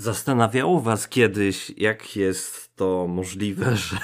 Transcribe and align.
Zastanawiało 0.00 0.80
Was 0.80 1.08
kiedyś, 1.08 1.70
jak 1.76 2.16
jest 2.16 2.76
to 2.76 3.06
możliwe, 3.08 3.76
że 3.86 3.98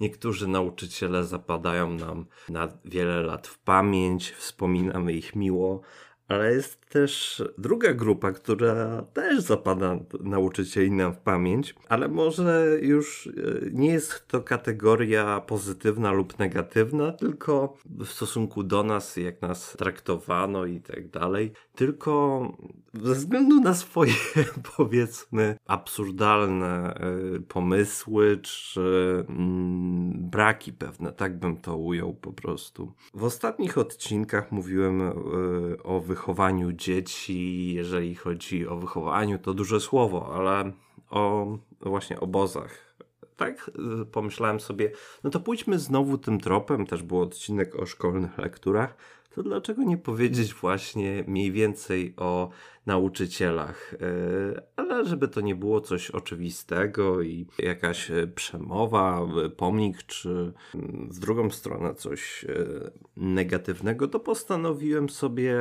niektórzy 0.00 0.48
nauczyciele 0.48 1.24
zapadają 1.24 1.90
nam 1.90 2.26
na 2.48 2.68
wiele 2.84 3.22
lat 3.22 3.46
w 3.46 3.58
pamięć, 3.58 4.30
wspominamy 4.30 5.12
ich 5.12 5.36
miło, 5.36 5.80
ale 6.30 6.52
jest 6.52 6.80
też 6.88 7.42
druga 7.58 7.94
grupa, 7.94 8.32
która 8.32 9.02
też 9.02 9.40
zapada 9.40 9.98
nauczycieli 10.20 10.90
nam 10.90 11.12
w 11.12 11.18
pamięć, 11.18 11.74
ale 11.88 12.08
może 12.08 12.78
już 12.82 13.26
e, 13.26 13.30
nie 13.72 13.88
jest 13.88 14.28
to 14.28 14.40
kategoria 14.40 15.40
pozytywna 15.40 16.12
lub 16.12 16.38
negatywna, 16.38 17.12
tylko 17.12 17.76
w 17.86 18.06
stosunku 18.06 18.62
do 18.62 18.82
nas, 18.82 19.16
jak 19.16 19.42
nas 19.42 19.74
traktowano 19.78 20.66
i 20.66 20.80
tak 20.80 21.08
dalej, 21.08 21.52
tylko 21.74 22.42
ze 22.94 23.14
względu 23.14 23.60
na 23.60 23.74
swoje, 23.74 24.12
powiedzmy, 24.76 25.56
absurdalne 25.66 26.94
e, 26.94 27.40
pomysły 27.48 28.38
czy 28.42 28.80
mm, 29.28 30.12
braki 30.30 30.72
pewne, 30.72 31.12
tak 31.12 31.38
bym 31.38 31.56
to 31.56 31.76
ujął 31.76 32.14
po 32.14 32.32
prostu. 32.32 32.92
W 33.14 33.24
ostatnich 33.24 33.78
odcinkach 33.78 34.52
mówiłem 34.52 35.00
e, 35.00 35.12
o 35.82 36.00
wychowaniu 36.00 36.19
dzieci, 36.72 37.72
jeżeli 37.74 38.14
chodzi 38.14 38.68
o 38.68 38.76
wychowaniu, 38.76 39.38
to 39.38 39.54
duże 39.54 39.80
słowo, 39.80 40.34
ale 40.34 40.72
o 41.10 41.46
właśnie 41.80 42.20
obozach. 42.20 42.94
Tak 43.36 43.70
y, 44.02 44.06
pomyślałem 44.06 44.60
sobie, 44.60 44.92
no 45.24 45.30
to 45.30 45.40
pójdźmy 45.40 45.78
znowu 45.78 46.18
tym 46.18 46.40
tropem, 46.40 46.86
też 46.86 47.02
był 47.02 47.20
odcinek 47.20 47.74
o 47.76 47.86
szkolnych 47.86 48.38
lekturach, 48.38 48.96
to 49.34 49.42
dlaczego 49.42 49.82
nie 49.82 49.98
powiedzieć 49.98 50.54
właśnie 50.54 51.24
mniej 51.26 51.52
więcej 51.52 52.14
o 52.16 52.50
nauczycielach? 52.86 53.94
E, 53.94 54.62
ale 54.76 55.04
żeby 55.04 55.28
to 55.28 55.40
nie 55.40 55.54
było 55.54 55.80
coś 55.80 56.10
oczywistego 56.10 57.22
i 57.22 57.46
jakaś 57.58 58.10
e, 58.10 58.26
przemowa, 58.26 59.20
e, 59.46 59.50
pomnik, 59.50 60.02
czy 60.02 60.52
mm, 60.74 61.08
w 61.12 61.18
drugą 61.18 61.50
stronę 61.50 61.94
coś 61.94 62.46
negatywnego, 63.16 64.08
to 64.08 64.20
postanowiłem 64.20 65.08
sobie, 65.08 65.56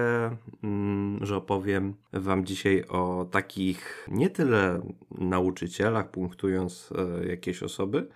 mm, 0.64 1.26
że 1.26 1.38
opowiem 1.38 1.94
Wam 2.14 2.46
dzisiaj 2.46 2.84
o 2.90 3.28
takich 3.32 4.08
nie 4.12 4.30
tyle 4.30 4.82
nauczycielach, 5.12 6.12
punktując 6.12 6.94
jakieś 7.28 7.64
osoby, 7.64 8.08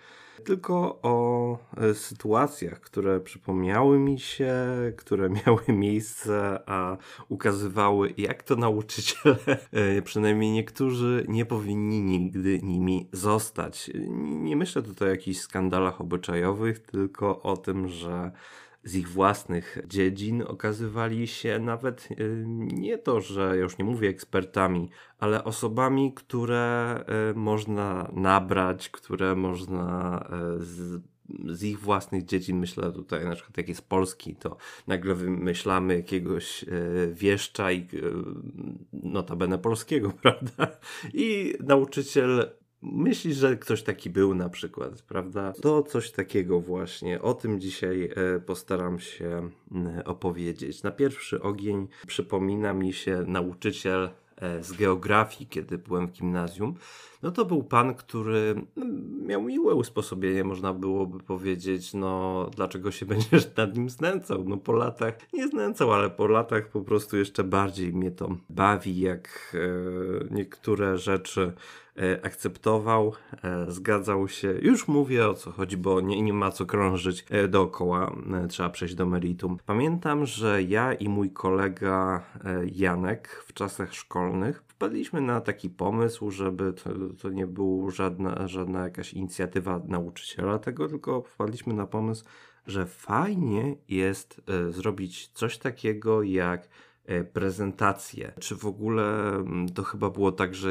tylko 0.43 0.99
o 1.01 1.57
e, 1.77 1.93
sytuacjach, 1.93 2.79
które 2.79 3.19
przypomniały 3.19 3.99
mi 3.99 4.19
się, 4.19 4.55
które 4.97 5.29
miały 5.45 5.61
miejsce, 5.67 6.59
a 6.65 6.97
ukazywały, 7.29 8.13
jak 8.17 8.43
to 8.43 8.55
nauczyciele, 8.55 9.37
e, 9.71 10.01
przynajmniej 10.01 10.51
niektórzy, 10.51 11.25
nie 11.27 11.45
powinni 11.45 12.01
nigdy 12.01 12.59
nimi 12.63 13.07
zostać. 13.11 13.91
Nie 14.19 14.55
myślę 14.55 14.81
tutaj 14.81 15.07
o 15.07 15.11
jakichś 15.11 15.39
skandalach 15.39 16.01
obyczajowych, 16.01 16.79
tylko 16.79 17.41
o 17.41 17.57
tym, 17.57 17.87
że 17.87 18.31
z 18.83 18.95
ich 18.95 19.09
własnych 19.09 19.77
dziedzin 19.87 20.43
okazywali 20.47 21.27
się 21.27 21.59
nawet 21.59 22.09
y, 22.11 22.43
nie 22.47 22.97
to, 22.97 23.21
że 23.21 23.57
już 23.57 23.77
nie 23.77 23.85
mówię 23.85 24.09
ekspertami, 24.09 24.89
ale 25.19 25.43
osobami, 25.43 26.13
które 26.13 26.99
y, 27.31 27.35
można 27.35 28.11
nabrać, 28.13 28.89
które 28.89 29.35
można 29.35 30.19
y, 30.59 30.63
z 30.63 31.01
z 31.47 31.63
ich 31.63 31.79
własnych 31.79 32.25
dziedzin, 32.25 32.59
myślę 32.59 32.91
tutaj 32.91 33.25
na 33.25 33.35
przykład 33.35 33.57
jak 33.57 33.69
jest 33.69 33.89
polski, 33.89 34.35
to 34.35 34.57
nagle 34.87 35.15
wymyślamy 35.15 35.95
jakiegoś 35.95 36.65
wieszcza 37.13 37.71
i 37.71 37.87
notabene 38.93 39.57
polskiego, 39.57 40.11
prawda? 40.21 40.67
I 41.13 41.53
nauczyciel 41.59 42.49
Myślisz, 42.85 43.37
że 43.37 43.57
ktoś 43.57 43.83
taki 43.83 44.09
był 44.09 44.35
na 44.35 44.49
przykład, 44.49 45.01
prawda? 45.01 45.53
To 45.61 45.83
coś 45.83 46.11
takiego 46.11 46.59
właśnie. 46.59 47.21
O 47.21 47.33
tym 47.33 47.59
dzisiaj 47.59 48.09
e, 48.15 48.39
postaram 48.39 48.99
się 48.99 49.49
opowiedzieć. 50.05 50.83
Na 50.83 50.91
pierwszy 50.91 51.41
ogień 51.41 51.87
przypomina 52.07 52.73
mi 52.73 52.93
się 52.93 53.23
nauczyciel 53.27 54.09
e, 54.37 54.63
z 54.63 54.73
geografii, 54.73 55.49
kiedy 55.49 55.77
byłem 55.77 56.07
w 56.07 56.11
gimnazjum. 56.11 56.75
No 57.21 57.31
to 57.31 57.45
był 57.45 57.63
pan, 57.63 57.95
który 57.95 58.55
miał 59.25 59.41
miłe 59.41 59.75
usposobienie, 59.75 60.43
można 60.43 60.73
byłoby 60.73 61.19
powiedzieć, 61.19 61.93
no 61.93 62.49
dlaczego 62.55 62.91
się 62.91 63.05
będziesz 63.15 63.55
nad 63.55 63.75
nim 63.75 63.89
znęcał? 63.89 64.43
No 64.43 64.57
po 64.57 64.73
latach, 64.73 65.13
nie 65.33 65.47
znęcał, 65.47 65.93
ale 65.93 66.09
po 66.09 66.27
latach 66.27 66.67
po 66.67 66.81
prostu 66.81 67.17
jeszcze 67.17 67.43
bardziej 67.43 67.93
mnie 67.93 68.11
to 68.11 68.37
bawi, 68.49 68.99
jak 68.99 69.55
e, 69.55 70.33
niektóre 70.35 70.97
rzeczy 70.97 71.53
akceptował, 72.23 73.13
e, 73.43 73.71
zgadzał 73.71 74.27
się. 74.27 74.53
Już 74.61 74.87
mówię 74.87 75.27
o 75.27 75.33
co 75.33 75.51
chodzi, 75.51 75.77
bo 75.77 76.01
nie, 76.01 76.21
nie 76.21 76.33
ma 76.33 76.51
co 76.51 76.65
krążyć 76.65 77.25
e, 77.29 77.47
dookoła, 77.47 78.15
trzeba 78.49 78.69
przejść 78.69 78.95
do 78.95 79.05
meritum. 79.05 79.57
Pamiętam, 79.65 80.25
że 80.25 80.63
ja 80.63 80.93
i 80.93 81.09
mój 81.09 81.31
kolega 81.31 82.23
Janek 82.71 83.43
w 83.47 83.53
czasach 83.53 83.93
szkolnych 83.93 84.63
wpadliśmy 84.67 85.21
na 85.21 85.41
taki 85.41 85.69
pomysł, 85.69 86.31
żeby 86.31 86.73
to, 86.73 86.89
to 87.21 87.29
nie 87.29 87.47
była 87.47 87.91
żadna, 87.91 88.47
żadna 88.47 88.83
jakaś 88.83 89.13
inicjatywa 89.13 89.81
nauczyciela 89.87 90.59
tego, 90.59 90.87
tylko 90.87 91.21
wpadliśmy 91.21 91.73
na 91.73 91.87
pomysł, 91.87 92.25
że 92.67 92.85
fajnie 92.85 93.75
jest 93.87 94.41
zrobić 94.69 95.27
coś 95.27 95.57
takiego 95.57 96.23
jak 96.23 96.67
E, 96.67 96.67
prezentację. 97.33 98.33
Czy 98.39 98.55
w 98.55 98.65
ogóle 98.65 99.35
mm, 99.35 99.69
to 99.69 99.83
chyba 99.83 100.09
było 100.09 100.31
tak, 100.31 100.55
że 100.55 100.69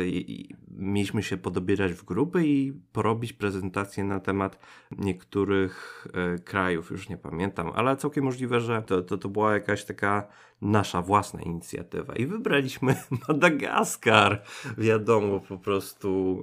mieliśmy 0.71 1.23
się 1.23 1.37
podobierać 1.37 1.93
w 1.93 2.05
grupy 2.05 2.47
i 2.47 2.73
porobić 2.73 3.33
prezentację 3.33 4.05
na 4.05 4.21
temat 4.21 4.59
niektórych 4.99 6.07
e, 6.15 6.39
krajów, 6.39 6.91
już 6.91 7.09
nie 7.09 7.17
pamiętam, 7.17 7.71
ale 7.75 7.97
całkiem 7.97 8.25
możliwe, 8.25 8.61
że 8.61 8.83
to, 8.83 9.03
to, 9.03 9.19
to 9.19 9.29
była 9.29 9.53
jakaś 9.53 9.85
taka 9.85 10.29
nasza 10.63 11.03
własna 11.03 11.43
inicjatywa 11.43 12.17
i 12.17 12.27
wybraliśmy 12.27 12.97
Madagaskar. 13.29 14.43
Wiadomo, 14.79 15.41
po 15.41 15.59
prostu 15.59 16.43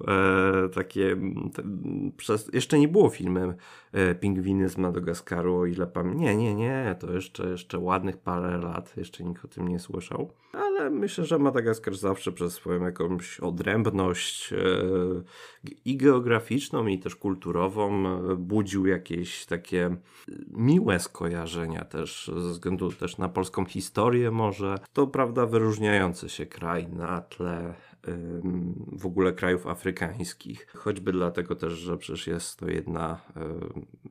e, 0.65 0.69
takie 0.69 1.17
te, 1.53 1.63
przez, 2.17 2.49
jeszcze 2.53 2.79
nie 2.79 2.87
było 2.87 3.09
filmy 3.09 3.55
e, 3.91 4.15
Pingwiny 4.15 4.69
z 4.69 4.77
Madagaskaru, 4.77 5.55
o 5.55 5.65
ile 5.65 5.87
pamiętam. 5.87 6.21
Nie, 6.21 6.35
nie, 6.35 6.55
nie, 6.55 6.95
to 6.99 7.13
jeszcze, 7.13 7.49
jeszcze 7.49 7.79
ładnych 7.79 8.17
parę 8.17 8.57
lat, 8.57 8.97
jeszcze 8.97 9.23
nikt 9.23 9.45
o 9.45 9.47
tym 9.47 9.67
nie 9.67 9.79
słyszał. 9.79 10.33
Myślę, 10.91 11.25
że 11.25 11.39
Madagaskar 11.39 11.95
zawsze 11.95 12.31
przez 12.31 12.53
swoją 12.53 12.85
jakąś 12.85 13.39
odrębność 13.39 14.53
e, 14.53 14.57
i 15.85 15.97
geograficzną, 15.97 16.87
i 16.87 16.99
też 16.99 17.15
kulturową 17.15 18.07
e, 18.07 18.35
budził 18.35 18.85
jakieś 18.85 19.45
takie 19.45 19.95
miłe 20.47 20.99
skojarzenia 20.99 21.85
też, 21.85 22.31
ze 22.37 22.49
względu 22.49 22.91
też 22.91 23.17
na 23.17 23.29
polską 23.29 23.65
historię 23.65 24.31
może. 24.31 24.75
To 24.93 25.07
prawda 25.07 25.45
wyróżniający 25.45 26.29
się 26.29 26.45
kraj 26.45 26.87
na 26.87 27.21
tle 27.21 27.73
w 28.91 29.05
ogóle 29.05 29.33
krajów 29.33 29.67
afrykańskich. 29.67 30.67
Choćby 30.75 31.11
dlatego 31.11 31.55
też, 31.55 31.73
że 31.73 31.97
przecież 31.97 32.27
jest 32.27 32.59
to 32.59 32.69
jedna 32.69 33.21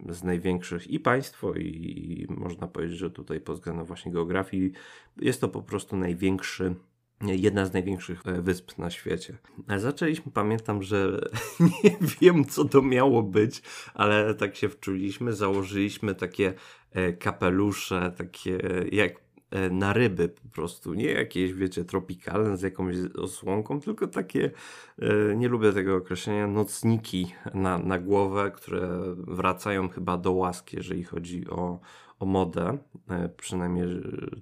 z 0.08 0.24
największych 0.24 0.86
i 0.86 1.00
państwo, 1.00 1.54
i 1.54 2.26
można 2.28 2.66
powiedzieć, 2.68 2.98
że 2.98 3.10
tutaj 3.10 3.40
pod 3.40 3.56
względem 3.56 3.86
właśnie 3.86 4.12
geografii 4.12 4.72
jest 5.20 5.40
to 5.40 5.48
po 5.48 5.62
prostu 5.62 5.96
największy 5.96 6.74
jedna 7.20 7.66
z 7.66 7.72
największych 7.72 8.26
e, 8.26 8.42
wysp 8.42 8.78
na 8.78 8.90
świecie. 8.90 9.38
Zaczęliśmy, 9.76 10.32
pamiętam, 10.32 10.82
że 10.82 11.20
nie 11.82 11.96
wiem 12.20 12.44
co 12.44 12.64
to 12.64 12.82
miało 12.82 13.22
być, 13.22 13.62
ale 13.94 14.34
tak 14.34 14.56
się 14.56 14.68
wczuliśmy, 14.68 15.32
założyliśmy 15.32 16.14
takie 16.14 16.54
e, 16.92 17.12
kapelusze, 17.12 18.12
takie 18.16 18.58
jak 18.92 19.27
na 19.70 19.92
ryby 19.92 20.28
po 20.28 20.48
prostu, 20.48 20.94
nie 20.94 21.06
jakieś, 21.12 21.52
wiecie, 21.52 21.84
tropikalne 21.84 22.56
z 22.56 22.62
jakąś 22.62 22.96
osłonką, 23.18 23.80
tylko 23.80 24.06
takie, 24.06 24.50
e, 24.98 25.36
nie 25.36 25.48
lubię 25.48 25.72
tego 25.72 25.96
określenia, 25.96 26.46
nocniki 26.46 27.34
na, 27.54 27.78
na 27.78 27.98
głowę, 27.98 28.50
które 28.54 28.88
wracają 29.16 29.88
chyba 29.88 30.16
do 30.18 30.32
łaski, 30.32 30.76
jeżeli 30.76 31.04
chodzi 31.04 31.50
o, 31.50 31.80
o 32.18 32.26
modę, 32.26 32.78
e, 33.10 33.28
przynajmniej 33.28 33.86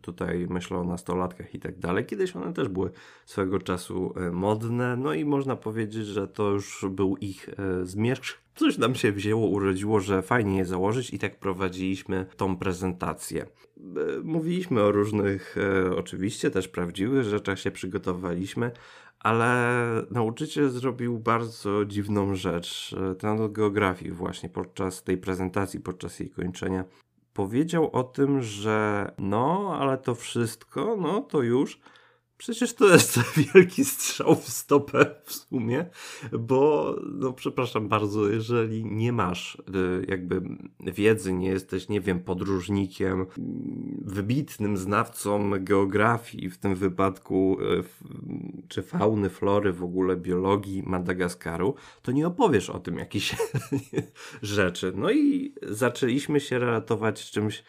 tutaj 0.00 0.46
myślę 0.50 0.78
o 0.78 0.84
nastolatkach 0.84 1.54
i 1.54 1.58
tak 1.58 1.78
dalej. 1.78 2.06
Kiedyś 2.06 2.36
one 2.36 2.52
też 2.52 2.68
były 2.68 2.90
swego 3.26 3.58
czasu 3.58 4.14
modne, 4.32 4.96
no 4.96 5.14
i 5.14 5.24
można 5.24 5.56
powiedzieć, 5.56 6.06
że 6.06 6.28
to 6.28 6.50
już 6.50 6.84
był 6.90 7.16
ich 7.16 7.48
zmierzch 7.82 8.45
coś 8.56 8.78
nam 8.78 8.94
się 8.94 9.12
wzięło, 9.12 9.46
urodziło, 9.46 10.00
że 10.00 10.22
fajnie 10.22 10.58
je 10.58 10.64
założyć 10.64 11.14
i 11.14 11.18
tak 11.18 11.38
prowadziliśmy 11.38 12.26
tą 12.36 12.56
prezentację. 12.56 13.42
E, 13.42 14.20
mówiliśmy 14.24 14.82
o 14.82 14.92
różnych, 14.92 15.56
e, 15.58 15.96
oczywiście 15.96 16.50
też 16.50 16.68
prawdziwych 16.68 17.24
rzeczach 17.24 17.58
się 17.58 17.70
przygotowaliśmy, 17.70 18.70
ale 19.18 19.80
nauczyciel 20.10 20.70
zrobił 20.70 21.18
bardzo 21.18 21.84
dziwną 21.84 22.34
rzecz. 22.34 22.96
E, 23.10 23.14
ten 23.14 23.40
od 23.40 23.52
geografii 23.52 24.10
właśnie 24.10 24.48
podczas 24.48 25.02
tej 25.02 25.18
prezentacji, 25.18 25.80
podczas 25.80 26.20
jej 26.20 26.30
kończenia 26.30 26.84
powiedział 27.32 27.90
o 27.92 28.04
tym, 28.04 28.42
że 28.42 29.10
no, 29.18 29.76
ale 29.80 29.98
to 29.98 30.14
wszystko, 30.14 30.96
no 31.00 31.20
to 31.20 31.42
już 31.42 31.80
Przecież 32.38 32.74
to 32.74 32.86
jest 32.86 33.18
wielki 33.54 33.84
strzał 33.84 34.34
w 34.34 34.48
stopę 34.48 35.14
w 35.24 35.32
sumie, 35.32 35.86
bo 36.32 36.94
no 37.12 37.32
przepraszam 37.32 37.88
bardzo, 37.88 38.28
jeżeli 38.28 38.84
nie 38.84 39.12
masz 39.12 39.54
y, 39.54 40.06
jakby 40.08 40.42
wiedzy, 40.80 41.32
nie 41.32 41.48
jesteś, 41.48 41.88
nie 41.88 42.00
wiem, 42.00 42.20
podróżnikiem, 42.20 43.26
wybitnym 44.00 44.76
znawcą 44.76 45.50
geografii 45.60 46.50
w 46.50 46.58
tym 46.58 46.74
wypadku, 46.74 47.58
y, 47.60 47.84
czy 48.68 48.82
fauny, 48.82 49.30
flory, 49.30 49.72
w 49.72 49.84
ogóle 49.84 50.16
biologii 50.16 50.82
Madagaskaru, 50.86 51.74
to 52.02 52.12
nie 52.12 52.26
opowiesz 52.26 52.70
o 52.70 52.78
tym 52.78 52.98
jakichś 52.98 53.36
rzeczy. 54.42 54.92
No 54.96 55.10
i 55.10 55.54
zaczęliśmy 55.62 56.40
się 56.40 56.58
relatować 56.58 57.30
czymś 57.30 57.64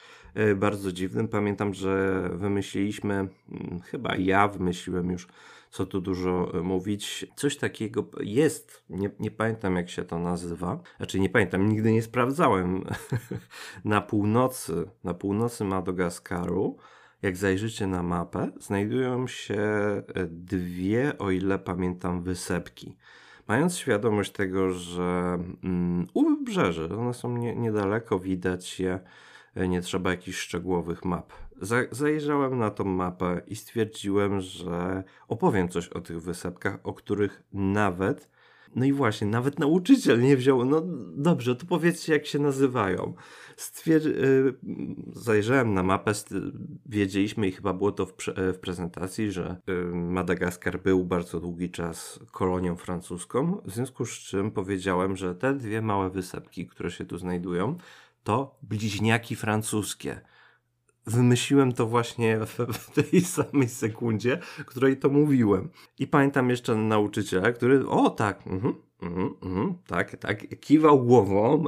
bardzo 0.56 0.92
dziwnym. 0.92 1.28
Pamiętam, 1.28 1.74
że 1.74 2.22
wymyśliliśmy, 2.34 3.14
mm, 3.14 3.80
chyba 3.84 4.16
ja 4.16 4.48
wymyśliłem 4.48 5.12
już, 5.12 5.28
co 5.70 5.86
tu 5.86 6.02
dużo 6.02 6.52
e, 6.54 6.62
mówić, 6.62 7.26
coś 7.36 7.58
takiego 7.58 8.06
jest, 8.20 8.84
nie, 8.90 9.10
nie 9.20 9.32
pamiętam 9.32 9.76
jak 9.76 9.90
się 9.90 10.04
to 10.04 10.20
nazywa, 10.20 10.80
znaczy 10.98 11.20
nie 11.20 11.30
pamiętam, 11.30 11.70
nigdy 11.70 11.92
nie 11.92 12.02
sprawdzałem, 12.02 12.84
na 13.86 14.02
północy, 14.02 14.90
na 15.04 15.14
północy 15.14 15.64
Madagaskaru, 15.64 16.78
jak 17.22 17.38
zajrzycie 17.38 17.88
na 17.88 18.04
mapę, 18.04 18.52
znajdują 18.60 19.28
się 19.28 19.62
e, 19.62 20.04
dwie, 20.30 21.18
o 21.18 21.32
ile 21.32 21.60
pamiętam, 21.60 22.24
wysepki. 22.24 22.98
Mając 23.48 23.78
świadomość 23.78 24.32
tego, 24.32 24.72
że 24.72 25.40
mm, 25.64 26.08
u 26.14 26.30
wybrzeży, 26.30 26.90
one 26.98 27.14
są 27.14 27.38
nie, 27.38 27.56
niedaleko, 27.56 28.20
widać 28.20 28.80
je, 28.80 28.94
E, 28.94 29.00
nie 29.68 29.82
trzeba 29.82 30.12
jakichś 30.12 30.38
szczegółowych 30.38 31.06
map. 31.06 31.34
Zajrzałem 31.92 32.58
na 32.58 32.72
tą 32.72 32.84
mapę 32.84 33.42
i 33.48 33.56
stwierdziłem, 33.56 34.42
że 34.42 35.04
opowiem 35.28 35.70
coś 35.70 35.88
o 35.90 36.02
tych 36.02 36.22
wysepkach, 36.22 36.80
o 36.84 36.94
których 36.94 37.44
nawet, 37.54 38.30
no 38.76 38.86
i 38.86 38.94
właśnie, 38.94 39.28
nawet 39.28 39.60
nauczyciel 39.60 40.22
nie 40.22 40.38
wziął, 40.38 40.66
no 40.66 40.82
dobrze, 41.16 41.56
to 41.56 41.66
powiedzcie 41.66 42.14
jak 42.14 42.26
się 42.26 42.40
nazywają. 42.40 43.14
Stwierdzi- 43.58 44.10
e, 44.10 44.54
zajrzałem 45.14 45.74
na 45.74 45.84
mapę, 45.84 46.12
wiedzieliśmy 46.86 47.48
i 47.48 47.52
chyba 47.52 47.74
było 47.74 47.92
to 47.92 48.06
w, 48.06 48.14
pre- 48.14 48.54
w 48.54 48.60
prezentacji, 48.60 49.32
że 49.32 49.62
Madagaskar 49.94 50.82
był 50.82 51.06
bardzo 51.06 51.40
długi 51.40 51.72
czas 51.72 52.20
kolonią 52.32 52.76
francuską, 52.76 53.62
w 53.66 53.72
związku 53.72 54.06
z 54.06 54.10
czym 54.10 54.52
powiedziałem, 54.52 55.16
że 55.16 55.36
te 55.36 55.54
dwie 55.54 55.82
małe 55.82 56.10
wysepki, 56.10 56.68
które 56.68 56.92
się 56.92 57.06
tu 57.06 57.18
znajdują, 57.18 57.78
to 58.28 58.60
bliźniaki 58.62 59.36
francuskie. 59.36 60.22
Wymyśliłem 61.06 61.74
to 61.74 61.88
właśnie 61.88 62.40
w 62.74 62.92
tej 62.92 63.22
samej 63.22 63.70
sekundzie, 63.70 64.40
której 64.66 64.98
to 64.98 65.10
mówiłem. 65.10 65.70
I 66.00 66.08
pamiętam 66.08 66.50
jeszcze 66.50 66.76
nauczyciela, 66.76 67.52
który, 67.52 67.88
o 67.88 68.10
tak, 68.10 68.48
mhm, 68.48 69.76
tak, 69.88 70.18
tak, 70.18 70.60
kiwał 70.60 71.04
głową, 71.04 71.64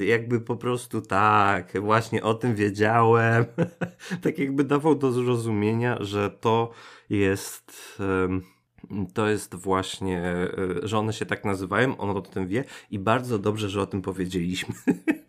jakby 0.00 0.40
po 0.40 0.56
prostu 0.56 1.00
tak, 1.00 1.80
właśnie 1.80 2.22
o 2.22 2.34
tym 2.34 2.54
wiedziałem. 2.54 3.44
tak 4.22 4.38
jakby 4.38 4.64
dawał 4.64 4.94
do 4.94 5.12
zrozumienia, 5.12 5.98
że 6.00 6.30
to 6.30 6.70
jest. 7.10 7.96
to 9.14 9.28
jest 9.28 9.54
właśnie, 9.54 10.22
e, 10.22 10.48
że 10.82 10.98
one 10.98 11.12
się 11.12 11.26
tak 11.26 11.44
nazywają, 11.44 11.96
on 11.96 12.16
o 12.16 12.20
tym 12.20 12.46
wie 12.46 12.64
i 12.90 12.98
bardzo 12.98 13.38
dobrze, 13.38 13.68
że 13.68 13.82
o 13.82 13.86
tym 13.86 14.02
powiedzieliśmy. 14.02 14.74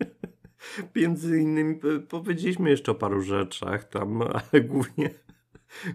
Między 0.96 1.40
innymi 1.42 1.80
powiedzieliśmy 2.10 2.70
jeszcze 2.70 2.92
o 2.92 2.96
paru 2.96 3.22
rzeczach 3.22 3.90
tam, 3.90 4.22
ale 4.52 4.62
głównie, 4.62 5.10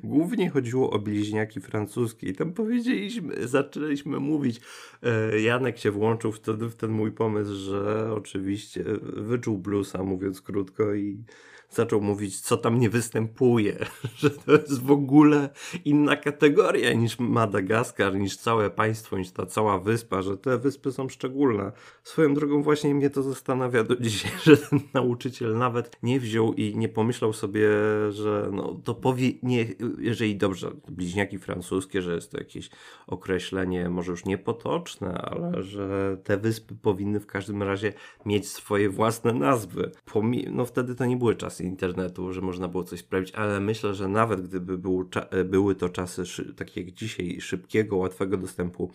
głównie 0.04 0.50
chodziło 0.50 0.90
o 0.90 0.98
bliźniaki 0.98 1.60
francuskie 1.60 2.28
i 2.28 2.34
tam 2.34 2.52
powiedzieliśmy, 2.52 3.48
zaczęliśmy 3.48 4.20
mówić, 4.20 4.60
e, 5.02 5.40
Janek 5.40 5.78
się 5.78 5.90
włączył 5.90 6.32
wtedy 6.32 6.68
w 6.68 6.76
ten 6.76 6.90
mój 6.90 7.12
pomysł, 7.12 7.54
że 7.54 8.12
oczywiście 8.14 8.84
wyczuł 9.02 9.58
bluesa, 9.58 10.02
mówiąc 10.02 10.42
krótko 10.42 10.94
i 10.94 11.24
zaczął 11.70 12.00
mówić, 12.00 12.40
co 12.40 12.56
tam 12.56 12.78
nie 12.78 12.90
występuje, 12.90 13.86
że 14.20 14.30
to 14.30 14.52
jest 14.52 14.82
w 14.82 14.90
ogóle 14.90 15.48
inna 15.84 16.16
kategoria 16.16 16.92
niż 16.92 17.18
Madagaskar, 17.18 18.14
niż 18.14 18.36
całe 18.36 18.70
państwo, 18.70 19.18
niż 19.18 19.30
ta 19.30 19.46
cała 19.46 19.78
wyspa, 19.78 20.22
że 20.22 20.36
te 20.36 20.58
wyspy 20.58 20.92
są 20.92 21.08
szczególne. 21.08 21.72
Swoją 22.04 22.34
drogą 22.34 22.62
właśnie 22.62 22.94
mnie 22.94 23.10
to 23.10 23.22
zastanawia 23.22 23.84
do 23.84 23.96
dzisiaj, 24.00 24.32
że 24.42 24.56
ten 24.56 24.80
nauczyciel 24.94 25.58
nawet 25.58 25.96
nie 26.02 26.20
wziął 26.20 26.54
i 26.54 26.76
nie 26.76 26.88
pomyślał 26.88 27.32
sobie, 27.32 27.68
że 28.10 28.50
no 28.52 28.80
to 28.84 28.94
powie, 28.94 29.32
nie, 29.42 29.66
jeżeli 29.98 30.36
dobrze, 30.36 30.70
bliźniaki 30.88 31.38
francuskie, 31.38 32.02
że 32.02 32.14
jest 32.14 32.32
to 32.32 32.38
jakieś 32.38 32.70
określenie 33.06 33.90
może 33.90 34.10
już 34.10 34.24
niepotoczne, 34.24 35.12
ale 35.12 35.62
że 35.62 36.16
te 36.24 36.36
wyspy 36.36 36.74
powinny 36.74 37.20
w 37.20 37.26
każdym 37.26 37.62
razie 37.62 37.92
mieć 38.26 38.48
swoje 38.48 38.90
własne 38.90 39.32
nazwy. 39.32 39.90
Pomi 40.04 40.46
no 40.50 40.64
wtedy 40.64 40.94
to 40.94 41.06
nie 41.06 41.16
były 41.16 41.36
czasy 41.36 41.59
internetu, 41.60 42.32
że 42.32 42.40
można 42.40 42.68
było 42.68 42.84
coś 42.84 43.00
sprawdzić, 43.00 43.34
ale 43.34 43.60
myślę, 43.60 43.94
że 43.94 44.08
nawet 44.08 44.48
gdyby 44.48 44.78
był, 44.78 45.08
były 45.44 45.74
to 45.74 45.88
czasy 45.88 46.24
takie 46.56 46.80
jak 46.80 46.94
dzisiaj, 46.94 47.40
szybkiego, 47.40 47.96
łatwego 47.96 48.36
dostępu 48.36 48.90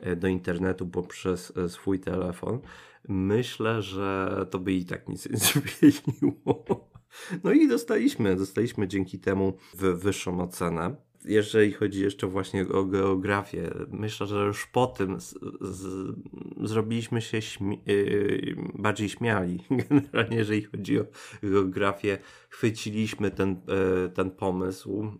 e, 0.00 0.16
do 0.16 0.28
internetu 0.28 0.86
poprzez 0.86 1.52
e, 1.56 1.68
swój 1.68 2.00
telefon, 2.00 2.58
myślę, 3.08 3.82
że 3.82 4.36
to 4.50 4.58
by 4.58 4.72
i 4.72 4.84
tak 4.84 5.08
nic 5.08 5.28
nie 5.30 5.90
zmieniło. 5.90 6.90
No 7.44 7.52
i 7.52 7.68
dostaliśmy, 7.68 8.36
dostaliśmy 8.36 8.88
dzięki 8.88 9.18
temu 9.18 9.56
wyższą 9.74 10.40
ocenę 10.40 10.96
jeżeli 11.24 11.72
chodzi 11.72 12.02
jeszcze 12.02 12.26
właśnie 12.26 12.68
o 12.68 12.84
geografię, 12.84 13.70
myślę, 13.90 14.26
że 14.26 14.44
już 14.44 14.66
po 14.66 14.86
tym 14.86 15.20
z, 15.20 15.34
z, 15.60 16.14
zrobiliśmy 16.62 17.20
się 17.22 17.42
śmi 17.42 17.82
yy, 17.86 18.54
bardziej 18.74 19.08
śmiali. 19.08 19.64
Generalnie, 19.88 20.36
jeżeli 20.36 20.62
chodzi 20.62 21.00
o 21.00 21.04
geografię, 21.42 22.18
chwyciliśmy 22.50 23.30
ten, 23.30 23.50
yy, 23.50 24.10
ten 24.14 24.30
pomysł, 24.30 25.12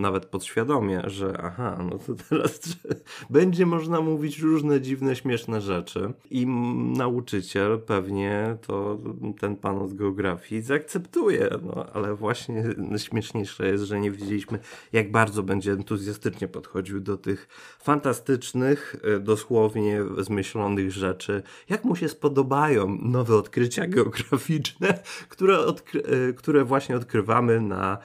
nawet 0.00 0.26
podświadomie, 0.26 1.02
że 1.06 1.38
aha, 1.42 1.78
no 1.90 1.98
to 1.98 2.14
teraz 2.28 2.60
będzie 3.30 3.66
można 3.66 4.00
mówić 4.00 4.38
różne 4.38 4.80
dziwne, 4.80 5.16
śmieszne 5.16 5.60
rzeczy. 5.60 6.12
I 6.30 6.46
nauczyciel 6.96 7.80
pewnie 7.80 8.56
to 8.66 8.98
ten 9.40 9.56
pan 9.56 9.78
od 9.78 9.94
geografii 9.94 10.62
zaakceptuje, 10.62 11.50
no 11.62 11.86
ale 11.92 12.14
właśnie 12.14 12.64
śmieszniejsze 12.96 13.68
jest, 13.68 13.84
że 13.84 14.00
nie 14.00 14.10
wiedzieliśmy, 14.10 14.58
jak 14.92 15.10
bardzo 15.10 15.42
będzie 15.42 15.72
entuzjastycznie 15.72 16.48
podchodził 16.48 17.00
do 17.00 17.16
tych 17.16 17.48
fantastycznych, 17.80 18.96
e, 19.02 19.18
dosłownie 19.18 20.00
zmyślonych 20.18 20.92
rzeczy, 20.92 21.42
jak 21.68 21.84
mu 21.84 21.96
się 21.96 22.08
spodobają 22.08 22.98
nowe 23.02 23.36
odkrycia 23.36 23.86
geograficzne, 23.96 24.98
które, 25.28 25.58
odkry 25.58 26.02
e, 26.02 26.32
które 26.32 26.64
właśnie 26.64 26.77
odkrywamy 26.96 27.60
na 27.60 27.98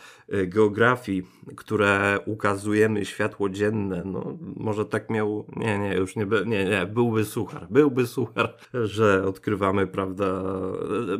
geografii, 0.48 1.24
które 1.56 2.20
ukazujemy 2.25 3.06
światło 3.06 3.50
dzienne. 3.50 4.03
No, 4.06 4.38
może 4.56 4.86
tak 4.86 5.10
miał, 5.10 5.46
nie, 5.56 5.80
nie, 5.80 5.96
już 5.96 6.15
nie, 6.15 6.25
nie, 6.46 6.65
nie, 6.65 6.86
byłby 6.86 7.25
suchar, 7.25 7.68
byłby 7.70 8.08
suchar, 8.08 8.58
że 8.98 9.25
odkrywamy, 9.25 9.88
prawda, 9.88 10.44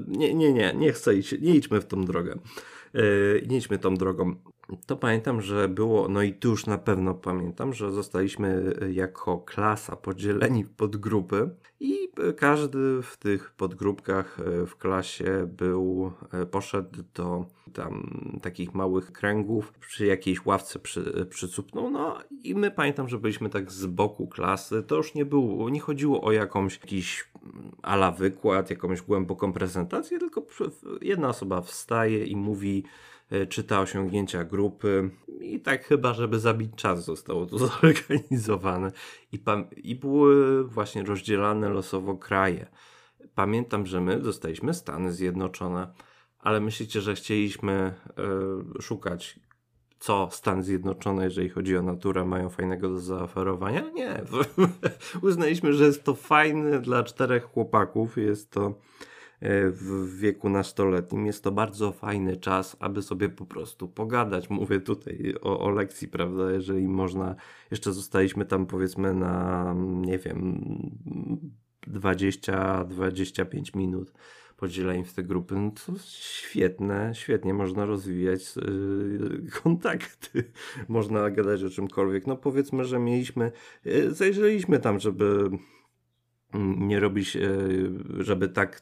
nie, 0.08 0.34
nie, 0.34 0.54
nie, 0.54 0.74
nie 0.74 0.92
chcę 0.92 1.16
iść, 1.16 1.42
nie 1.42 1.56
idźmy 1.56 1.82
w 1.82 1.86
tą 1.86 2.06
drogę. 2.06 2.40
Yy, 2.94 3.46
nie 3.48 3.58
idźmy 3.58 3.80
tą 3.80 3.96
drogą 3.96 4.36
to 4.86 4.98
pamiętam, 4.98 5.42
że 5.42 5.70
było, 5.70 6.08
no 6.08 6.22
i 6.22 6.34
tu 6.34 6.50
już 6.50 6.66
na 6.66 6.78
pewno 6.78 7.14
pamiętam, 7.14 7.74
że 7.74 7.92
zostaliśmy 7.92 8.76
jako 8.92 9.38
klasa 9.38 9.96
podzieleni 9.96 10.64
w 10.64 10.72
podgrupy 10.72 11.50
i 11.80 12.10
każdy 12.38 13.02
w 13.02 13.18
tych 13.18 13.52
podgrupkach 13.52 14.40
e, 14.40 14.66
w 14.66 14.78
klasie 14.78 15.48
był, 15.58 16.12
poszedł 16.52 17.04
do 17.14 17.46
tam 17.74 18.20
takich 18.42 18.74
małych 18.74 18.93
kręgów, 19.02 19.74
przy 19.74 20.06
jakiejś 20.06 20.46
ławce 20.46 20.80
przy, 20.80 21.28
przycupnął, 21.30 21.90
no 21.90 22.20
i 22.44 22.56
my 22.56 22.72
pamiętam, 22.72 23.10
że 23.10 23.18
byliśmy 23.18 23.50
tak 23.50 23.72
z 23.72 23.86
boku 23.86 24.28
klasy, 24.28 24.84
to 24.84 24.96
już 24.96 25.16
nie 25.16 25.26
było, 25.26 25.70
nie 25.70 25.80
chodziło 25.80 26.24
o 26.24 26.32
jakąś 26.32 26.80
jakiś 26.80 27.30
ala 27.82 28.12
wykład, 28.12 28.70
jakąś 28.70 29.02
głęboką 29.02 29.54
prezentację, 29.54 30.20
tylko 30.20 30.46
jedna 31.02 31.30
osoba 31.30 31.62
wstaje 31.62 32.26
i 32.26 32.36
mówi 32.36 32.84
E, 33.34 33.48
czyta 33.48 33.82
osiągnięcia 33.82 34.44
grupy. 34.44 35.10
I 35.42 35.60
tak 35.60 35.86
chyba, 35.86 36.14
żeby 36.14 36.40
zabić 36.40 36.72
czas 36.76 37.06
zostało 37.06 37.46
to 37.46 37.58
zorganizowane. 37.68 38.92
I, 39.32 39.40
i 39.78 39.96
były 39.96 40.64
właśnie 40.64 41.04
rozdzielane 41.04 41.70
losowo 41.70 42.18
kraje. 42.18 42.68
Pamiętam, 43.36 43.86
że 43.86 44.02
my 44.02 44.20
dostaliśmy 44.20 44.74
Stany 44.74 45.14
Zjednoczone, 45.14 45.94
ale 46.44 46.60
myślicie, 46.60 47.02
że 47.02 47.16
chcieliśmy 47.16 47.94
y, 48.80 48.82
szukać 48.82 49.40
co 50.00 50.30
Stany 50.32 50.64
Zjednoczone, 50.64 51.24
jeżeli 51.24 51.50
chodzi 51.50 51.78
o 51.78 51.82
naturę, 51.82 52.26
mają 52.26 52.50
fajnego 52.50 52.90
do 52.90 53.00
zaoferowania? 53.00 53.90
Nie. 53.90 54.22
Uznaliśmy, 55.22 55.74
że 55.74 55.86
jest 55.86 56.04
to 56.04 56.14
fajne 56.14 56.80
dla 56.80 57.04
czterech 57.04 57.44
chłopaków. 57.44 58.18
Jest 58.18 58.52
to 58.52 58.74
w 59.72 60.18
wieku 60.20 60.50
nastoletnim 60.50 61.26
jest 61.26 61.44
to 61.44 61.52
bardzo 61.52 61.92
fajny 61.92 62.38
czas, 62.38 62.78
aby 62.80 63.02
sobie 63.02 63.30
po 63.30 63.46
prostu 63.46 63.88
pogadać. 63.88 64.50
Mówię 64.50 64.80
tutaj 64.80 65.36
o, 65.42 65.60
o 65.60 65.70
lekcji, 65.70 66.08
prawda? 66.08 66.52
Jeżeli 66.52 66.88
można, 66.88 67.36
jeszcze 67.72 67.94
zostaliśmy 67.94 68.46
tam 68.46 68.66
powiedzmy 68.66 69.14
na, 69.14 69.76
nie 69.78 70.20
wiem, 70.20 70.62
20-25 71.88 73.76
minut 73.76 74.14
podzieleni 74.64 75.04
w 75.04 75.14
te 75.14 75.24
grupy, 75.24 75.56
no 75.56 75.72
to 75.72 75.94
świetne, 76.06 77.12
świetnie 77.16 77.54
można 77.54 77.86
rozwijać 77.86 78.56
yy, 78.56 79.42
kontakty, 79.64 80.44
można 80.88 81.30
gadać 81.30 81.64
o 81.64 81.70
czymkolwiek. 81.70 82.28
No 82.28 82.38
powiedzmy, 82.38 82.86
że 82.86 83.00
mieliśmy, 83.00 83.52
yy, 83.86 84.14
zajrzeliśmy 84.14 84.80
tam, 84.80 85.00
żeby 85.00 85.50
mm, 86.54 86.88
nie 86.88 87.00
robić, 87.00 87.36
yy, 87.36 87.92
żeby 88.20 88.50
tak 88.50 88.82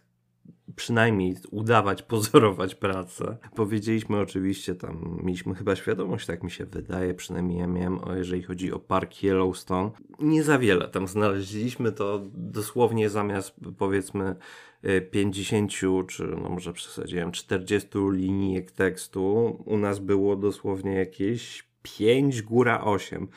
przynajmniej 0.75 1.35
udawać, 1.51 2.03
pozorować 2.13 2.75
pracę. 2.75 3.37
Powiedzieliśmy 3.55 4.19
oczywiście 4.19 4.75
tam, 4.75 5.19
mieliśmy 5.23 5.55
chyba 5.55 5.75
świadomość, 5.75 6.25
tak 6.25 6.43
mi 6.43 6.51
się 6.51 6.65
wydaje, 6.65 7.13
przynajmniej 7.13 7.59
ja 7.59 7.67
miałem, 7.67 7.99
jeżeli 8.15 8.43
chodzi 8.43 8.71
o 8.71 8.79
park 8.79 9.23
Yellowstone. 9.23 9.91
Nie 10.19 10.43
za 10.43 10.59
wiele 10.59 10.87
tam 10.87 11.07
znaleźliśmy, 11.07 11.91
to 11.91 12.21
dosłownie 12.33 13.09
zamiast 13.09 13.55
powiedzmy 13.77 14.35
50 15.11 15.71
czy 16.07 16.23
no 16.23 16.49
może 16.49 16.73
przesadziłem 16.73 17.31
40 17.31 17.89
linijek 18.11 18.71
tekstu, 18.71 19.23
u 19.65 19.77
nas 19.77 19.99
było 19.99 20.35
dosłownie 20.35 20.93
jakieś 20.93 21.63
5, 21.81 22.41
góra 22.41 22.83
8. 22.83 23.27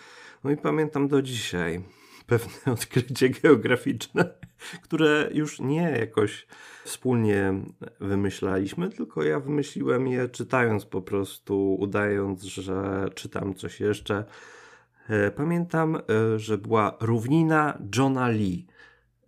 No 0.44 0.50
i 0.50 0.56
pamiętam 0.56 1.08
do 1.08 1.22
dzisiaj 1.22 1.82
pewne 2.26 2.72
odkrycie 2.72 3.28
geograficzne, 3.28 4.34
które 4.82 5.30
już 5.34 5.60
nie 5.60 5.96
jakoś 6.00 6.46
wspólnie 6.84 7.54
wymyślaliśmy, 8.00 8.90
tylko 8.90 9.22
ja 9.22 9.40
wymyśliłem 9.40 10.06
je 10.06 10.28
czytając 10.28 10.84
po 10.84 11.02
prostu, 11.02 11.74
udając, 11.74 12.42
że 12.42 13.08
czytam 13.14 13.54
coś 13.54 13.80
jeszcze. 13.80 14.24
E, 15.08 15.30
pamiętam, 15.30 15.96
e, 15.96 16.38
że 16.38 16.58
była 16.58 16.96
równina 17.00 17.78
Johna 17.96 18.28
Lee. 18.28 18.66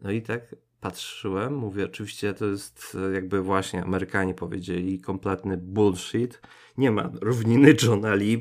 No 0.00 0.10
i 0.10 0.22
tak 0.22 0.54
patrzyłem, 0.80 1.54
mówię, 1.54 1.84
oczywiście 1.84 2.34
to 2.34 2.46
jest 2.46 2.96
e, 3.08 3.14
jakby 3.14 3.42
właśnie 3.42 3.82
Amerykanie 3.82 4.34
powiedzieli 4.34 5.00
kompletny 5.00 5.56
bullshit. 5.56 6.40
Nie 6.78 6.90
ma 6.90 7.10
równiny 7.20 7.74
Johna 7.82 8.14
Lee. 8.14 8.34
E, 8.34 8.40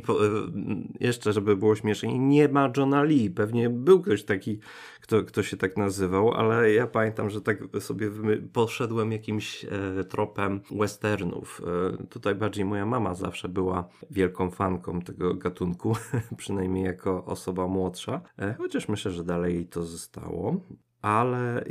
jeszcze, 1.00 1.34
żeby 1.34 1.58
było 1.58 1.76
śmiesznie, 1.76 2.20
nie 2.20 2.48
ma 2.48 2.72
Johna 2.78 3.04
Lee. 3.04 3.30
Pewnie 3.30 3.70
był 3.70 4.02
ktoś 4.02 4.24
taki, 4.24 4.60
kto, 5.02 5.24
kto 5.24 5.44
się 5.44 5.58
tak 5.58 5.78
nazywał, 5.78 6.32
ale 6.32 6.74
ja 6.74 6.88
pamiętam, 6.88 7.30
że 7.30 7.42
tak 7.42 7.58
sobie 7.80 8.12
poszedłem 8.54 9.12
jakimś 9.12 9.66
e, 9.66 10.04
tropem 10.04 10.62
westernów. 10.72 11.62
E, 12.02 12.08
tutaj 12.08 12.36
bardziej 12.36 12.66
moja 12.66 12.86
mama 12.86 13.14
zawsze 13.14 13.50
była 13.50 13.88
wielką 14.12 14.52
fanką 14.52 15.02
tego 15.02 15.34
gatunku, 15.34 15.96
przynajmniej 16.38 16.84
jako 16.84 17.26
osoba 17.26 17.68
młodsza. 17.68 18.22
E, 18.40 18.56
chociaż 18.58 18.88
myślę, 18.88 19.12
że 19.12 19.24
dalej 19.24 19.68
to 19.68 19.84
zostało 19.84 20.62
ale 21.06 21.64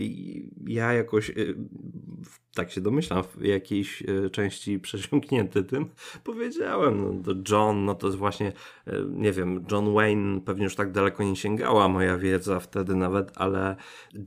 ja 0.66 0.92
jakoś 0.92 1.30
y, 1.30 1.54
tak 2.54 2.70
się 2.70 2.80
domyślam, 2.80 3.22
w 3.22 3.44
jakiejś 3.44 4.02
y, 4.02 4.30
części 4.30 4.78
przesiąknięty 4.86 5.64
tym, 5.64 5.86
powiedziałem, 6.24 7.02
no 7.02 7.22
to 7.24 7.54
John, 7.54 7.84
no 7.84 7.94
to 7.94 8.06
jest 8.06 8.18
właśnie, 8.18 8.52
y, 8.88 8.92
nie 9.08 9.32
wiem, 9.32 9.64
John 9.70 9.94
Wayne 9.94 10.40
pewnie 10.40 10.64
już 10.64 10.74
tak 10.74 10.92
daleko 10.92 11.24
nie 11.24 11.36
sięgała 11.36 11.88
moja 11.88 12.18
wiedza 12.18 12.60
wtedy 12.60 12.96
nawet, 12.96 13.32
ale 13.34 13.76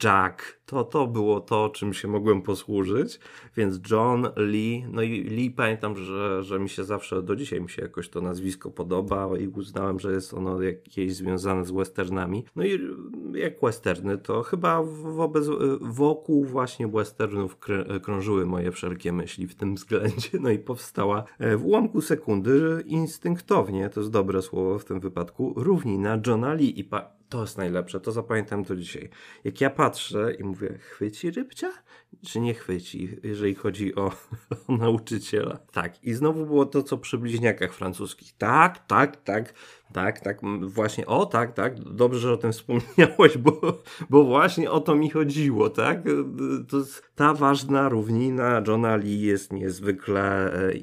Jack, 0.03 0.57
to, 0.65 0.84
to 0.84 1.07
było 1.07 1.39
to, 1.39 1.69
czym 1.69 1.93
się 1.93 2.07
mogłem 2.07 2.41
posłużyć, 2.41 3.19
więc 3.57 3.79
John 3.91 4.27
Lee, 4.36 4.86
no 4.91 5.01
i 5.01 5.24
Lee 5.24 5.51
pamiętam, 5.51 5.96
że, 5.96 6.43
że 6.43 6.60
mi 6.60 6.69
się 6.69 6.84
zawsze, 6.84 7.24
do 7.24 7.36
dzisiaj 7.36 7.62
mi 7.62 7.69
się 7.69 7.81
jakoś 7.81 8.10
to 8.10 8.22
nazwisko 8.22 8.72
podoba 8.72 9.29
i 9.39 9.48
uznałem, 9.48 10.00
że 10.00 10.12
jest 10.12 10.34
ono 10.34 10.62
jakieś 10.62 11.15
związane 11.15 11.65
z 11.65 11.72
westernami. 11.72 12.46
No 12.55 12.65
i 12.65 12.79
jak 13.34 13.62
westerny, 13.62 14.17
to 14.17 14.43
chyba 14.43 14.84
wobec, 14.84 15.48
wokół 15.81 16.46
właśnie 16.46 16.88
westernów 16.88 17.57
krążyły 18.17 18.45
moje 18.45 18.71
wszelkie 18.71 19.13
myśli 19.13 19.47
w 19.47 19.55
tym 19.55 19.75
względzie, 19.75 20.29
no 20.39 20.50
i 20.50 20.59
powstała 20.59 21.24
e, 21.39 21.57
w 21.57 21.65
ułamku 21.65 22.01
sekundy 22.01 22.83
instynktownie, 22.86 23.89
to 23.89 24.00
jest 24.00 24.12
dobre 24.12 24.41
słowo 24.41 24.79
w 24.79 24.86
tym 24.86 25.00
wypadku, 25.00 25.53
równina 25.57 26.21
Johna 26.27 26.53
Lee 26.53 26.79
i 26.79 26.83
pa 26.83 27.17
to 27.29 27.41
jest 27.41 27.57
najlepsze, 27.57 28.00
to 28.00 28.12
zapamiętam 28.12 28.65
to 28.65 28.75
dzisiaj. 28.75 29.09
Jak 29.43 29.62
ja 29.62 29.69
patrzę 29.69 30.33
i 30.33 30.43
mówię, 30.43 30.77
chwyci 30.79 31.31
rybcia? 31.31 31.71
Czy 32.25 32.39
nie 32.39 32.53
chwyci, 32.53 33.17
jeżeli 33.24 33.55
chodzi 33.55 33.95
o, 33.95 34.12
o 34.67 34.77
nauczyciela? 34.77 35.57
Tak, 35.71 36.03
i 36.03 36.13
znowu 36.13 36.45
było 36.45 36.65
to, 36.65 36.83
co 36.83 36.97
przy 36.97 37.17
bliźniakach 37.17 37.74
francuskich. 37.74 38.38
Tak, 38.38 38.88
tak, 38.88 39.24
tak, 39.24 39.53
tak, 39.94 40.20
tak, 40.20 40.41
właśnie, 40.62 41.06
o 41.06 41.25
tak, 41.25 41.53
tak, 41.53 41.79
dobrze, 41.79 42.20
że 42.20 42.34
o 42.34 42.38
tym 42.38 42.51
wspomniałeś, 42.58 43.38
bo, 43.38 43.82
bo 44.10 44.24
właśnie 44.24 44.72
o 44.72 44.79
to 44.79 44.96
mi 44.96 45.10
chodziło, 45.10 45.70
tak? 45.70 46.03
To 46.70 46.77
jest 46.77 47.12
ta 47.15 47.34
ważna 47.34 47.89
równina 47.89 48.63
Johna 48.67 48.96
Lee 48.96 49.22
jest 49.22 49.53
niezwykle 49.53 50.53
e, 50.53 50.74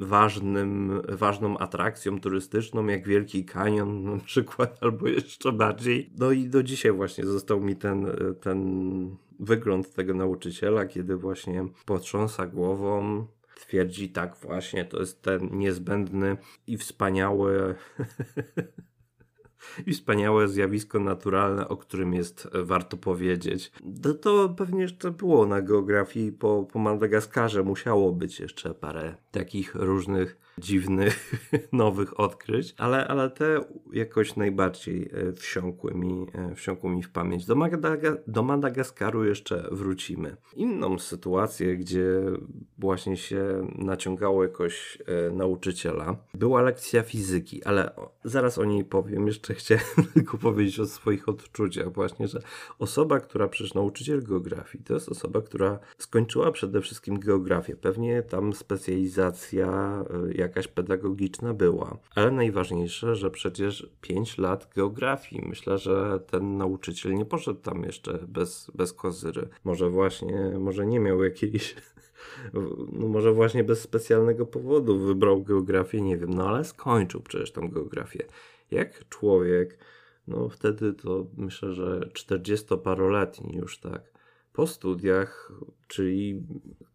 ważnym, 0.00 1.02
ważną 1.08 1.58
atrakcją 1.58 2.20
turystyczną, 2.20 2.86
jak 2.86 3.08
Wielki 3.08 3.44
Kanion 3.44 4.04
na 4.04 4.18
przykład, 4.18 4.78
albo 4.82 5.08
jeszcze 5.08 5.52
bardziej. 5.52 6.10
No 6.18 6.30
i 6.30 6.46
do 6.46 6.62
dzisiaj 6.62 6.92
właśnie 6.92 7.26
został 7.26 7.60
mi 7.60 7.76
ten, 7.76 8.06
ten 8.40 9.16
wygląd 9.40 9.94
tego 9.94 10.14
nauczyciela, 10.14 10.86
kiedy 10.86 11.16
właśnie 11.16 11.66
potrząsa 11.84 12.46
głową, 12.46 13.26
twierdzi 13.60 14.08
tak 14.08 14.36
właśnie, 14.36 14.84
to 14.84 15.00
jest 15.00 15.22
ten 15.22 15.58
niezbędny 15.58 16.36
i 16.66 16.78
wspaniały 16.78 17.74
i 19.86 19.92
wspaniałe 19.92 20.48
zjawisko 20.48 21.00
naturalne, 21.00 21.68
o 21.68 21.76
którym 21.76 22.14
jest 22.14 22.48
warto 22.54 22.96
powiedzieć. 22.96 23.72
To, 24.02 24.14
to 24.14 24.48
pewnie 24.48 24.82
jeszcze 24.82 25.10
było 25.10 25.46
na 25.46 25.62
geografii 25.62 26.32
po, 26.32 26.68
po 26.72 26.78
Madagaskarze. 26.78 27.62
Musiało 27.62 28.12
być 28.12 28.40
jeszcze 28.40 28.74
parę 28.74 29.14
takich 29.30 29.74
różnych 29.74 30.39
dziwnych, 30.58 31.32
nowych 31.72 32.20
odkryć, 32.20 32.74
ale, 32.78 33.08
ale 33.08 33.30
te 33.30 33.60
jakoś 33.92 34.36
najbardziej 34.36 35.10
e, 35.12 35.32
wsiąkły 35.32 35.94
mi, 35.94 36.26
e, 36.34 36.54
wsiąkły 36.54 36.90
mi 36.90 37.02
w 37.02 37.10
pamięć. 37.10 37.46
Do, 37.46 37.54
Madaga 37.54 38.16
do 38.26 38.42
Madagaskaru 38.42 39.24
jeszcze 39.24 39.68
wrócimy. 39.72 40.36
Inną 40.56 40.98
sytuację, 40.98 41.76
gdzie 41.76 42.06
właśnie 42.78 43.16
się 43.16 43.68
naciągało 43.78 44.42
jakoś 44.42 44.98
e, 45.06 45.30
nauczyciela, 45.30 46.16
była 46.34 46.62
lekcja 46.62 47.02
fizyki, 47.02 47.64
ale 47.64 47.90
zaraz 48.24 48.58
o 48.58 48.64
niej 48.64 48.84
powiem. 48.84 49.26
Jeszcze 49.26 49.54
chciałem 49.60 49.84
tylko 50.14 50.38
powiedzieć 50.38 50.80
o 50.80 50.86
swoich 50.86 51.28
odczuciach 51.28 51.92
właśnie, 51.92 52.28
że 52.28 52.42
osoba, 52.78 53.20
która 53.20 53.48
przecież 53.48 53.74
nauczyciel 53.74 54.22
geografii, 54.22 54.84
to 54.84 54.94
jest 54.94 55.08
osoba, 55.08 55.42
która 55.42 55.78
skończyła 55.98 56.52
przede 56.52 56.80
wszystkim 56.80 57.18
geografię. 57.18 57.76
Pewnie 57.76 58.22
tam 58.22 58.52
specjalizacja 58.52 60.04
jakaś 60.40 60.68
pedagogiczna 60.68 61.54
była. 61.54 61.98
Ale 62.14 62.30
najważniejsze, 62.30 63.16
że 63.16 63.30
przecież 63.30 63.90
5 64.00 64.38
lat 64.38 64.70
geografii. 64.74 65.48
Myślę, 65.48 65.78
że 65.78 66.20
ten 66.26 66.56
nauczyciel 66.56 67.14
nie 67.14 67.24
poszedł 67.24 67.60
tam 67.60 67.82
jeszcze 67.84 68.18
bez, 68.28 68.70
bez 68.74 68.92
kozyry. 68.92 69.48
Może 69.64 69.90
właśnie, 69.90 70.52
może 70.58 70.86
nie 70.86 71.00
miał 71.00 71.22
jakiejś 71.22 71.74
no 72.92 73.08
może 73.08 73.32
właśnie 73.32 73.64
bez 73.64 73.80
specjalnego 73.80 74.46
powodu 74.46 74.98
wybrał 74.98 75.42
geografię, 75.42 76.00
nie 76.00 76.16
wiem, 76.16 76.34
no 76.34 76.48
ale 76.48 76.64
skończył 76.64 77.20
przecież 77.20 77.52
tą 77.52 77.68
geografię. 77.68 78.26
Jak 78.70 79.08
człowiek, 79.08 79.78
no 80.28 80.48
wtedy 80.48 80.92
to 80.92 81.26
myślę, 81.36 81.72
że 81.72 82.00
40-paroletni 82.00 83.56
już 83.56 83.78
tak, 83.78 84.09
po 84.60 84.66
studiach, 84.66 85.52
czyli 85.88 86.42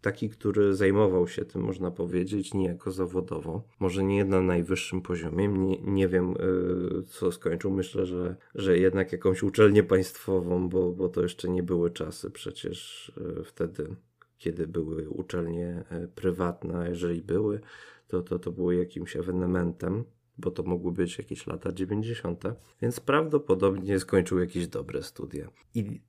taki, 0.01 0.29
który 0.29 0.75
zajmował 0.75 1.27
się 1.27 1.45
tym, 1.45 1.61
można 1.61 1.91
powiedzieć, 1.91 2.53
niejako 2.53 2.91
zawodowo. 2.91 3.63
Może 3.79 4.03
nie 4.03 4.25
na 4.25 4.41
najwyższym 4.41 5.01
poziomie, 5.01 5.47
nie, 5.47 5.81
nie 5.81 6.07
wiem 6.07 6.35
yy, 6.39 7.03
co 7.03 7.31
skończył. 7.31 7.71
Myślę, 7.71 8.05
że, 8.05 8.35
że 8.55 8.77
jednak 8.77 9.11
jakąś 9.11 9.43
uczelnię 9.43 9.83
państwową, 9.83 10.69
bo, 10.69 10.91
bo 10.91 11.09
to 11.09 11.21
jeszcze 11.21 11.49
nie 11.49 11.63
były 11.63 11.91
czasy 11.91 12.31
przecież 12.31 13.11
yy, 13.17 13.43
wtedy, 13.43 13.95
kiedy 14.37 14.67
były 14.67 15.09
uczelnie 15.09 15.83
yy, 15.91 16.07
prywatne, 16.07 16.89
jeżeli 16.89 17.21
były, 17.21 17.59
to, 18.07 18.21
to, 18.21 18.39
to 18.39 18.51
było 18.51 18.71
jakimś 18.71 19.15
ewenementem 19.15 20.03
bo 20.37 20.51
to 20.51 20.63
mogły 20.63 20.91
być 20.91 21.17
jakieś 21.17 21.47
lata 21.47 21.71
90., 21.71 22.43
więc 22.81 22.99
prawdopodobnie 22.99 23.99
skończył 23.99 24.39
jakieś 24.39 24.67
dobre 24.67 25.03
studia. 25.03 25.49
I 25.73 26.01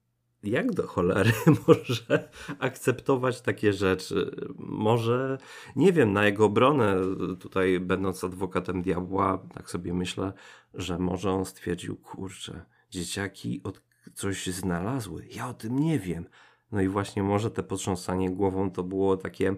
jak 0.46 0.74
do 0.74 0.86
cholery 0.86 1.32
może 1.68 2.28
akceptować 2.58 3.40
takie 3.40 3.72
rzeczy? 3.72 4.36
Może, 4.58 5.38
nie 5.76 5.92
wiem, 5.92 6.12
na 6.12 6.24
jego 6.24 6.44
obronę, 6.44 6.96
tutaj 7.40 7.80
będąc 7.80 8.24
adwokatem 8.24 8.82
diabła, 8.82 9.38
tak 9.54 9.70
sobie 9.70 9.94
myślę, 9.94 10.32
że 10.74 10.98
może 10.98 11.30
on 11.30 11.44
stwierdził, 11.44 11.96
kurczę, 11.96 12.64
dzieciaki 12.90 13.60
od 13.64 13.82
coś 14.14 14.46
znalazły, 14.46 15.26
ja 15.30 15.48
o 15.48 15.54
tym 15.54 15.78
nie 15.78 15.98
wiem, 15.98 16.26
No 16.72 16.80
i 16.80 16.88
właśnie 16.88 17.22
może 17.22 17.50
te 17.50 17.62
potrząsanie 17.62 18.30
głową 18.30 18.70
to 18.70 18.82
było 18.82 19.16
takie 19.16 19.56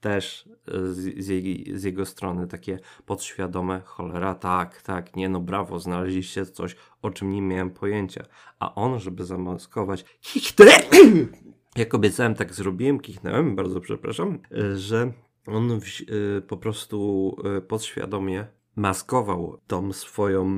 też 0.00 0.48
z, 0.66 1.24
z, 1.24 1.28
jej, 1.28 1.72
z, 1.74 1.84
jego 1.84 2.06
strony 2.06 2.46
takie 2.46 2.78
podświadome, 3.06 3.80
cholera, 3.84 4.34
tak, 4.34 4.82
tak, 4.82 5.16
nie 5.16 5.28
no, 5.28 5.40
brawo, 5.40 5.78
znaleźliście 5.78 6.46
coś, 6.46 6.76
o 7.02 7.10
czym 7.10 7.32
nie 7.32 7.42
miałem 7.42 7.70
pojęcia. 7.70 8.24
A 8.58 8.74
on, 8.74 8.98
żeby 8.98 9.24
zamaskować, 9.24 10.04
jak 11.76 11.94
obiecałem, 11.94 12.34
tak 12.34 12.54
zrobiłem, 12.54 13.00
kichnąłem, 13.00 13.56
bardzo 13.56 13.80
przepraszam, 13.80 14.38
że 14.74 15.12
on 15.46 15.80
w, 15.80 15.84
y, 15.86 16.42
po 16.48 16.56
prostu 16.56 17.36
podświadomie 17.68 18.57
maskował 18.78 19.58
tą 19.66 19.92
swoją, 19.92 20.48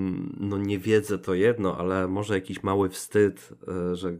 no 0.40 0.58
niewiedzę 0.58 1.18
to 1.18 1.34
jedno, 1.34 1.76
ale 1.78 2.08
może 2.08 2.34
jakiś 2.34 2.62
mały 2.62 2.88
wstyd, 2.88 3.50
y, 3.92 3.96
że 3.96 4.16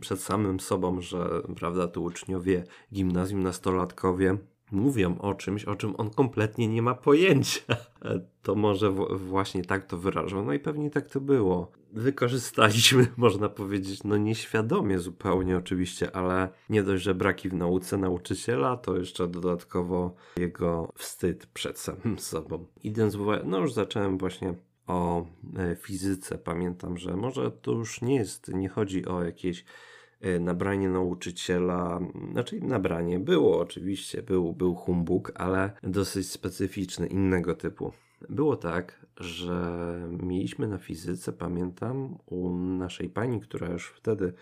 przed 0.00 0.20
samym 0.20 0.60
sobą, 0.60 1.00
że 1.00 1.42
prawda, 1.56 1.88
tu 1.88 2.04
uczniowie 2.04 2.64
gimnazjum, 2.92 3.42
nastolatkowie 3.42 4.36
mówią 4.72 5.18
o 5.18 5.34
czymś, 5.34 5.64
o 5.64 5.76
czym 5.76 5.94
on 5.98 6.10
kompletnie 6.10 6.68
nie 6.68 6.82
ma 6.82 6.94
pojęcia. 6.94 7.60
To 8.42 8.54
może 8.54 8.90
właśnie 9.10 9.64
tak 9.64 9.84
to 9.84 9.96
wyrażał. 9.98 10.44
No 10.44 10.52
i 10.52 10.58
pewnie 10.58 10.90
tak 10.90 11.10
to 11.10 11.20
było. 11.20 11.72
Wykorzystaliśmy, 11.92 13.06
można 13.16 13.48
powiedzieć, 13.48 14.04
no 14.04 14.16
nieświadomie 14.16 14.98
zupełnie 14.98 15.56
oczywiście, 15.56 16.16
ale 16.16 16.48
nie 16.70 16.82
dość, 16.82 17.02
że 17.02 17.14
braki 17.14 17.48
w 17.48 17.54
nauce 17.54 17.96
nauczyciela, 17.96 18.76
to 18.76 18.96
jeszcze 18.96 19.28
dodatkowo 19.28 20.14
jego 20.36 20.92
wstyd 20.96 21.46
przed 21.46 21.78
samym 21.78 22.18
sobą. 22.32 22.66
Idąc 22.82 23.16
no 23.44 23.58
już 23.58 23.72
zacząłem 23.72 24.18
właśnie 24.18 24.54
o 24.86 25.26
e, 25.56 25.76
fizyce. 25.76 26.38
Pamiętam, 26.38 26.98
że 26.98 27.16
może 27.16 27.50
to 27.50 27.72
już 27.72 28.02
nie 28.02 28.14
jest, 28.14 28.48
nie 28.48 28.68
chodzi 28.68 29.06
o 29.06 29.24
jakieś 29.24 29.64
E, 30.22 30.40
nabranie 30.40 30.88
nauczyciela, 30.88 32.00
znaczy 32.32 32.60
nabranie 32.60 33.18
było 33.18 33.60
oczywiście, 33.60 34.22
był, 34.22 34.52
był 34.52 34.74
humbug, 34.74 35.32
ale 35.34 35.72
dosyć 35.82 36.30
specyficzny, 36.30 37.06
innego 37.06 37.54
typu. 37.54 37.92
Było 38.28 38.56
tak, 38.56 39.06
że 39.20 39.98
mieliśmy 40.22 40.68
na 40.68 40.78
fizyce, 40.78 41.32
pamiętam, 41.32 42.18
u 42.26 42.56
naszej 42.56 43.08
pani, 43.08 43.40
która 43.40 43.68
już 43.68 43.88
wtedy 43.88 44.32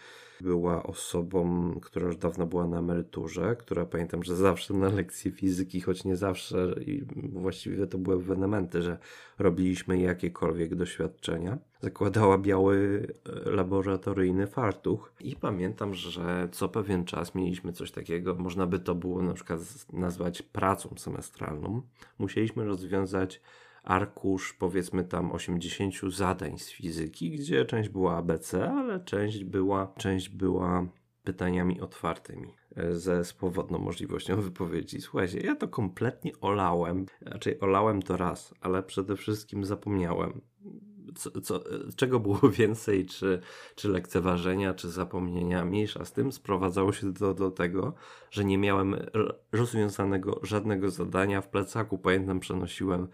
była 0.40 0.82
osobą, 0.82 1.72
która 1.82 2.06
już 2.06 2.16
dawno 2.16 2.46
była 2.46 2.66
na 2.66 2.78
emeryturze, 2.78 3.56
która 3.56 3.86
pamiętam, 3.86 4.24
że 4.24 4.36
zawsze 4.36 4.74
na 4.74 4.88
lekcji 4.88 5.30
fizyki, 5.30 5.80
choć 5.80 6.04
nie 6.04 6.16
zawsze, 6.16 6.74
i 6.86 7.04
właściwie 7.32 7.86
to 7.86 7.98
były 7.98 8.16
ewenementy, 8.16 8.82
że 8.82 8.98
robiliśmy 9.38 9.98
jakiekolwiek 9.98 10.74
doświadczenia, 10.74 11.58
zakładała 11.80 12.38
biały 12.38 13.06
e, 13.46 13.50
laboratoryjny 13.50 14.46
fartuch 14.46 15.12
i 15.20 15.36
pamiętam, 15.36 15.94
że 15.94 16.48
co 16.52 16.68
pewien 16.68 17.04
czas 17.04 17.34
mieliśmy 17.34 17.72
coś 17.72 17.90
takiego, 17.90 18.34
można 18.34 18.66
by 18.66 18.78
to 18.78 18.94
było 18.94 19.22
na 19.22 19.34
przykład 19.34 19.60
nazwać 19.92 20.42
pracą 20.42 20.94
semestralną. 20.96 21.82
Musieliśmy 22.18 22.64
rozwiązać 22.64 23.40
arkusz, 23.82 24.52
powiedzmy 24.52 25.04
tam 25.04 25.32
80 25.32 25.94
zadań 26.14 26.58
z 26.58 26.70
fizyki, 26.70 27.30
gdzie 27.30 27.64
część 27.64 27.88
była 27.88 28.16
ABC, 28.16 28.70
ale 28.70 29.00
część 29.04 29.44
była, 29.44 29.92
część 29.96 30.28
była 30.28 30.86
pytaniami 31.24 31.80
otwartymi 31.80 32.54
e, 32.76 32.94
ze 32.94 33.24
swobodną 33.24 33.78
możliwością 33.78 34.40
wypowiedzi. 34.40 35.00
Słuchajcie, 35.00 35.40
ja 35.40 35.56
to 35.56 35.68
kompletnie 35.68 36.32
olałem, 36.40 37.06
raczej 37.20 37.60
olałem 37.60 38.02
to 38.02 38.16
raz, 38.16 38.54
ale 38.60 38.82
przede 38.82 39.16
wszystkim 39.16 39.64
zapomniałem. 39.64 40.40
Co, 41.14 41.40
co, 41.40 41.60
czego 41.96 42.20
było 42.20 42.38
więcej, 42.58 43.06
czy, 43.06 43.40
czy 43.74 43.88
lekceważenia, 43.88 44.74
czy 44.74 44.90
zapomnienia, 44.90 45.64
mniejsza 45.64 46.04
z 46.04 46.12
tym, 46.12 46.32
sprowadzało 46.32 46.92
się 46.92 47.12
do, 47.12 47.34
do 47.34 47.50
tego, 47.50 47.94
że 48.30 48.44
nie 48.44 48.58
miałem 48.58 48.96
rozwiązanego 49.52 50.40
żadnego 50.42 50.90
zadania 50.90 51.40
w 51.40 51.48
plecaku. 51.48 51.98
Pamiętam, 51.98 52.40
przenosiłem 52.40 53.02
E, 53.02 53.08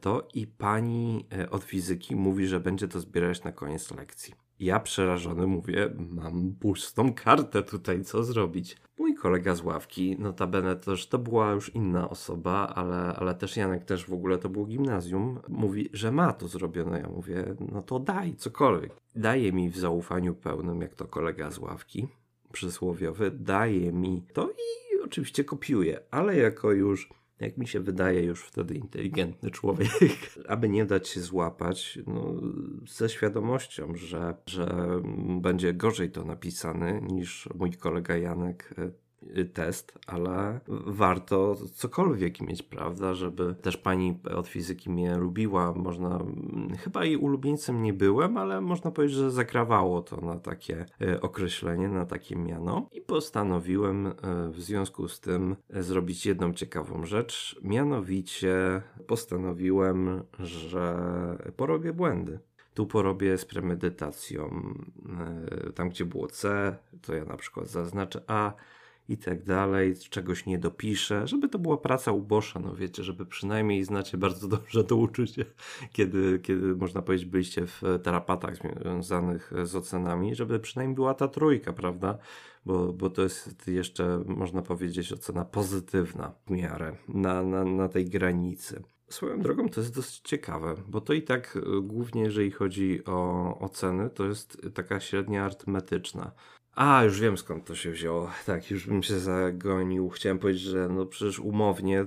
to 0.00 0.28
i 0.34 0.46
pani 0.46 1.26
e, 1.38 1.50
od 1.50 1.64
fizyki 1.64 2.16
mówi, 2.16 2.46
że 2.46 2.60
będzie 2.60 2.88
to 2.88 3.00
zbierać 3.00 3.44
na 3.44 3.52
koniec 3.52 3.90
lekcji. 3.90 4.34
Ja 4.60 4.80
przerażony 4.80 5.46
mówię, 5.46 5.90
mam 6.10 6.54
pustą 6.60 7.14
kartę 7.14 7.62
tutaj, 7.62 8.04
co 8.04 8.24
zrobić? 8.24 8.76
Mój 8.98 9.14
kolega 9.14 9.54
z 9.54 9.62
ławki, 9.62 10.16
notabene 10.18 10.76
też 10.76 11.08
to 11.08 11.18
była 11.18 11.52
już 11.52 11.74
inna 11.74 12.10
osoba, 12.10 12.72
ale, 12.74 12.96
ale 12.96 13.34
też 13.34 13.56
Janek 13.56 13.84
też 13.84 14.06
w 14.06 14.12
ogóle 14.12 14.38
to 14.38 14.48
było 14.48 14.66
gimnazjum, 14.66 15.40
mówi, 15.48 15.88
że 15.92 16.12
ma 16.12 16.32
to 16.32 16.48
zrobione. 16.48 17.00
Ja 17.00 17.08
mówię, 17.08 17.56
no 17.72 17.82
to 17.82 17.98
daj 17.98 18.36
cokolwiek. 18.36 18.92
Daje 19.16 19.52
mi 19.52 19.70
w 19.70 19.78
zaufaniu 19.78 20.34
pełnym, 20.34 20.80
jak 20.80 20.94
to 20.94 21.04
kolega 21.04 21.50
z 21.50 21.58
ławki 21.58 22.08
przysłowiowy, 22.52 23.30
daje 23.30 23.92
mi 23.92 24.22
to 24.32 24.50
i 24.50 25.00
oczywiście 25.04 25.44
kopiuje, 25.44 26.00
ale 26.10 26.36
jako 26.36 26.72
już 26.72 27.08
jak 27.40 27.58
mi 27.58 27.68
się 27.68 27.80
wydaje, 27.80 28.22
już 28.22 28.44
wtedy 28.44 28.74
inteligentny 28.74 29.50
człowiek, 29.50 29.90
aby 30.48 30.68
nie 30.68 30.86
dać 30.86 31.08
się 31.08 31.20
złapać, 31.20 31.98
no, 32.06 32.34
ze 32.88 33.08
świadomością, 33.08 33.94
że, 33.94 34.34
że 34.46 35.00
będzie 35.40 35.74
gorzej 35.74 36.10
to 36.10 36.24
napisane 36.24 37.00
niż 37.00 37.48
mój 37.54 37.72
kolega 37.72 38.16
Janek 38.16 38.74
Y, 38.78 38.92
test, 39.52 39.98
ale 40.06 40.60
warto 40.86 41.56
cokolwiek 41.74 42.40
mieć, 42.40 42.62
prawda, 42.62 43.14
żeby 43.14 43.54
też 43.54 43.76
pani 43.76 44.18
od 44.36 44.48
fizyki 44.48 44.90
mnie 44.90 45.16
lubiła, 45.16 45.72
można, 45.72 46.24
chyba 46.78 47.04
jej 47.04 47.16
ulubieńcem 47.16 47.82
nie 47.82 47.92
byłem, 47.92 48.36
ale 48.36 48.60
można 48.60 48.90
powiedzieć, 48.90 49.16
że 49.16 49.30
zakrawało 49.30 50.02
to 50.02 50.20
na 50.20 50.38
takie 50.38 50.86
y, 51.02 51.20
określenie, 51.20 51.88
na 51.88 52.06
takie 52.06 52.36
miano. 52.36 52.88
I 52.92 53.00
postanowiłem 53.00 54.06
y, 54.06 54.12
w 54.50 54.60
związku 54.60 55.08
z 55.08 55.20
tym 55.20 55.56
zrobić 55.70 56.26
jedną 56.26 56.52
ciekawą 56.52 57.04
rzecz, 57.04 57.60
mianowicie 57.62 58.82
postanowiłem, 59.06 60.22
że 60.38 60.96
porobię 61.56 61.92
błędy. 61.92 62.38
Tu 62.74 62.86
porobię 62.86 63.38
z 63.38 63.44
premedytacją. 63.44 64.64
Tam, 65.74 65.88
gdzie 65.88 66.04
było 66.04 66.26
C, 66.26 66.76
to 67.02 67.14
ja 67.14 67.24
na 67.24 67.36
przykład 67.36 67.68
zaznaczę 67.68 68.22
A, 68.26 68.52
i 69.10 69.16
tak 69.16 69.42
dalej, 69.42 69.94
czegoś 70.10 70.46
nie 70.46 70.58
dopiszę, 70.58 71.26
żeby 71.26 71.48
to 71.48 71.58
była 71.58 71.76
praca 71.76 72.12
ubosza, 72.12 72.60
no 72.60 72.74
wiecie, 72.74 73.04
żeby 73.04 73.26
przynajmniej 73.26 73.84
znacie 73.84 74.18
bardzo 74.18 74.48
dobrze 74.48 74.84
to 74.84 74.96
uczucie, 74.96 75.44
kiedy, 75.92 76.38
kiedy 76.38 76.76
można 76.76 77.02
powiedzieć 77.02 77.26
byliście 77.26 77.66
w 77.66 77.82
terapatach 78.02 78.56
związanych 78.56 79.52
z 79.64 79.76
ocenami, 79.76 80.34
żeby 80.34 80.60
przynajmniej 80.60 80.94
była 80.94 81.14
ta 81.14 81.28
trójka, 81.28 81.72
prawda? 81.72 82.18
Bo, 82.66 82.92
bo 82.92 83.10
to 83.10 83.22
jest 83.22 83.68
jeszcze, 83.68 84.22
można 84.26 84.62
powiedzieć, 84.62 85.12
ocena 85.12 85.44
pozytywna 85.44 86.32
w 86.46 86.50
miarę 86.50 86.96
na, 87.08 87.42
na, 87.42 87.64
na 87.64 87.88
tej 87.88 88.04
granicy. 88.04 88.82
Swoją 89.08 89.40
drogą 89.40 89.68
to 89.68 89.80
jest 89.80 89.94
dosyć 89.94 90.20
ciekawe, 90.20 90.74
bo 90.88 91.00
to 91.00 91.12
i 91.12 91.22
tak 91.22 91.56
y, 91.56 91.82
głównie 91.82 92.22
jeżeli 92.22 92.50
chodzi 92.50 93.04
o 93.04 93.58
oceny, 93.58 94.10
to 94.10 94.26
jest 94.26 94.66
taka 94.74 95.00
średnia 95.00 95.44
arytmetyczna. 95.44 96.32
A, 96.74 97.04
już 97.04 97.20
wiem 97.20 97.38
skąd 97.38 97.64
to 97.64 97.74
się 97.74 97.90
wzięło. 97.90 98.30
Tak, 98.46 98.70
już 98.70 98.86
bym 98.86 99.02
się 99.02 99.18
zagonił. 99.18 100.08
Chciałem 100.08 100.38
powiedzieć, 100.38 100.62
że 100.62 100.88
no 100.88 101.06
przecież 101.06 101.38
umownie, 101.38 102.06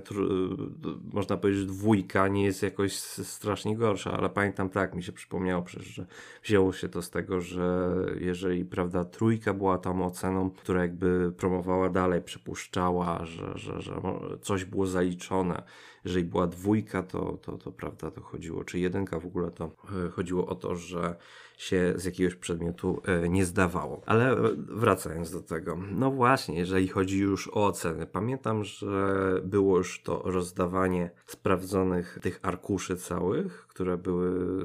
można 1.12 1.36
powiedzieć, 1.36 1.60
że 1.60 1.68
dwójka 1.68 2.28
nie 2.28 2.44
jest 2.44 2.62
jakoś 2.62 2.96
strasznie 2.96 3.76
gorsza, 3.76 4.12
ale 4.12 4.30
pamiętam 4.30 4.70
tak, 4.70 4.94
mi 4.94 5.02
się 5.02 5.12
przypomniało 5.12 5.62
przecież, 5.62 5.88
że 5.88 6.06
wzięło 6.42 6.72
się 6.72 6.88
to 6.88 7.02
z 7.02 7.10
tego, 7.10 7.40
że 7.40 7.94
jeżeli, 8.20 8.64
prawda, 8.64 9.04
trójka 9.04 9.54
była 9.54 9.78
tą 9.78 10.06
oceną, 10.06 10.50
która 10.50 10.82
jakby 10.82 11.32
promowała 11.32 11.90
dalej, 11.90 12.22
przypuszczała, 12.22 13.24
że, 13.24 13.58
że, 13.58 13.80
że 13.80 14.00
coś 14.42 14.64
było 14.64 14.86
zaliczone. 14.86 15.62
Jeżeli 16.04 16.24
była 16.24 16.46
dwójka, 16.46 17.02
to, 17.02 17.38
to, 17.42 17.58
to 17.58 17.72
prawda, 17.72 18.10
to 18.10 18.20
chodziło, 18.20 18.64
czy 18.64 18.78
jedynka 18.78 19.20
w 19.20 19.26
ogóle, 19.26 19.50
to 19.50 19.70
e, 20.06 20.10
chodziło 20.10 20.46
o 20.46 20.54
to, 20.54 20.74
że 20.76 21.16
się 21.56 21.92
z 21.96 22.04
jakiegoś 22.04 22.34
przedmiotu 22.34 23.02
e, 23.04 23.28
nie 23.28 23.44
zdawało. 23.44 24.02
Ale 24.06 24.36
wracając 24.56 25.30
do 25.30 25.40
tego, 25.40 25.76
no 25.90 26.10
właśnie, 26.10 26.58
jeżeli 26.58 26.88
chodzi 26.88 27.18
już 27.18 27.48
o 27.48 27.66
oceny, 27.66 28.06
pamiętam, 28.06 28.64
że 28.64 29.40
było 29.44 29.78
już 29.78 30.02
to 30.02 30.22
rozdawanie 30.24 31.10
sprawdzonych 31.26 32.18
tych 32.22 32.38
arkuszy 32.42 32.96
całych, 32.96 33.66
które 33.66 33.96
były 33.96 34.56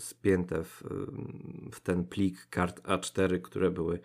spięte 0.00 0.64
w, 0.64 0.82
w 1.72 1.80
ten 1.80 2.04
plik 2.04 2.46
kart 2.50 2.82
A4, 2.82 3.40
które 3.40 3.70
były 3.70 4.00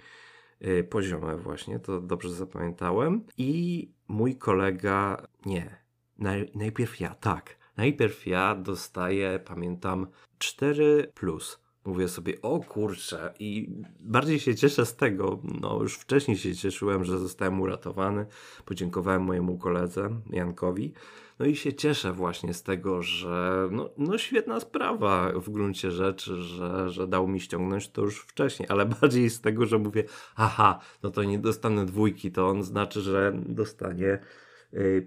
e, 0.60 0.84
poziome 0.84 1.38
właśnie, 1.38 1.80
to 1.80 2.02
dobrze 2.02 2.30
zapamiętałem. 2.30 3.24
I 3.38 3.92
mój 4.08 4.36
kolega, 4.36 5.28
nie, 5.46 5.78
naj, 6.18 6.52
najpierw 6.56 7.00
ja, 7.00 7.16
tak. 7.16 7.64
Najpierw 7.78 8.28
ja 8.28 8.56
dostaję, 8.56 9.40
pamiętam, 9.46 10.08
4 10.38 11.12
plus 11.16 11.63
mówię 11.86 12.08
sobie, 12.08 12.42
o 12.42 12.60
kurczę, 12.60 13.34
i 13.40 13.70
bardziej 14.00 14.40
się 14.40 14.56
cieszę 14.56 14.86
z 14.86 14.96
tego, 14.96 15.40
no 15.62 15.80
już 15.82 15.96
wcześniej 15.96 16.38
się 16.38 16.56
cieszyłem, 16.56 17.04
że 17.04 17.20
zostałem 17.20 17.62
uratowany, 17.62 18.26
podziękowałem 18.66 19.24
mojemu 19.24 19.58
koledze 19.58 20.10
Jankowi, 20.30 20.94
no 21.40 21.46
i 21.46 21.56
się 21.56 21.74
cieszę 21.74 22.14
właśnie 22.14 22.54
z 22.54 22.64
tego, 22.64 23.02
że 23.02 23.68
no, 23.72 23.90
no 23.98 24.18
świetna 24.18 24.60
sprawa 24.60 25.32
w 25.36 25.50
gruncie 25.50 25.92
rzeczy, 25.92 26.36
że, 26.36 26.90
że 26.90 27.08
dał 27.08 27.28
mi 27.28 27.40
ściągnąć 27.40 27.90
to 27.90 28.02
już 28.02 28.20
wcześniej, 28.20 28.70
ale 28.70 28.86
bardziej 29.02 29.30
z 29.30 29.42
tego, 29.42 29.66
że 29.66 29.78
mówię, 29.78 30.04
aha, 30.36 30.80
no 31.04 31.12
to 31.12 31.24
nie 31.24 31.40
dostanę 31.40 31.86
dwójki, 31.86 32.32
to 32.32 32.50
on 32.50 32.64
znaczy, 32.64 33.02
że 33.02 33.34
dostanie 33.36 34.20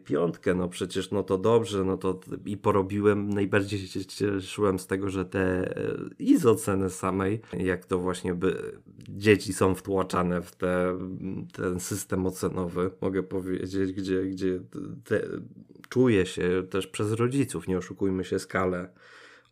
piątkę, 0.05 0.55
no 0.55 0.69
przecież 0.69 1.11
no 1.11 1.23
to 1.23 1.39
dobrze, 1.39 1.85
no 1.85 1.97
to 1.97 2.21
i 2.47 2.57
porobiłem, 2.57 3.29
najbardziej 3.29 3.79
się 3.79 4.05
cieszyłem 4.05 4.79
z 4.79 4.87
tego, 4.87 5.11
że 5.11 5.25
te 5.25 5.77
y, 5.79 6.15
i 6.19 6.39
z 6.39 6.47
oceny 6.47 6.91
samej, 6.91 7.41
jak 7.59 7.85
to 7.85 7.99
właśnie 7.99 8.35
by 8.35 8.81
dzieci 9.09 9.53
są 9.53 9.75
wtłaczane 9.75 10.43
w 10.43 10.57
te, 10.57 10.99
ten 11.53 11.81
system 11.81 12.27
ocenowy, 12.27 12.91
mogę 13.01 13.23
powiedzieć, 13.23 13.93
gdzie, 13.93 14.23
gdzie 14.25 14.61
te, 15.05 15.23
czuje 15.89 16.27
się 16.27 16.63
też 16.71 16.87
przez 16.87 17.13
rodziców, 17.13 17.69
nie 17.69 17.79
oszukujmy 17.79 18.25
się, 18.25 18.39
skalę 18.39 18.89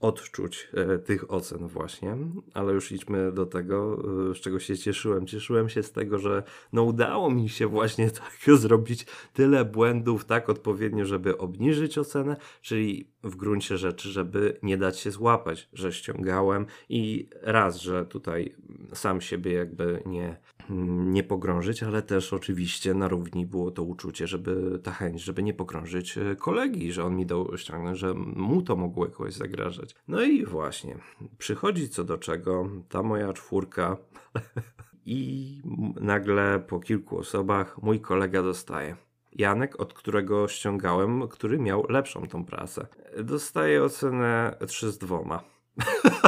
odczuć 0.01 0.69
e, 0.75 0.99
tych 0.99 1.33
ocen 1.33 1.69
właśnie, 1.69 2.17
ale 2.55 2.73
już 2.73 2.93
idźmy 2.93 3.33
do 3.33 3.47
tego, 3.47 4.03
e, 4.31 4.35
z 4.35 4.39
czego 4.39 4.61
się 4.61 4.79
cieszyłem. 4.79 5.27
Cieszyłem 5.27 5.69
się 5.69 5.83
z 5.83 5.93
tego, 5.93 6.19
że 6.19 6.43
no 6.73 6.83
udało 6.83 7.31
mi 7.31 7.49
się 7.49 7.67
właśnie 7.67 8.11
tak 8.21 8.57
zrobić 8.57 9.07
tyle 9.33 9.65
błędów 9.65 10.25
tak 10.25 10.49
odpowiednio, 10.49 11.05
żeby 11.05 11.39
obniżyć 11.39 11.99
ocenę, 11.99 12.37
czyli 12.63 13.09
w 13.23 13.37
gruncie 13.37 13.79
rzeczy, 13.79 14.09
żeby 14.09 14.59
nie 14.63 14.77
dać 14.77 14.99
się 14.99 15.11
złapać, 15.11 15.69
że 15.73 15.93
ściągałem 15.93 16.67
i 16.89 17.29
raz, 17.43 17.81
że 17.81 18.07
tutaj 18.07 18.55
sam 18.95 19.21
siebie 19.21 19.53
jakby 19.53 20.03
nie, 20.07 20.37
nie 20.69 21.23
pogrążyć, 21.23 21.83
ale 21.83 22.03
też 22.03 22.33
oczywiście 22.33 22.95
na 22.95 23.09
równi 23.09 23.47
było 23.47 23.71
to 23.71 23.83
uczucie, 23.83 24.27
żeby 24.27 24.81
ta 24.83 24.91
chęć, 24.91 25.23
żeby 25.23 25.43
nie 25.43 25.55
pogrążyć 25.55 26.19
e, 26.19 26.37
kolegi, 26.37 26.93
że 26.93 27.05
on 27.05 27.17
mi 27.17 27.27
dał 27.27 27.59
ściągnąć, 27.59 27.99
że 27.99 28.15
mu 28.15 28.63
to 28.63 28.77
mogło 28.77 29.07
jakoś 29.07 29.35
zagrażać. 29.35 29.95
No 30.09 30.23
i 30.23 30.47
właśnie, 30.47 30.99
przychodzi 31.39 31.89
co 31.89 32.05
do 32.05 32.19
czego 32.19 32.69
ta 32.89 33.03
moja 33.03 33.33
czwórka 33.33 33.97
i 35.07 35.63
nagle 36.01 36.65
po 36.69 36.81
kilku 36.81 37.19
osobach 37.19 37.83
mój 37.83 38.01
kolega 38.01 38.43
dostaje. 38.43 38.97
Janek, 39.33 39.81
od 39.81 39.95
którego 39.95 40.49
ściągałem, 40.49 41.29
który 41.29 41.59
miał 41.59 41.87
lepszą 41.89 42.27
tą 42.27 42.45
prasę. 42.45 42.87
Dostaje 43.25 43.85
ocenę 43.85 44.57
3 44.67 44.93
z 44.93 44.99
dwoma. 44.99 45.45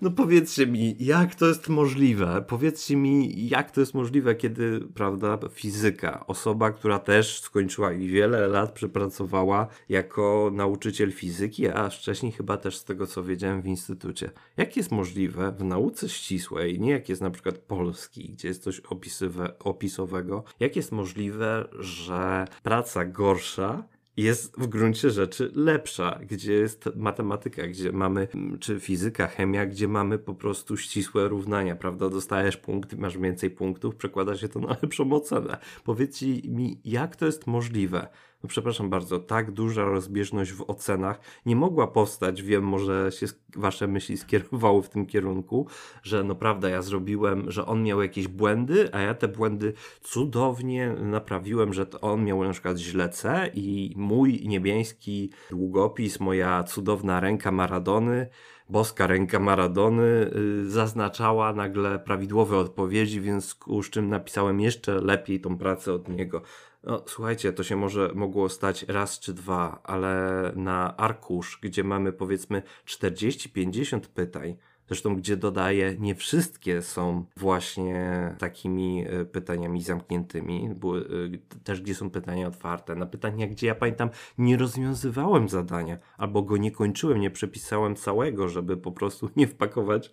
No 0.00 0.10
powiedzcie 0.10 0.66
mi, 0.66 0.96
jak 1.00 1.34
to 1.34 1.46
jest 1.46 1.68
możliwe? 1.68 2.44
Powiedzcie 2.48 2.96
mi, 2.96 3.48
jak 3.48 3.70
to 3.70 3.80
jest 3.80 3.94
możliwe, 3.94 4.34
kiedy, 4.34 4.80
prawda, 4.94 5.38
fizyka, 5.50 6.26
osoba, 6.26 6.70
która 6.70 6.98
też 6.98 7.40
skończyła 7.40 7.92
i 7.92 8.08
wiele 8.08 8.48
lat 8.48 8.72
przepracowała 8.72 9.66
jako 9.88 10.50
nauczyciel 10.52 11.12
fizyki, 11.12 11.68
a 11.68 11.88
wcześniej 11.88 12.32
chyba 12.32 12.56
też 12.56 12.76
z 12.76 12.84
tego, 12.84 13.06
co 13.06 13.24
wiedziałem 13.24 13.62
w 13.62 13.66
instytucie. 13.66 14.30
Jak 14.56 14.76
jest 14.76 14.90
możliwe 14.90 15.52
w 15.52 15.64
nauce 15.64 16.08
ścisłej, 16.08 16.80
nie 16.80 16.90
jak 16.90 17.08
jest 17.08 17.22
na 17.22 17.30
przykład 17.30 17.58
polski, 17.58 18.30
gdzie 18.30 18.48
jest 18.48 18.62
coś 18.62 18.80
opisywe, 18.80 19.58
opisowego, 19.58 20.44
jak 20.60 20.76
jest 20.76 20.92
możliwe, 20.92 21.68
że 21.78 22.44
praca 22.62 23.04
gorsza 23.04 23.84
jest 24.18 24.60
w 24.60 24.66
gruncie 24.66 25.10
rzeczy 25.10 25.52
lepsza, 25.54 26.18
gdzie 26.26 26.52
jest 26.52 26.88
matematyka, 26.96 27.66
gdzie 27.66 27.92
mamy, 27.92 28.28
czy 28.60 28.80
fizyka, 28.80 29.26
chemia, 29.26 29.66
gdzie 29.66 29.88
mamy 29.88 30.18
po 30.18 30.34
prostu 30.34 30.76
ścisłe 30.76 31.28
równania, 31.28 31.76
prawda? 31.76 32.08
Dostajesz 32.08 32.56
punkt, 32.56 32.96
masz 32.96 33.18
więcej 33.18 33.50
punktów, 33.50 33.96
przekłada 33.96 34.36
się 34.36 34.48
to 34.48 34.60
na 34.60 34.68
lepszą 34.82 35.12
ocenę. 35.12 35.58
Powiedzcie 35.84 36.26
mi, 36.26 36.80
jak 36.84 37.16
to 37.16 37.26
jest 37.26 37.46
możliwe? 37.46 38.08
No 38.42 38.48
przepraszam 38.48 38.90
bardzo, 38.90 39.18
tak 39.18 39.50
duża 39.50 39.84
rozbieżność 39.84 40.52
w 40.52 40.70
ocenach 40.70 41.20
nie 41.46 41.56
mogła 41.56 41.86
powstać. 41.86 42.42
Wiem, 42.42 42.64
może 42.64 43.12
się 43.12 43.26
wasze 43.56 43.88
myśli 43.88 44.16
skierowały 44.18 44.82
w 44.82 44.88
tym 44.88 45.06
kierunku, 45.06 45.66
że 46.02 46.24
no 46.24 46.34
prawda, 46.34 46.68
ja 46.68 46.82
zrobiłem, 46.82 47.50
że 47.50 47.66
on 47.66 47.82
miał 47.82 48.02
jakieś 48.02 48.28
błędy, 48.28 48.88
a 48.92 49.00
ja 49.00 49.14
te 49.14 49.28
błędy 49.28 49.72
cudownie 50.02 50.94
naprawiłem, 51.00 51.72
że 51.72 51.86
to 51.86 52.00
on 52.00 52.24
miał 52.24 52.44
na 52.44 52.52
przykład 52.52 52.78
źle 52.78 53.08
C 53.08 53.50
i 53.54 53.94
mój 53.96 54.48
niebiański 54.48 55.30
długopis, 55.50 56.20
moja 56.20 56.62
cudowna 56.62 57.20
ręka 57.20 57.52
Maradony 57.52 58.28
boska 58.70 59.06
ręka 59.06 59.38
Maradony 59.38 60.30
y, 60.36 60.70
zaznaczała 60.70 61.52
nagle 61.52 61.98
prawidłowe 61.98 62.56
odpowiedzi, 62.56 63.20
więc 63.20 63.56
z 63.82 63.90
czym 63.90 64.08
napisałem 64.08 64.60
jeszcze 64.60 65.00
lepiej 65.00 65.40
tą 65.40 65.58
pracę 65.58 65.92
od 65.92 66.08
niego. 66.08 66.42
No, 66.82 67.04
słuchajcie, 67.06 67.52
to 67.52 67.62
się 67.62 67.76
może 67.76 68.12
mogło 68.14 68.48
stać 68.48 68.82
raz 68.82 69.18
czy 69.18 69.34
dwa, 69.34 69.80
ale 69.84 70.52
na 70.56 70.96
arkusz, 70.96 71.58
gdzie 71.62 71.84
mamy 71.84 72.12
powiedzmy 72.12 72.62
40-50 72.86 74.00
pytań, 74.00 74.56
Zresztą, 74.88 75.16
gdzie 75.16 75.36
dodaję, 75.36 75.96
nie 75.98 76.14
wszystkie 76.14 76.82
są 76.82 77.24
właśnie 77.36 78.34
takimi 78.38 79.04
e, 79.08 79.24
pytaniami 79.24 79.82
zamkniętymi, 79.82 80.70
były 80.74 81.00
e, 81.00 81.58
też 81.64 81.80
gdzie 81.80 81.94
są 81.94 82.10
pytania 82.10 82.46
otwarte. 82.46 82.94
Na 82.94 83.06
pytania, 83.06 83.46
gdzie 83.46 83.66
ja 83.66 83.74
pamiętam, 83.74 84.10
nie 84.38 84.56
rozwiązywałem 84.56 85.48
zadania, 85.48 85.98
albo 86.18 86.42
go 86.42 86.56
nie 86.56 86.70
kończyłem, 86.70 87.20
nie 87.20 87.30
przepisałem 87.30 87.96
całego, 87.96 88.48
żeby 88.48 88.76
po 88.76 88.92
prostu 88.92 89.30
nie 89.36 89.46
wpakować, 89.46 90.12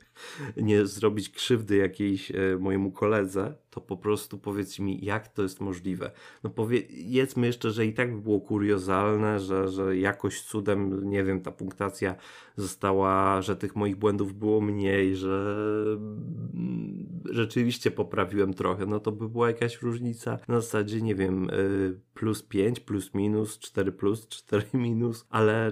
nie 0.57 0.85
zrobić 0.85 1.29
krzywdy 1.29 1.75
jakiejś 1.75 2.31
e, 2.31 2.35
mojemu 2.59 2.91
koledze, 2.91 3.55
to 3.69 3.81
po 3.81 3.97
prostu 3.97 4.38
powiedz 4.38 4.79
mi, 4.79 5.05
jak 5.05 5.27
to 5.27 5.41
jest 5.43 5.61
możliwe. 5.61 6.11
No 6.43 6.49
powiedzmy 6.49 7.47
jeszcze, 7.47 7.71
że 7.71 7.85
i 7.85 7.93
tak 7.93 8.15
by 8.15 8.21
było 8.21 8.41
kuriozalne, 8.41 9.39
że, 9.39 9.67
że 9.67 9.97
jakoś 9.97 10.41
cudem, 10.41 11.09
nie 11.09 11.23
wiem, 11.23 11.41
ta 11.41 11.51
punktacja 11.51 12.15
została, 12.58 13.41
że 13.41 13.56
tych 13.56 13.76
moich 13.76 13.96
błędów 13.96 14.34
było 14.34 14.62
mniej, 14.62 15.15
że 15.15 15.56
rzeczywiście 17.30 17.91
poprawiłem 17.91 18.54
trochę, 18.54 18.86
no 18.86 19.00
to 19.00 19.12
by 19.12 19.30
była 19.30 19.48
jakaś 19.48 19.82
różnica 19.82 20.38
na 20.48 20.62
zasadzie, 20.62 21.02
nie 21.02 21.15
wiem, 21.15 21.50
y, 21.50 22.00
plus 22.13 22.44
5, 22.44 22.80
plus 22.80 23.13
minus, 23.13 23.60
4 23.60 23.91
plus, 23.91 24.28
4 24.46 24.65
minus, 24.74 25.26
ale, 25.30 25.72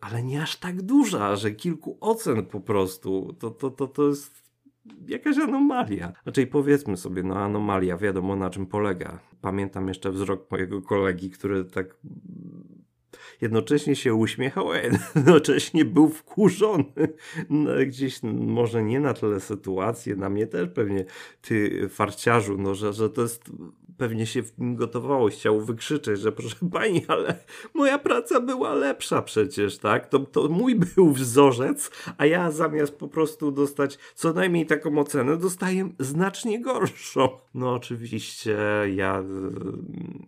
ale 0.00 0.22
nie 0.22 0.42
aż 0.42 0.56
tak 0.56 0.82
duża, 0.82 1.36
że 1.36 1.50
kilku 1.50 1.98
ocen 2.00 2.46
po 2.46 2.60
prostu. 2.60 3.36
To, 3.38 3.50
to, 3.50 3.70
to, 3.70 3.86
to 3.86 4.08
jest 4.08 4.46
jakaś 5.08 5.38
anomalia. 5.38 6.12
Znaczy 6.22 6.46
powiedzmy 6.46 6.96
sobie, 6.96 7.22
no 7.22 7.38
anomalia, 7.38 7.96
wiadomo 7.96 8.36
na 8.36 8.50
czym 8.50 8.66
polega. 8.66 9.18
Pamiętam 9.40 9.88
jeszcze 9.88 10.10
wzrok 10.10 10.50
mojego 10.50 10.82
kolegi, 10.82 11.30
który 11.30 11.64
tak 11.64 11.96
jednocześnie 13.40 13.96
się 13.96 14.14
uśmiechał, 14.14 14.70
a 14.70 14.78
jednocześnie 14.78 15.84
był 15.84 16.08
wkurzony. 16.08 16.84
No, 17.50 17.70
gdzieś 17.86 18.22
może 18.22 18.82
nie 18.82 19.00
na 19.00 19.14
tyle 19.14 19.40
sytuację, 19.40 20.16
na 20.16 20.30
mnie 20.30 20.46
też 20.46 20.68
pewnie, 20.74 21.04
ty 21.40 21.88
farciarzu, 21.88 22.58
no, 22.58 22.74
że, 22.74 22.92
że 22.92 23.10
to 23.10 23.22
jest 23.22 23.44
pewnie 23.98 24.26
się 24.26 24.42
w 24.42 24.58
nim 24.58 24.76
gotowało, 24.76 25.28
chciał 25.28 25.60
wykrzyczeć, 25.60 26.20
że 26.20 26.32
proszę 26.32 26.56
pani, 26.72 27.02
ale 27.08 27.38
moja 27.74 27.98
praca 27.98 28.40
była 28.40 28.74
lepsza 28.74 29.22
przecież, 29.22 29.78
tak? 29.78 30.08
To, 30.08 30.18
to 30.18 30.48
mój 30.48 30.74
był 30.74 31.12
wzorzec, 31.12 31.90
a 32.18 32.26
ja 32.26 32.50
zamiast 32.50 32.94
po 32.94 33.08
prostu 33.08 33.52
dostać 33.52 33.98
co 34.14 34.32
najmniej 34.32 34.66
taką 34.66 34.98
ocenę, 34.98 35.36
dostaję 35.36 35.90
znacznie 35.98 36.60
gorszą. 36.60 37.28
No 37.54 37.72
oczywiście 37.74 38.56
ja 38.94 39.24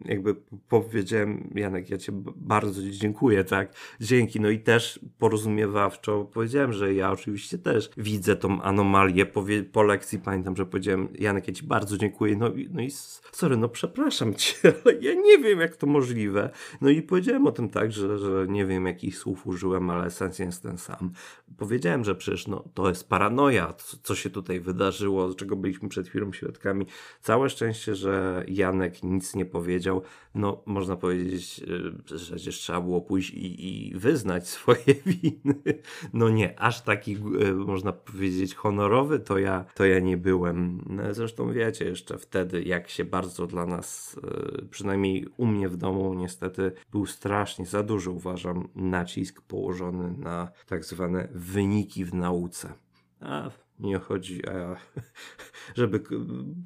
jakby 0.04 0.34
powiedziałem, 0.68 1.50
Janek, 1.54 1.90
ja 1.90 1.98
cię 1.98 2.12
bardzo 2.36 2.82
dziękuję, 2.90 3.44
tak? 3.44 3.72
Dzięki. 4.00 4.40
No 4.40 4.50
i 4.50 4.58
też 4.58 5.00
porozumiewawczo 5.18 6.24
powiedziałem, 6.24 6.72
że 6.72 6.94
ja 6.94 7.12
oczywiście 7.12 7.58
też 7.58 7.90
widzę 7.96 8.36
tą 8.36 8.62
anomalię. 8.62 9.26
Po, 9.26 9.44
po 9.72 9.82
lekcji 9.82 10.18
pamiętam, 10.18 10.56
że 10.56 10.66
powiedziałem, 10.66 11.08
Janek, 11.18 11.48
ja 11.48 11.54
ci 11.54 11.66
bardzo 11.66 11.98
dziękuję. 11.98 12.36
No, 12.36 12.50
no 12.70 12.82
i 12.82 12.90
sorry, 13.32 13.56
no 13.58 13.68
przepraszam 13.68 14.34
cię, 14.34 14.54
ale 14.84 14.94
ja 14.94 15.14
nie 15.14 15.38
wiem, 15.38 15.60
jak 15.60 15.76
to 15.76 15.86
możliwe. 15.86 16.50
No 16.80 16.90
i 16.90 17.02
powiedziałem 17.02 17.46
o 17.46 17.52
tym 17.52 17.68
tak, 17.68 17.92
że, 17.92 18.18
że 18.18 18.46
nie 18.48 18.66
wiem, 18.66 18.86
jakich 18.86 19.18
słów 19.18 19.46
użyłem, 19.46 19.90
ale 19.90 20.10
sens 20.10 20.38
jest 20.38 20.62
ten 20.62 20.78
sam. 20.78 21.10
Powiedziałem, 21.56 22.04
że 22.04 22.14
przecież 22.14 22.46
no, 22.46 22.64
to 22.74 22.88
jest 22.88 23.08
paranoja, 23.08 23.74
co 24.02 24.14
się 24.14 24.30
tutaj 24.30 24.60
wydarzyło, 24.60 25.34
czego 25.34 25.56
byliśmy 25.56 25.88
przed 25.88 26.08
chwilą 26.08 26.32
świadkami. 26.32 26.86
Całe 27.20 27.50
szczęście, 27.50 27.94
że 27.94 28.44
Janek 28.48 29.02
nic 29.02 29.34
nie 29.34 29.44
powiedział. 29.44 30.02
No, 30.34 30.62
można 30.66 30.96
powiedzieć, 30.96 31.56
że 31.56 31.92
przecież 32.18 32.58
trzeba 32.58 32.80
było 32.80 33.00
pójść 33.00 33.30
i, 33.30 33.88
i 33.88 33.94
wyznać 33.94 34.48
swoje 34.58 34.94
winy. 35.06 35.82
No 36.12 36.28
nie, 36.28 36.60
aż 36.60 36.80
taki, 36.82 37.16
e, 37.40 37.52
można 37.52 37.92
powiedzieć, 37.92 38.54
honorowy 38.54 39.18
to 39.18 39.38
ja, 39.38 39.64
to 39.74 39.84
ja 39.84 39.98
nie 40.00 40.16
byłem. 40.16 40.84
No, 40.86 41.14
zresztą 41.14 41.52
wiecie 41.52 41.84
jeszcze 41.84 42.18
wtedy, 42.18 42.62
jak 42.62 42.88
się 42.88 43.04
bardzo 43.04 43.46
dla 43.48 43.66
nas, 43.66 44.16
e, 44.24 44.66
przynajmniej 44.70 45.26
u 45.36 45.46
mnie 45.46 45.68
w 45.68 45.76
domu, 45.76 46.14
niestety 46.14 46.72
był 46.90 47.06
strasznie 47.06 47.66
za 47.66 47.82
duży, 47.82 48.10
uważam, 48.10 48.68
nacisk 48.74 49.42
położony 49.42 50.14
na 50.18 50.48
tak 50.66 50.84
zwane 50.84 51.28
wyniki 51.34 52.04
w 52.04 52.14
nauce. 52.14 52.72
A 53.20 53.50
nie 53.78 53.98
chodzi, 53.98 54.48
a 54.48 54.76
żeby 55.80 56.02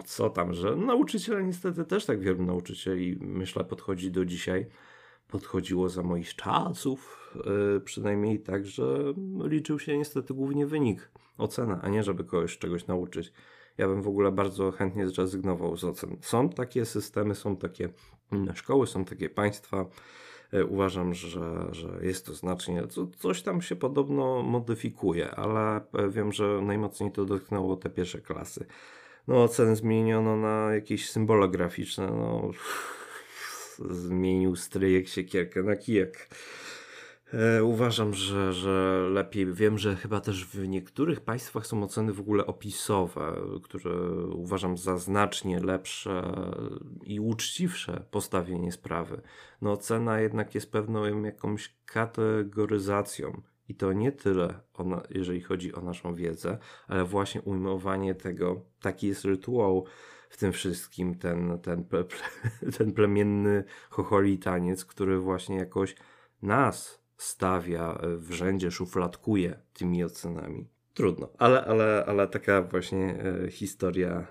co 0.05 0.31
tam, 0.31 0.55
że 0.55 0.77
nauczyciele 0.77 1.45
niestety 1.45 1.85
też 1.85 2.07
tak 2.07 2.21
wielu 2.21 2.45
nauczycieli 2.45 3.19
myślę 3.21 3.65
podchodzi 3.65 4.11
do 4.11 4.25
dzisiaj 4.25 4.67
podchodziło 5.33 5.89
za 5.89 6.03
moich 6.03 6.35
czasów, 6.35 7.31
yy, 7.75 7.81
przynajmniej 7.81 8.41
tak, 8.41 8.67
że 8.67 9.15
liczył 9.45 9.79
się 9.79 9.99
niestety 9.99 10.35
głównie 10.35 10.67
wynik, 10.67 11.11
ocena, 11.39 11.81
a 11.83 11.89
nie 11.89 12.03
żeby 12.03 12.25
kogoś 12.25 12.59
czegoś 12.59 12.87
nauczyć. 12.87 13.33
Ja 13.79 13.89
bym 13.89 14.03
w 14.03 14.09
ogóle 14.09 14.33
bardzo 14.33 14.73
chętnie 14.73 15.09
zrezygnował 15.09 15.77
z 15.77 15.85
ocen. 15.85 16.17
Są 16.21 16.49
takie 16.49 16.85
systemy, 16.85 17.35
są 17.35 17.57
takie 17.57 17.89
szkoły, 18.55 18.87
są 18.87 19.05
takie 19.05 19.29
państwa. 19.29 19.87
Yy, 20.53 20.67
uważam, 20.67 21.15
że, 21.15 21.69
że 21.71 21.99
jest 22.03 22.27
to 22.27 22.35
znacznie, 22.35 22.87
co, 22.87 23.07
coś 23.07 23.43
tam 23.43 23.63
się 23.63 23.77
podobno 23.77 24.43
modyfikuje, 24.43 25.31
ale 25.31 25.81
wiem, 26.09 26.33
że 26.33 26.61
najmocniej 26.63 27.13
to 27.13 27.25
dotknęło 27.25 27.77
te 27.77 27.91
pierwsze 27.91 28.21
klasy. 28.21 28.67
No, 29.29 29.45
oceny 29.45 29.77
zmieniono 29.77 30.37
na 30.37 30.75
jakieś 30.75 31.11
symbole 31.11 31.49
graficzne. 31.49 32.07
No, 32.07 32.51
zmienił 33.91 34.57
stryjek 34.57 35.09
siekierkę 35.09 35.63
na 35.63 35.77
kijek. 35.77 36.29
E, 37.33 37.65
uważam, 37.65 38.15
że, 38.15 38.53
że 38.53 39.07
lepiej. 39.11 39.53
Wiem, 39.53 39.79
że 39.79 39.97
chyba 39.97 40.21
też 40.21 40.47
w 40.47 40.69
niektórych 40.69 41.21
państwach 41.21 41.67
są 41.67 41.83
oceny 41.83 42.13
w 42.13 42.21
ogóle 42.21 42.47
opisowe, 42.47 43.37
które 43.63 43.95
uważam 44.35 44.79
za 44.79 44.99
znacznie 44.99 45.61
lepsze 45.61 46.23
i 47.05 47.21
uczciwsze 47.21 48.05
postawienie 48.11 48.73
sprawy. 48.73 49.23
No, 49.63 49.73
ocena 49.73 50.21
jednak 50.21 50.55
jest 50.55 50.73
pewną 50.73 51.23
jakąś 51.23 51.77
kategoryzacją. 51.85 53.43
I 53.69 53.75
to 53.75 53.93
nie 53.93 54.13
tyle, 54.13 54.61
jeżeli 55.11 55.41
chodzi 55.41 55.75
o 55.75 55.81
naszą 55.81 56.15
wiedzę, 56.15 56.59
ale 56.89 57.05
właśnie 57.05 57.43
ujmowanie 57.43 58.15
tego. 58.15 58.65
Taki 58.81 59.07
jest 59.07 59.25
rytuał 59.25 59.87
w 60.31 60.37
tym 60.37 60.53
wszystkim 60.53 61.15
ten, 61.15 61.59
ten, 61.59 61.85
ple, 61.85 62.05
ten 62.79 62.93
plemienny 62.93 63.65
chocholi 63.91 64.39
taniec, 64.39 64.85
który 64.85 65.19
właśnie 65.19 65.57
jakoś 65.57 65.97
nas 66.43 67.02
stawia 67.23 67.99
w 68.17 68.33
rzędzie, 68.33 68.71
szufladkuje 68.71 69.59
tymi 69.73 70.05
ocenami. 70.05 70.69
Trudno, 70.95 71.29
ale, 71.39 71.65
ale, 71.65 72.05
ale 72.07 72.29
taka 72.29 72.63
właśnie 72.63 73.25
e, 73.45 73.51
historia 73.51 74.11
e, 74.11 74.27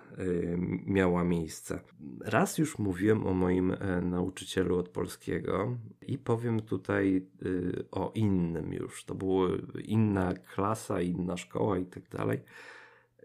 miała 0.86 1.24
miejsce. 1.24 1.80
Raz 2.20 2.58
już 2.58 2.80
mówiłem 2.80 3.28
o 3.28 3.34
moim 3.34 3.72
e, 3.72 4.02
nauczycielu 4.02 4.78
od 4.78 4.90
polskiego 4.90 5.78
i 6.02 6.18
powiem 6.18 6.60
tutaj 6.60 7.18
e, 7.18 7.50
o 7.92 8.12
innym 8.16 8.74
już. 8.74 9.06
To 9.06 9.16
była 9.16 9.50
inna 9.84 10.34
klasa, 10.34 11.02
inna 11.02 11.38
szkoła 11.38 11.78
i 11.78 11.86
tak 11.86 12.10
dalej 12.10 12.42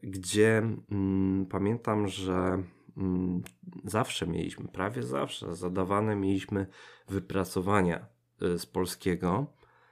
gdzie 0.02 0.62
mm, 0.90 1.46
pamiętam, 1.46 2.08
że 2.08 2.62
mm, 2.96 3.42
zawsze 3.84 4.26
mieliśmy, 4.26 4.68
prawie 4.68 5.02
zawsze 5.02 5.54
zadawane 5.54 6.16
mieliśmy 6.16 6.66
wypracowania 7.08 8.06
z 8.40 8.66
polskiego, 8.66 9.46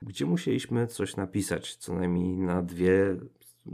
gdzie 0.04 0.26
musieliśmy 0.26 0.86
coś 0.86 1.16
napisać, 1.16 1.76
co 1.76 1.94
najmniej 1.94 2.36
na 2.36 2.62
dwie 2.62 3.16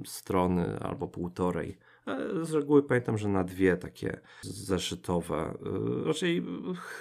strony 0.05 0.79
albo 0.81 1.09
półtorej. 1.09 1.79
Z 2.43 2.53
reguły 2.53 2.83
pamiętam, 2.83 3.19
że 3.19 3.29
na 3.29 3.45
dwie 3.45 3.77
takie 3.77 4.21
zeszytowe. 4.43 5.55
Y, 6.03 6.05
raczej 6.05 6.43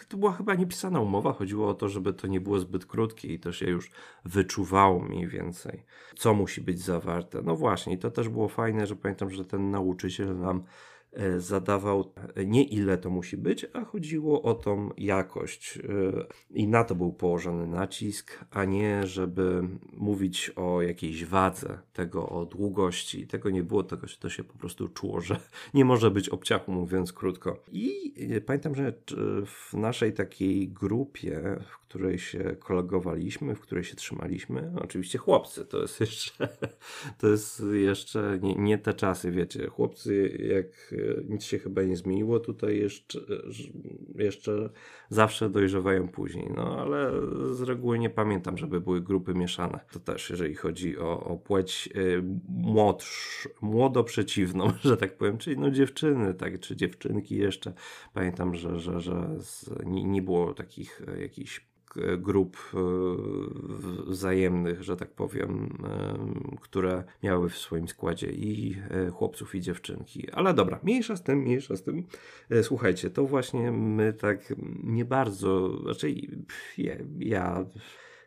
to 0.08 0.18
była 0.18 0.32
chyba 0.32 0.56
niepisana 0.56 1.00
umowa. 1.00 1.34
Chodziło 1.34 1.70
o 1.70 1.74
to, 1.74 1.90
żeby 1.90 2.14
to 2.14 2.28
nie 2.28 2.42
było 2.42 2.60
zbyt 2.60 2.86
krótkie 2.86 3.34
i 3.34 3.40
to 3.40 3.52
się 3.52 3.66
już 3.66 3.92
wyczuwało 4.26 5.00
mniej 5.00 5.28
więcej, 5.28 5.86
co 6.16 6.34
musi 6.34 6.62
być 6.62 6.80
zawarte. 6.80 7.42
No 7.42 7.56
właśnie, 7.56 7.94
i 7.94 7.98
to 7.98 8.12
też 8.12 8.30
było 8.30 8.48
fajne, 8.48 8.88
że 8.88 8.96
pamiętam, 8.96 9.30
że 9.30 9.46
ten 9.46 9.72
nauczyciel 9.72 10.40
nam 10.40 10.64
E, 10.64 10.64
zadawał 11.38 12.14
nie 12.46 12.64
ile 12.64 12.98
to 12.98 13.10
musi 13.10 13.38
być, 13.38 13.66
a 13.74 13.86
chodziło 13.86 14.42
o 14.42 14.54
tą 14.54 14.90
jakość. 14.98 15.78
E, 15.78 15.82
I 16.50 16.68
na 16.68 16.84
to 16.84 16.96
był 16.96 17.14
położony 17.14 17.68
nacisk, 17.68 18.46
a 18.52 18.66
nie 18.66 19.08
żeby 19.08 19.64
mówić 19.94 20.52
o 20.56 20.82
jakiejś 20.82 21.26
wadze 21.26 21.80
tego, 21.94 22.30
o 22.30 22.46
długości. 22.46 23.28
Tego 23.28 23.50
nie 23.50 23.64
było, 23.64 23.84
tego 23.84 24.08
to 24.20 24.30
się 24.30 24.44
po 24.44 24.58
prostu 24.58 24.90
czuło, 24.90 25.22
że 25.22 25.40
nie 25.74 25.86
może 25.86 26.12
być 26.12 26.30
obciachu, 26.30 26.72
mówiąc 26.72 27.14
krótko. 27.14 27.64
I 27.72 28.14
e, 28.36 28.42
pamiętam, 28.42 28.76
że 28.76 28.94
w 29.46 29.74
naszej 29.74 30.14
takiej 30.14 30.70
grupie, 30.70 31.42
w 31.68 31.80
której 31.80 32.20
się 32.20 32.56
kolegowaliśmy, 32.60 33.56
w 33.56 33.60
której 33.60 33.84
się 33.84 33.96
trzymaliśmy, 33.96 34.72
oczywiście 34.82 35.18
chłopcy, 35.18 35.66
to 35.66 35.82
jest 35.82 36.00
jeszcze, 36.10 36.48
to 37.18 37.28
jest 37.28 37.64
jeszcze 37.74 38.40
nie, 38.42 38.56
nie 38.56 38.78
te 38.78 38.94
czasy, 38.94 39.32
wiecie, 39.32 39.68
chłopcy 39.68 40.38
jak 40.50 40.94
nic 41.30 41.44
się 41.44 41.60
chyba 41.60 41.84
nie 41.84 41.98
zmieniło. 41.98 42.40
Tutaj 42.40 42.78
jeszcze, 42.78 43.20
jeszcze 44.16 44.70
zawsze 45.10 45.50
dojrzewają 45.50 46.08
później. 46.08 46.52
No 46.56 46.80
ale 46.80 47.12
z 47.54 47.62
reguły 47.62 48.00
nie 48.00 48.10
pamiętam, 48.10 48.58
żeby 48.58 48.82
były 48.82 49.02
grupy 49.02 49.34
mieszane. 49.34 49.80
To 49.92 50.00
też, 50.00 50.30
jeżeli 50.30 50.56
chodzi 50.56 50.98
o, 50.98 51.24
o 51.24 51.38
płeć 51.38 51.90
y, 51.96 52.24
młodsz, 52.50 53.48
młodo 53.62 54.04
przeciwną, 54.04 54.72
że 54.82 54.98
tak 54.98 55.18
powiem, 55.18 55.38
czyli 55.38 55.58
no 55.58 55.72
dziewczyny, 55.72 56.34
tak, 56.34 56.60
czy 56.60 56.76
dziewczynki 56.76 57.36
jeszcze. 57.36 57.74
Pamiętam, 58.14 58.56
że, 58.56 58.80
że, 58.80 59.00
że 59.00 59.36
z, 59.40 59.70
nie, 59.86 60.04
nie 60.04 60.22
było 60.22 60.54
takich 60.54 61.02
jakichś 61.22 61.69
grup 62.18 62.58
e, 62.74 62.78
wzajemnych, 64.12 64.84
że 64.84 64.98
tak 64.98 65.10
powiem, 65.10 65.78
e, 65.84 66.58
które 66.62 67.04
miały 67.24 67.50
w 67.50 67.58
swoim 67.58 67.88
składzie 67.88 68.28
i 68.32 68.78
e, 68.90 69.10
chłopców, 69.10 69.56
i 69.56 69.62
dziewczynki. 69.62 70.32
Ale 70.32 70.54
dobra, 70.54 70.80
mniejsza 70.84 71.16
z 71.16 71.24
tym, 71.24 71.40
mniejsza 71.40 71.76
z 71.76 71.84
tym. 71.84 72.04
Słuchajcie, 72.64 73.10
to 73.10 73.26
właśnie 73.26 73.72
my 73.72 74.14
tak 74.14 74.54
nie 74.84 75.06
bardzo, 75.06 75.80
raczej 75.86 76.30
ja, 76.78 76.96
ja 77.20 77.66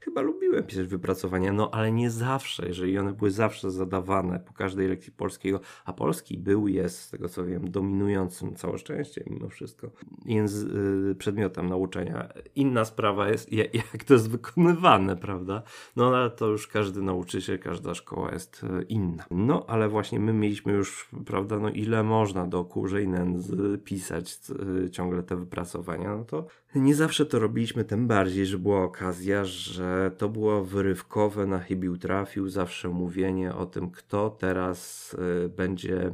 chyba 0.04 0.20
lubiłem 0.20 0.64
pisać 0.64 0.86
wypracowania, 0.86 1.52
no 1.52 1.70
ale 1.70 1.92
nie 1.92 2.10
zawsze, 2.10 2.66
jeżeli 2.66 2.98
one 2.98 3.12
były 3.12 3.30
zawsze 3.30 3.70
zadawane 3.70 4.40
po 4.40 4.52
każdej 4.52 4.88
lekcji 4.88 5.12
polskiego, 5.12 5.60
a 5.84 5.92
polski 5.92 6.38
był, 6.38 6.68
jest, 6.68 7.00
z 7.00 7.10
tego 7.10 7.28
co 7.28 7.44
wiem, 7.44 7.70
dominującym, 7.70 8.54
całe 8.54 8.78
szczęście 8.78 9.24
mimo 9.26 9.48
wszystko, 9.48 9.90
języ, 10.24 10.68
y, 11.10 11.14
przedmiotem 11.14 11.68
nauczania. 11.68 12.28
Inna 12.54 12.84
sprawa 12.84 13.28
jest, 13.28 13.52
jak 13.92 14.04
to 14.04 14.14
jest 14.14 14.30
wykonywane, 14.30 15.16
prawda? 15.16 15.62
No 15.96 16.16
ale 16.16 16.30
to 16.30 16.46
już 16.46 16.66
każdy 16.66 17.02
nauczyciel, 17.02 17.58
każda 17.58 17.94
szkoła 17.94 18.32
jest 18.32 18.64
y, 18.64 18.82
inna. 18.82 19.24
No 19.30 19.64
ale 19.68 19.88
właśnie 19.88 20.20
my 20.20 20.32
mieliśmy 20.32 20.72
już, 20.72 21.10
prawda, 21.26 21.58
no 21.58 21.70
ile 21.70 22.02
można 22.02 22.46
do 22.46 22.64
kurzej 22.64 23.08
nędzy 23.08 23.78
pisać 23.84 24.38
y, 24.86 24.90
ciągle 24.90 25.22
te 25.22 25.36
wypracowania, 25.36 26.16
no 26.16 26.24
to 26.24 26.46
nie 26.74 26.94
zawsze 26.94 27.26
to 27.26 27.38
robiliśmy, 27.38 27.84
tym 27.84 28.06
bardziej, 28.06 28.46
że 28.46 28.58
była 28.58 28.82
okazja, 28.82 29.44
że 29.44 30.10
to 30.18 30.28
było 30.28 30.64
wyrywkowe, 30.64 31.46
na 31.46 31.58
chybił 31.58 31.98
trafił, 31.98 32.48
zawsze 32.48 32.88
mówienie 32.88 33.54
o 33.54 33.66
tym, 33.66 33.90
kto 33.90 34.30
teraz 34.30 35.12
y, 35.44 35.48
będzie 35.48 36.06
y, 36.06 36.12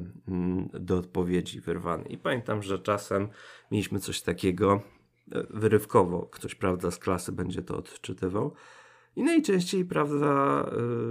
do 0.81 0.99
odpowiedzi 0.99 1.61
wyrwany. 1.61 2.05
I 2.05 2.19
pamiętam, 2.19 2.63
że 2.63 2.79
czasem 2.79 3.29
mieliśmy 3.71 4.01
coś 4.01 4.23
takiego 4.23 4.83
y, 5.37 5.47
wyrywkowo, 5.51 6.29
ktoś, 6.33 6.55
prawda, 6.55 6.91
z 6.91 6.99
klasy 6.99 7.33
będzie 7.33 7.63
to 7.63 7.77
odczytywał. 7.77 8.55
I 9.19 9.23
najczęściej, 9.23 9.85
prawda, 9.85 10.65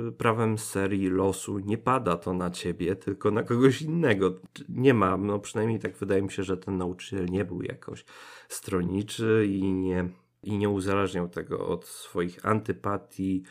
y, 0.08 0.12
prawem 0.12 0.58
serii 0.58 1.10
losu 1.10 1.60
nie 1.60 1.78
pada 1.78 2.18
to 2.18 2.34
na 2.34 2.50
ciebie, 2.50 2.96
tylko 2.96 3.32
na 3.32 3.44
kogoś 3.44 3.82
innego. 3.82 4.40
Nie 4.70 4.94
ma, 4.94 5.18
no 5.18 5.40
przynajmniej 5.40 5.80
tak 5.80 5.98
wydaje 5.98 6.22
mi 6.22 6.32
się, 6.32 6.44
że 6.44 6.58
ten 6.58 6.78
nauczyciel 6.78 7.26
nie 7.26 7.46
był 7.46 7.62
jakoś 7.62 8.06
stroniczy 8.50 9.48
i 9.50 9.74
nie, 9.74 10.10
i 10.44 10.58
nie 10.58 10.70
uzależniał 10.70 11.30
tego 11.30 11.68
od 11.68 11.86
swoich 11.86 12.46
antypatii 12.46 13.44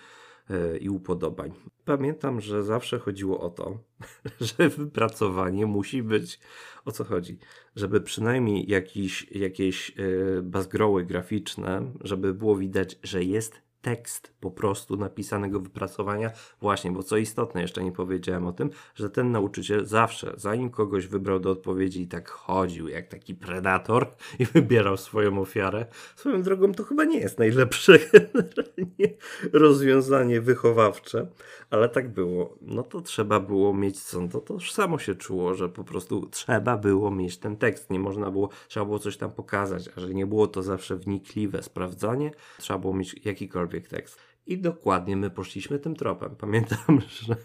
y, 0.50 0.78
i 0.78 0.88
upodobań. 0.88 1.52
Pamiętam, 1.84 2.40
że 2.40 2.62
zawsze 2.62 2.98
chodziło 2.98 3.40
o 3.40 3.50
to, 3.50 3.78
że 4.58 4.68
wypracowanie 4.68 5.66
musi 5.66 6.02
być 6.02 6.40
o 6.84 6.92
co 6.92 7.04
chodzi? 7.04 7.38
Żeby 7.74 8.00
przynajmniej 8.00 8.70
jakiś, 8.70 9.32
jakieś 9.32 9.96
yy, 9.96 10.42
bazgroły 10.42 11.04
graficzne, 11.04 11.92
żeby 12.00 12.34
było 12.34 12.56
widać, 12.56 12.98
że 13.02 13.24
jest 13.24 13.65
tekst 13.86 14.32
po 14.40 14.50
prostu 14.50 14.96
napisanego 14.96 15.60
wypracowania. 15.60 16.30
Właśnie, 16.60 16.90
bo 16.90 17.02
co 17.02 17.16
istotne, 17.16 17.62
jeszcze 17.62 17.84
nie 17.84 17.92
powiedziałem 17.92 18.46
o 18.46 18.52
tym, 18.52 18.70
że 18.94 19.10
ten 19.10 19.30
nauczyciel 19.30 19.86
zawsze, 19.86 20.32
zanim 20.36 20.70
kogoś 20.70 21.06
wybrał 21.06 21.40
do 21.40 21.50
odpowiedzi 21.50 22.02
i 22.02 22.08
tak 22.08 22.28
chodził 22.28 22.88
jak 22.88 23.08
taki 23.08 23.34
predator 23.34 24.10
i 24.38 24.46
wybierał 24.46 24.96
swoją 24.96 25.40
ofiarę, 25.40 25.86
swoją 26.16 26.42
drogą 26.42 26.74
to 26.74 26.84
chyba 26.84 27.04
nie 27.04 27.18
jest 27.18 27.38
najlepsze 27.38 27.98
generalnie 28.12 29.16
rozwiązanie 29.52 30.40
wychowawcze, 30.40 31.26
ale 31.70 31.88
tak 31.88 32.12
było. 32.12 32.58
No 32.60 32.82
to 32.82 33.00
trzeba 33.00 33.40
było 33.40 33.74
mieć 33.74 34.02
co, 34.02 34.28
to, 34.28 34.40
to 34.40 34.54
już 34.54 34.72
samo 34.72 34.98
się 34.98 35.14
czuło, 35.14 35.54
że 35.54 35.68
po 35.68 35.84
prostu 35.84 36.26
trzeba 36.30 36.76
było 36.76 37.10
mieć 37.10 37.38
ten 37.38 37.56
tekst, 37.56 37.90
nie 37.90 37.98
można 37.98 38.30
było, 38.30 38.48
trzeba 38.68 38.86
było 38.86 38.98
coś 38.98 39.16
tam 39.16 39.30
pokazać, 39.30 39.90
a 39.96 40.00
że 40.00 40.14
nie 40.14 40.26
było 40.26 40.46
to 40.46 40.62
zawsze 40.62 40.96
wnikliwe 40.96 41.62
sprawdzanie, 41.62 42.30
trzeba 42.58 42.78
było 42.78 42.94
mieć 42.94 43.26
jakikolwiek 43.26 43.75
tekst. 43.80 44.18
I 44.46 44.58
dokładnie 44.58 45.16
my 45.16 45.30
poszliśmy 45.30 45.78
tym 45.78 45.96
tropem. 45.96 46.36
Pamiętam, 46.46 47.00
że 47.08 47.36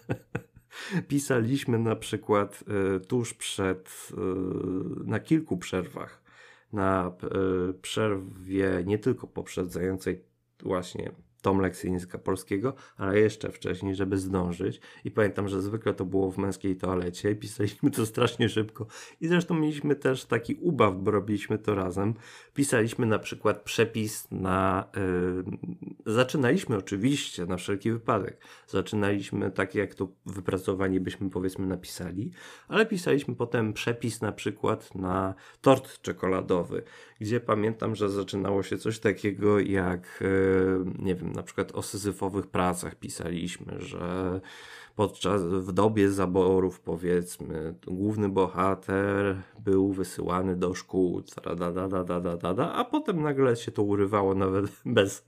pisaliśmy 1.08 1.80
na 1.80 1.96
przykład 1.96 2.64
y, 2.96 3.00
tuż 3.00 3.34
przed, 3.34 4.10
y, 4.12 4.16
na 5.06 5.20
kilku 5.20 5.58
przerwach, 5.58 6.22
na 6.74 7.18
y, 7.70 7.74
przerwie 7.74 8.84
nie 8.86 9.00
tylko 9.00 9.28
poprzedzającej 9.28 10.24
właśnie 10.64 11.12
lekcję 11.62 11.92
języka 11.92 12.18
polskiego, 12.18 12.74
ale 12.98 13.20
jeszcze 13.20 13.52
wcześniej, 13.52 13.96
żeby 13.96 14.18
zdążyć. 14.18 14.82
I 15.06 15.12
pamiętam, 15.12 15.48
że 15.48 15.62
zwykle 15.62 15.94
to 15.94 16.06
było 16.06 16.32
w 16.32 16.38
męskiej 16.38 16.76
toalecie 16.76 17.32
pisaliśmy 17.42 17.92
to 17.92 18.06
strasznie 18.06 18.50
szybko. 18.50 18.88
I 19.22 19.28
zresztą 19.28 19.54
mieliśmy 19.54 19.96
też 19.96 20.26
taki 20.26 20.56
ubaw, 20.56 20.96
bo 20.96 21.12
robiliśmy 21.12 21.58
to 21.58 21.76
razem. 21.76 22.14
Pisaliśmy 22.54 23.06
na 23.06 23.20
przykład 23.20 23.62
przepis 23.62 24.28
na. 24.32 24.90
Yy, 26.06 26.14
zaczynaliśmy 26.14 26.78
oczywiście 26.78 27.46
na 27.46 27.58
wszelki 27.58 27.92
wypadek. 27.92 28.42
Zaczynaliśmy 28.68 29.52
tak, 29.52 29.76
jak 29.76 29.96
to 29.96 30.08
wypracowanie 30.26 31.00
byśmy 31.00 31.30
powiedzmy 31.30 31.68
napisali, 31.68 32.32
ale 32.68 32.86
pisaliśmy 32.86 33.36
potem 33.36 33.74
przepis 33.74 34.22
na 34.22 34.32
przykład 34.32 34.96
na 34.96 35.34
tort 35.62 36.02
czekoladowy, 36.02 36.84
gdzie 37.22 37.40
pamiętam, 37.40 37.96
że 37.96 38.10
zaczynało 38.10 38.64
się 38.64 38.78
coś 38.78 39.00
takiego 39.00 39.60
jak, 39.60 40.20
yy, 40.22 40.86
nie 41.00 41.16
wiem, 41.16 41.34
na 41.34 41.44
przykład 41.44 41.72
o 41.72 41.82
syzyfowych 41.82 42.48
pracach 42.48 42.96
pisaliśmy, 42.96 43.76
że 43.80 44.42
podczas, 44.96 45.46
w 45.46 45.72
dobie 45.72 46.12
zaborów 46.12 46.80
powiedzmy, 46.80 47.76
główny 47.88 48.30
bohater 48.30 49.42
był 49.60 49.92
wysyłany 49.92 50.56
do 50.56 50.74
szkół, 50.74 51.24
da, 51.46 51.56
da, 51.56 51.88
da, 51.88 52.04
da, 52.04 52.38
da, 52.38 52.54
da, 52.54 52.74
a 52.74 52.86
potem 52.86 53.22
nagle 53.22 53.56
się 53.56 53.72
to 53.72 53.84
urywało 53.84 54.36
nawet 54.36 54.66
bez 54.86 55.26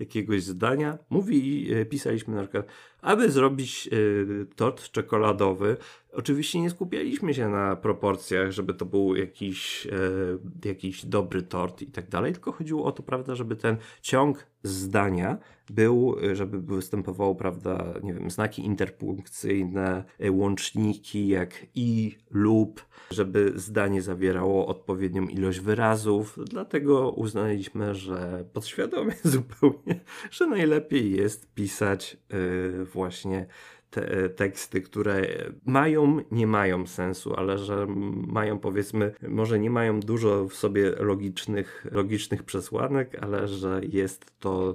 jakiegoś 0.00 0.42
zdania. 0.42 0.98
Mówi, 1.10 1.72
e, 1.74 1.84
pisaliśmy 1.84 2.34
na 2.34 2.42
przykład, 2.42 2.66
aby 3.06 3.30
zrobić 3.30 3.88
y, 3.92 4.46
tort 4.56 4.90
czekoladowy, 4.90 5.76
oczywiście 6.12 6.60
nie 6.60 6.70
skupialiśmy 6.70 7.34
się 7.34 7.48
na 7.48 7.76
proporcjach, 7.76 8.52
żeby 8.52 8.74
to 8.74 8.86
był 8.86 9.16
jakiś, 9.16 9.86
y, 9.86 10.68
jakiś 10.68 11.06
dobry 11.06 11.42
tort 11.42 11.82
i 11.82 11.86
tak 11.86 12.08
dalej, 12.08 12.32
tylko 12.32 12.52
chodziło 12.52 12.84
o 12.84 12.92
to, 12.92 13.02
prawda, 13.02 13.34
żeby 13.34 13.56
ten 13.56 13.76
ciąg 14.02 14.46
zdania 14.62 15.38
był, 15.70 16.16
żeby 16.32 16.60
występowało, 16.60 17.34
prawda, 17.34 17.94
nie 18.02 18.14
wiem, 18.14 18.30
znaki 18.30 18.64
interpunkcyjne, 18.64 20.04
łączniki 20.30 21.28
jak 21.28 21.66
i 21.74 22.18
lub, 22.30 22.86
żeby 23.10 23.52
zdanie 23.56 24.02
zawierało 24.02 24.66
odpowiednią 24.66 25.26
ilość 25.26 25.60
wyrazów. 25.60 26.38
Dlatego 26.44 27.10
uznaliśmy, 27.10 27.94
że 27.94 28.44
podświadomie 28.52 29.14
zupełnie, 29.24 30.00
że 30.30 30.46
najlepiej 30.46 31.12
jest 31.12 31.54
pisać 31.54 32.16
yy, 32.30 32.84
właśnie 32.84 33.46
te 33.90 34.28
teksty, 34.28 34.80
które 34.80 35.26
mają, 35.64 36.20
nie 36.30 36.46
mają 36.46 36.86
sensu, 36.86 37.34
ale 37.34 37.58
że 37.58 37.86
mają 38.26 38.58
powiedzmy, 38.58 39.14
może 39.28 39.58
nie 39.58 39.70
mają 39.70 40.00
dużo 40.00 40.48
w 40.48 40.54
sobie 40.54 40.90
logicznych, 40.90 41.86
logicznych 41.92 42.42
przesłanek, 42.42 43.18
ale 43.20 43.48
że 43.48 43.80
jest 43.88 44.40
to, 44.40 44.74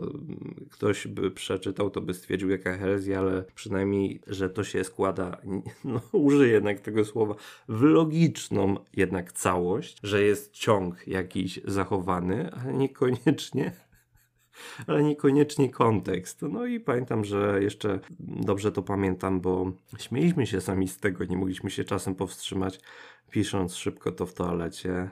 ktoś 0.72 1.08
by 1.08 1.32
przeczytał, 1.32 1.90
to 1.90 2.02
by 2.02 2.14
stwierdził 2.14 2.50
jaka 2.50 2.78
herezja, 2.78 3.20
ale 3.20 3.44
przynajmniej, 3.56 4.22
że 4.28 4.50
to 4.50 4.64
się 4.64 4.84
składa, 4.84 5.42
no 5.84 6.02
użyję 6.12 6.54
jednak 6.54 6.80
tego 6.80 7.06
słowa, 7.06 7.36
w 7.68 7.82
logiczną 7.82 8.76
jednak 8.94 9.32
całość, 9.32 9.98
że 10.04 10.24
jest 10.24 10.52
ciąg 10.54 11.08
jakiś 11.08 11.60
zachowany, 11.66 12.52
ale 12.52 12.74
niekoniecznie 12.74 13.72
ale 14.88 15.04
niekoniecznie 15.04 15.70
kontekst. 15.70 16.42
No 16.42 16.66
i 16.66 16.80
pamiętam, 16.80 17.26
że 17.26 17.60
jeszcze 17.64 18.00
dobrze 18.20 18.72
to 18.72 18.82
pamiętam, 18.84 19.42
bo 19.42 19.72
śmieliśmy 20.00 20.48
się 20.48 20.62
sami 20.62 20.88
z 20.88 20.98
tego, 20.98 21.26
nie 21.26 21.38
mogliśmy 21.38 21.70
się 21.70 21.84
czasem 21.84 22.16
powstrzymać, 22.16 22.80
pisząc 23.32 23.76
szybko 23.76 24.12
to 24.12 24.26
w 24.26 24.34
toalecie 24.34 24.92
e, 24.92 25.10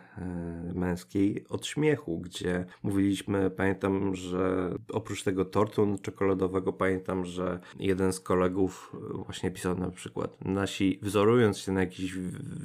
męskiej 0.75 1.45
od 1.49 1.65
śmiechu, 1.65 2.19
gdzie 2.19 2.65
mówiliśmy, 2.83 3.49
pamiętam, 3.49 4.15
że 4.15 4.71
oprócz 4.91 5.23
tego 5.23 5.45
tortu 5.45 5.95
czekoladowego, 6.01 6.73
pamiętam, 6.73 7.25
że 7.25 7.59
jeden 7.79 8.13
z 8.13 8.19
kolegów 8.19 8.95
właśnie 9.25 9.51
pisał 9.51 9.77
na 9.77 9.91
przykład, 9.91 10.45
nasi, 10.45 10.99
wzorując 11.01 11.57
się 11.57 11.71
na 11.71 11.79
jakichś 11.79 12.13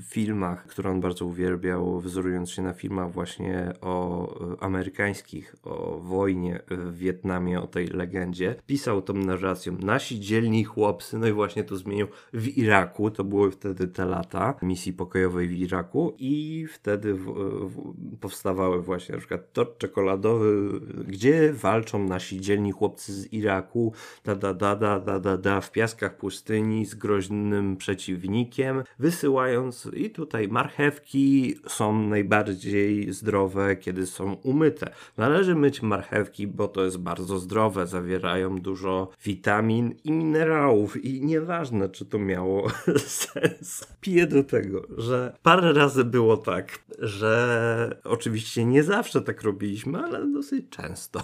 filmach, 0.08 0.66
które 0.66 0.90
on 0.90 1.00
bardzo 1.00 1.26
uwielbiał, 1.26 2.00
wzorując 2.00 2.50
się 2.50 2.62
na 2.62 2.72
filmach 2.72 3.12
właśnie 3.12 3.72
o 3.80 4.28
e, 4.54 4.62
amerykańskich, 4.62 5.56
o 5.62 5.98
wojnie 5.98 6.62
w 6.70 6.96
Wietnamie, 6.98 7.60
o 7.60 7.66
tej 7.66 7.86
legendzie, 7.86 8.54
pisał 8.66 9.02
tą 9.02 9.14
narracją, 9.14 9.76
nasi 9.80 10.20
dzielni 10.20 10.64
chłopcy, 10.64 11.18
no 11.18 11.26
i 11.26 11.32
właśnie 11.32 11.64
to 11.64 11.76
zmienił 11.76 12.06
w 12.32 12.58
Iraku, 12.58 13.10
to 13.10 13.24
były 13.24 13.50
wtedy 13.50 13.88
te 13.88 14.04
lata 14.04 14.54
misji 14.62 14.92
pokojowej 14.92 15.43
w 15.46 15.52
Iraku 15.52 16.14
i 16.18 16.66
wtedy 16.72 17.14
w, 17.14 17.24
w, 17.24 17.94
powstawały 18.20 18.82
właśnie 18.82 19.12
na 19.12 19.18
przykład 19.18 19.52
tort 19.52 19.78
czekoladowy, 19.78 20.80
gdzie 21.08 21.52
walczą 21.52 22.04
nasi 22.08 22.40
dzielni 22.40 22.72
chłopcy 22.72 23.12
z 23.12 23.32
Iraku, 23.32 23.92
da 24.24 24.34
da 24.34 24.54
da 24.54 24.76
da 24.76 25.00
da 25.00 25.20
da, 25.20 25.36
da 25.36 25.60
w 25.60 25.72
piaskach 25.72 26.16
pustyni 26.16 26.86
z 26.86 26.94
groźnym 26.94 27.76
przeciwnikiem, 27.76 28.82
wysyłając 28.98 29.88
i 29.92 30.10
tutaj 30.10 30.48
marchewki 30.48 31.54
są 31.68 32.08
najbardziej 32.08 33.12
zdrowe, 33.12 33.76
kiedy 33.76 34.06
są 34.06 34.32
umyte. 34.32 34.90
Należy 35.16 35.54
myć 35.54 35.82
marchewki, 35.82 36.46
bo 36.46 36.68
to 36.68 36.84
jest 36.84 36.98
bardzo 36.98 37.38
zdrowe, 37.38 37.86
zawierają 37.86 38.58
dużo 38.58 39.08
witamin 39.24 39.94
i 40.04 40.12
minerałów 40.12 41.04
i 41.04 41.24
nieważne, 41.24 41.88
czy 41.88 42.06
to 42.06 42.18
miało 42.18 42.70
sens. 43.06 43.86
Piję 44.00 44.26
do 44.26 44.44
tego, 44.44 44.82
że 44.96 45.33
parę 45.42 45.72
razy 45.72 46.04
było 46.04 46.36
tak, 46.36 46.78
że 46.98 48.00
oczywiście 48.04 48.64
nie 48.64 48.82
zawsze 48.82 49.22
tak 49.22 49.42
robiliśmy, 49.42 49.98
ale 49.98 50.26
dosyć 50.26 50.68
często. 50.70 51.22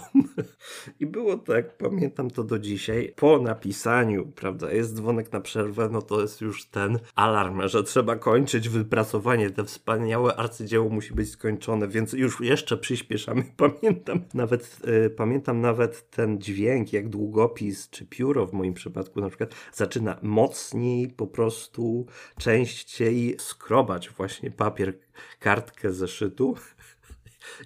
I 0.99 1.05
było 1.05 1.37
tak, 1.37 1.77
pamiętam 1.77 2.31
to 2.31 2.43
do 2.43 2.59
dzisiaj, 2.59 3.13
po 3.15 3.39
napisaniu, 3.39 4.31
prawda, 4.35 4.71
jest 4.71 4.95
dzwonek 4.95 5.31
na 5.31 5.41
przerwę, 5.41 5.89
no 5.91 6.01
to 6.01 6.21
jest 6.21 6.41
już 6.41 6.65
ten 6.65 6.99
alarm, 7.15 7.67
że 7.67 7.83
trzeba 7.83 8.15
kończyć 8.15 8.69
wypracowanie, 8.69 9.49
te 9.49 9.63
wspaniałe 9.63 10.35
arcydzieło 10.35 10.89
musi 10.89 11.13
być 11.13 11.31
skończone, 11.31 11.87
więc 11.87 12.13
już 12.13 12.41
jeszcze 12.41 12.77
przyspieszamy. 12.77 13.43
Pamiętam 13.57 14.21
nawet, 14.33 14.77
y, 15.05 15.09
pamiętam 15.09 15.61
nawet 15.61 16.09
ten 16.09 16.41
dźwięk, 16.41 16.93
jak 16.93 17.09
długopis 17.09 17.89
czy 17.89 18.05
pióro 18.05 18.47
w 18.47 18.53
moim 18.53 18.73
przypadku 18.73 19.21
na 19.21 19.27
przykład 19.27 19.55
zaczyna 19.73 20.17
mocniej 20.21 21.07
po 21.09 21.27
prostu 21.27 22.05
częściej 22.37 23.35
skrobać 23.39 24.00
właśnie 24.09 24.51
papier, 24.51 24.93
kartkę 25.39 25.91
zeszytu. 25.91 26.55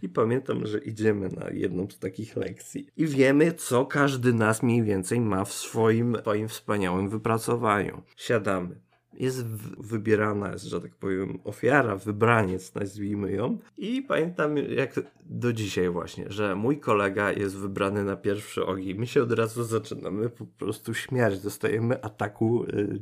I 0.01 0.09
pamiętam, 0.09 0.67
że 0.67 0.79
idziemy 0.79 1.29
na 1.29 1.49
jedną 1.49 1.89
z 1.89 1.99
takich 1.99 2.35
lekcji 2.35 2.87
i 2.97 3.07
wiemy, 3.07 3.53
co 3.53 3.85
każdy 3.85 4.33
nas 4.33 4.63
mniej 4.63 4.83
więcej 4.83 5.21
ma 5.21 5.45
w 5.45 5.53
swoim, 5.53 6.17
swoim 6.21 6.47
wspaniałym 6.47 7.09
wypracowaniu. 7.09 8.01
Siadamy 8.15 8.84
jest 9.19 9.45
wybierana, 9.77 10.51
jest, 10.51 10.65
że 10.65 10.81
tak 10.81 10.95
powiem, 10.95 11.39
ofiara, 11.43 11.95
wybraniec, 11.95 12.75
nazwijmy 12.75 13.31
ją. 13.31 13.57
I 13.77 14.01
pamiętam 14.01 14.57
jak 14.57 14.99
do 15.25 15.53
dzisiaj 15.53 15.89
właśnie, 15.89 16.25
że 16.29 16.55
mój 16.55 16.79
kolega 16.79 17.31
jest 17.31 17.57
wybrany 17.57 18.03
na 18.03 18.15
pierwszy 18.15 18.65
ogień. 18.65 18.97
My 18.97 19.07
się 19.07 19.23
od 19.23 19.31
razu 19.31 19.63
zaczynamy 19.63 20.29
po 20.29 20.45
prostu 20.45 20.93
śmiać, 20.93 21.39
dostajemy 21.39 22.03
ataku. 22.03 22.65
Yy, 22.73 22.99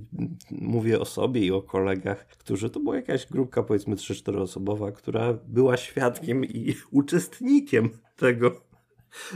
mówię 0.52 1.00
o 1.00 1.06
sobie 1.06 1.42
i 1.42 1.52
o 1.52 1.62
kolegach, 1.62 2.28
którzy, 2.28 2.70
to 2.70 2.80
była 2.80 2.96
jakaś 2.96 3.26
grupka 3.26 3.64
powiedzmy 3.64 3.96
3-4 3.96 4.38
osobowa, 4.38 4.92
która 4.92 5.34
była 5.48 5.78
świadkiem 5.78 6.46
i 6.46 6.76
uczestnikiem 6.92 7.90
tego 8.16 8.73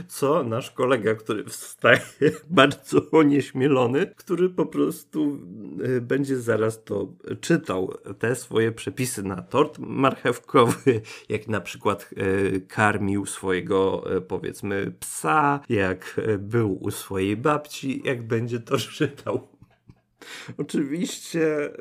co 0.08 0.42
nasz 0.42 0.70
kolega, 0.70 1.14
który 1.14 1.44
wstaje 1.44 2.00
bardzo 2.50 3.10
onieśmielony, 3.10 4.06
który 4.16 4.50
po 4.50 4.66
prostu 4.66 5.38
y, 5.86 6.00
będzie 6.00 6.40
zaraz 6.40 6.84
to 6.84 7.12
czytał, 7.40 7.94
te 8.18 8.34
swoje 8.34 8.72
przepisy 8.72 9.22
na 9.22 9.42
tort 9.42 9.78
marchewkowy, 9.78 11.00
jak 11.28 11.48
na 11.48 11.60
przykład 11.60 12.10
y, 12.12 12.60
karmił 12.68 13.26
swojego 13.26 14.04
y, 14.16 14.20
powiedzmy 14.20 14.92
psa, 15.00 15.60
jak 15.68 16.20
był 16.38 16.78
u 16.82 16.90
swojej 16.90 17.36
babci, 17.36 18.02
jak 18.04 18.26
będzie 18.26 18.60
to 18.60 18.78
czytał. 18.96 19.57
Oczywiście, 20.58 21.72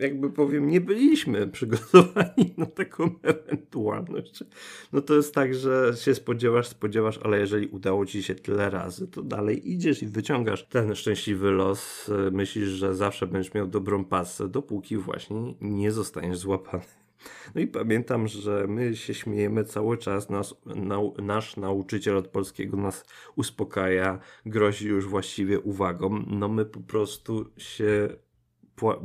jakby 0.00 0.30
powiem, 0.30 0.68
nie 0.68 0.80
byliśmy 0.80 1.46
przygotowani 1.56 2.54
na 2.56 2.66
taką 2.66 3.10
ewentualność. 3.22 4.44
No 4.92 5.00
to 5.00 5.14
jest 5.14 5.34
tak, 5.34 5.54
że 5.54 5.92
się 5.96 6.14
spodziewasz, 6.14 6.68
spodziewasz, 6.68 7.18
ale 7.22 7.40
jeżeli 7.40 7.66
udało 7.66 8.06
ci 8.06 8.22
się 8.22 8.34
tyle 8.34 8.70
razy, 8.70 9.08
to 9.08 9.22
dalej 9.22 9.72
idziesz 9.72 10.02
i 10.02 10.06
wyciągasz 10.06 10.66
ten 10.66 10.94
szczęśliwy 10.94 11.50
los. 11.50 12.10
Myślisz, 12.32 12.68
że 12.68 12.94
zawsze 12.94 13.26
będziesz 13.26 13.54
miał 13.54 13.66
dobrą 13.66 14.04
pasę, 14.04 14.48
dopóki 14.48 14.96
właśnie 14.96 15.54
nie 15.60 15.92
zostaniesz 15.92 16.38
złapany. 16.38 17.05
No 17.54 17.60
i 17.60 17.66
pamiętam, 17.66 18.28
że 18.28 18.66
my 18.68 18.96
się 18.96 19.14
śmiejemy 19.14 19.64
cały 19.64 19.98
czas, 19.98 20.30
nas, 20.30 20.54
nasz 21.22 21.56
nauczyciel 21.56 22.16
od 22.16 22.28
polskiego 22.28 22.76
nas 22.76 23.04
uspokaja, 23.36 24.18
grozi 24.46 24.88
już 24.88 25.06
właściwie 25.06 25.60
uwagą. 25.60 26.24
No 26.26 26.48
my 26.48 26.64
po 26.64 26.80
prostu 26.80 27.50
się 27.56 28.08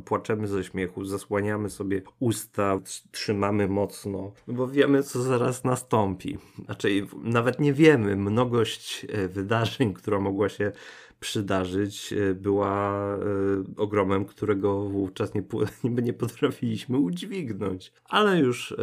płaczemy 0.06 0.48
ze 0.48 0.64
śmiechu, 0.64 1.06
zasłaniamy 1.06 1.70
sobie 1.70 2.02
usta, 2.20 2.80
trzymamy 3.12 3.68
mocno, 3.68 4.34
no 4.48 4.54
bo 4.54 4.68
wiemy, 4.68 5.04
co 5.04 5.22
zaraz 5.22 5.64
nastąpi. 5.64 6.38
Znaczy, 6.66 7.08
nawet 7.24 7.60
nie 7.60 7.74
wiemy, 7.74 8.16
mnogość 8.16 9.06
e, 9.10 9.28
wydarzeń, 9.28 9.94
która 9.94 10.20
mogła 10.20 10.50
się 10.50 10.72
przydarzyć, 11.22 12.14
e, 12.14 12.34
była 12.36 12.94
e, 13.16 13.20
ogromem, 13.78 14.26
którego 14.26 14.90
wówczas 14.90 15.34
nie, 15.34 15.44
nie 16.04 16.14
potrafiliśmy 16.14 16.98
udźwignąć. 16.98 17.94
Ale 18.10 18.40
już 18.40 18.76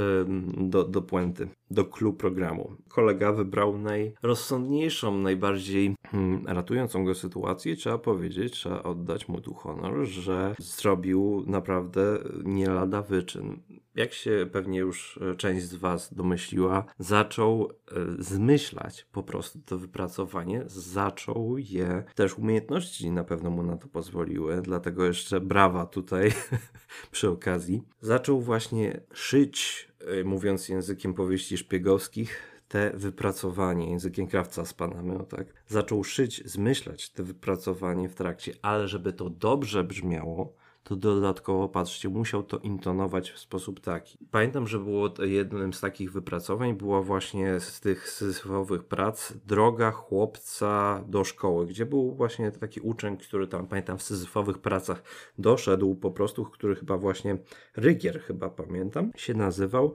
do, 0.56 0.84
do 0.84 1.02
puenty, 1.02 1.48
do 1.70 1.84
clue 1.84 2.12
programu. 2.12 2.72
Kolega 2.88 3.32
wybrał 3.32 3.78
najrozsądniejszą, 3.78 5.18
najbardziej 5.18 5.94
hmm, 6.06 6.46
ratującą 6.46 7.04
go 7.04 7.14
sytuację. 7.14 7.76
Trzeba 7.76 7.98
powiedzieć, 7.98 8.52
trzeba 8.52 8.82
oddać 8.82 9.28
mu 9.28 9.40
tu 9.40 9.54
honor, 9.54 10.06
że 10.06 10.54
zrobił 10.58 11.44
naprawdę 11.46 12.18
nie 12.44 12.70
lada 12.70 13.02
wyczyn 13.02 13.60
jak 13.98 14.12
się 14.12 14.48
pewnie 14.52 14.78
już 14.78 15.20
e, 15.32 15.36
część 15.36 15.66
z 15.66 15.74
Was 15.74 16.14
domyśliła, 16.14 16.84
zaczął 16.98 17.70
e, 17.70 17.72
zmyślać 18.18 19.06
po 19.12 19.22
prostu 19.22 19.58
to 19.66 19.78
wypracowanie, 19.78 20.62
zaczął 20.66 21.58
je, 21.58 22.04
też 22.14 22.38
umiejętności 22.38 23.10
na 23.10 23.24
pewno 23.24 23.50
mu 23.50 23.62
na 23.62 23.76
to 23.76 23.88
pozwoliły, 23.88 24.62
dlatego 24.62 25.04
jeszcze 25.04 25.40
brawa 25.40 25.86
tutaj 25.86 26.32
przy 27.10 27.28
okazji. 27.28 27.82
Zaczął 28.00 28.40
właśnie 28.40 29.00
szyć, 29.12 29.88
e, 30.00 30.24
mówiąc 30.24 30.68
językiem 30.68 31.14
powieści 31.14 31.58
szpiegowskich, 31.58 32.58
te 32.68 32.92
wypracowanie, 32.94 33.90
językiem 33.90 34.26
krawca 34.26 34.64
z 34.64 34.74
panami, 34.74 35.12
no 35.12 35.24
tak, 35.24 35.46
zaczął 35.68 36.04
szyć, 36.04 36.42
zmyślać 36.46 37.10
te 37.10 37.22
wypracowanie 37.22 38.08
w 38.08 38.14
trakcie, 38.14 38.52
ale 38.62 38.88
żeby 38.88 39.12
to 39.12 39.30
dobrze 39.30 39.84
brzmiało, 39.84 40.54
to 40.88 40.96
dodatkowo, 40.96 41.68
patrzcie, 41.68 42.08
musiał 42.08 42.42
to 42.42 42.58
intonować 42.58 43.30
w 43.30 43.38
sposób 43.38 43.80
taki. 43.80 44.18
Pamiętam, 44.30 44.68
że 44.68 44.78
było 44.78 45.14
jednym 45.18 45.72
z 45.72 45.80
takich 45.80 46.12
wypracowań, 46.12 46.74
była 46.74 47.02
właśnie 47.02 47.60
z 47.60 47.80
tych 47.80 48.10
syzyfowych 48.10 48.84
prac 48.84 49.32
droga 49.46 49.90
chłopca 49.90 51.04
do 51.08 51.24
szkoły, 51.24 51.66
gdzie 51.66 51.86
był 51.86 52.14
właśnie 52.14 52.50
taki 52.50 52.80
uczeń, 52.80 53.16
który 53.16 53.46
tam, 53.46 53.66
pamiętam, 53.66 53.98
w 53.98 54.02
syzyfowych 54.02 54.58
pracach 54.58 55.02
doszedł 55.38 55.94
po 55.94 56.10
prostu, 56.10 56.44
który 56.44 56.76
chyba 56.76 56.98
właśnie 56.98 57.38
Rygier, 57.76 58.20
chyba 58.20 58.50
pamiętam, 58.50 59.10
się 59.16 59.34
nazywał 59.34 59.94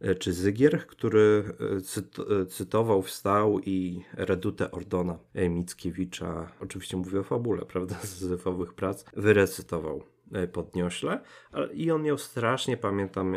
e, 0.00 0.14
czy 0.14 0.32
Zygier, 0.32 0.86
który 0.86 1.44
e, 1.60 2.40
e, 2.40 2.46
cytował, 2.46 3.02
wstał 3.02 3.60
i 3.60 4.04
Redutę 4.12 4.70
Ordona 4.70 5.18
Mickiewicza, 5.34 6.52
oczywiście 6.60 6.96
mówię 6.96 7.20
o 7.20 7.22
fabule, 7.22 7.64
prawda, 7.72 7.94
z 8.02 8.08
syzyfowych 8.08 8.74
prac, 8.74 9.04
wyrecytował. 9.16 10.13
E, 10.34 10.48
podniośle. 10.48 11.20
I 11.72 11.90
on 11.90 12.02
miał 12.02 12.18
strasznie, 12.18 12.76
pamiętam, 12.76 13.36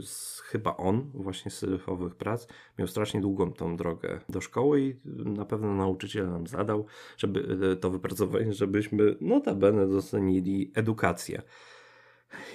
z, 0.00 0.40
chyba 0.40 0.76
on, 0.76 1.10
właśnie 1.14 1.50
z 1.50 1.58
syryfowych 1.58 2.14
prac, 2.14 2.48
miał 2.78 2.88
strasznie 2.88 3.20
długą 3.20 3.52
tą 3.52 3.76
drogę 3.76 4.20
do 4.28 4.40
szkoły 4.40 4.80
i 4.80 4.96
na 5.24 5.44
pewno 5.44 5.74
nauczyciel 5.74 6.30
nam 6.30 6.46
zadał, 6.46 6.86
żeby 7.16 7.58
e, 7.72 7.76
to 7.76 7.90
wypracowanie, 7.90 8.52
żebyśmy 8.52 9.16
notabene 9.20 9.88
docenili 9.88 10.72
edukację. 10.74 11.42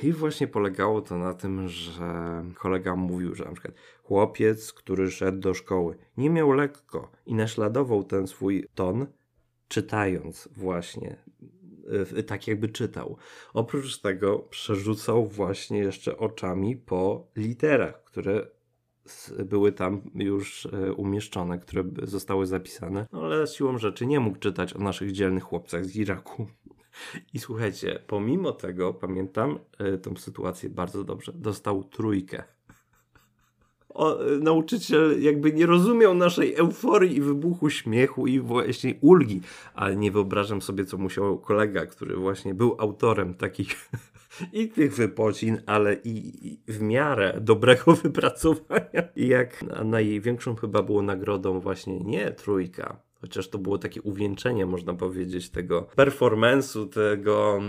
I 0.04 0.14
właśnie 0.14 0.48
polegało 0.48 1.02
to 1.02 1.18
na 1.18 1.34
tym, 1.34 1.68
że 1.68 2.44
kolega 2.56 2.96
mówił, 2.96 3.36
że 3.36 3.46
na 3.46 3.52
przykład 3.52 3.76
chłopiec, 4.04 4.74
który 4.74 5.12
szedł 5.12 5.40
do 5.40 5.54
szkoły, 5.54 5.98
nie 6.18 6.30
miał 6.30 6.52
lekko 6.52 7.12
i 7.26 7.36
naśladował 7.36 8.04
ten 8.04 8.28
swój 8.28 8.68
ton, 8.76 9.08
czytając 9.68 10.50
właśnie 10.52 11.18
tak 12.28 12.48
jakby 12.48 12.70
czytał. 12.70 13.18
Oprócz 13.54 14.02
tego 14.02 14.40
przerzucał 14.40 15.28
właśnie 15.28 15.80
jeszcze 15.80 16.18
oczami 16.18 16.78
po 16.78 17.28
literach, 17.36 18.04
które 18.04 18.48
były 19.46 19.72
tam 19.72 20.02
już 20.16 20.66
e, 20.66 20.94
umieszczone, 20.94 21.60
które 21.60 21.84
zostały 22.04 22.46
zapisane, 22.46 23.08
no 23.12 23.22
ale 23.22 23.48
siłą 23.48 23.78
rzeczy 23.78 24.06
nie 24.06 24.20
mógł 24.20 24.38
czytać 24.38 24.74
o 24.74 24.80
naszych 24.80 25.12
dzielnych 25.12 25.44
chłopcach 25.44 25.86
z 25.86 25.96
Iraku. 25.96 26.48
I 27.34 27.40
słuchajcie, 27.40 28.04
pomimo 28.08 28.52
tego, 28.52 28.94
pamiętam 28.94 29.60
e, 29.78 29.98
tą 29.98 30.16
sytuację 30.16 30.70
bardzo 30.70 31.04
dobrze, 31.04 31.34
dostał 31.36 31.84
trójkę 31.84 32.44
o, 33.94 34.18
nauczyciel 34.42 35.22
jakby 35.24 35.54
nie 35.54 35.66
rozumiał 35.66 36.14
naszej 36.14 36.56
euforii 36.56 37.18
i 37.18 37.22
wybuchu 37.22 37.70
śmiechu 37.70 38.28
i 38.28 38.40
właśnie 38.40 38.96
ulgi, 39.02 39.42
ale 39.74 39.96
nie 39.96 40.12
wyobrażam 40.12 40.62
sobie, 40.62 40.86
co 40.86 40.98
musiał 40.98 41.40
kolega, 41.40 41.86
który 41.86 42.16
właśnie 42.16 42.54
był 42.54 42.76
autorem 42.80 43.34
takich 43.34 43.90
i 44.54 44.70
tych 44.70 44.96
wypocin, 44.96 45.62
ale 45.66 45.94
i, 45.94 46.48
i 46.48 46.62
w 46.68 46.82
miarę 46.82 47.38
dobrego 47.42 47.96
wypracowania. 48.04 49.04
I 49.16 49.28
jak 49.28 49.64
największą 49.86 50.56
chyba 50.56 50.84
było 50.84 51.02
nagrodą 51.02 51.60
właśnie 51.60 52.00
nie 52.00 52.32
trójka, 52.32 53.11
Chociaż 53.22 53.50
to 53.50 53.58
było 53.58 53.78
takie 53.78 54.02
uwieńczenie, 54.02 54.66
można 54.66 54.94
powiedzieć, 54.94 55.50
tego 55.50 55.88
performance'u, 55.98 56.90
tego, 56.90 57.60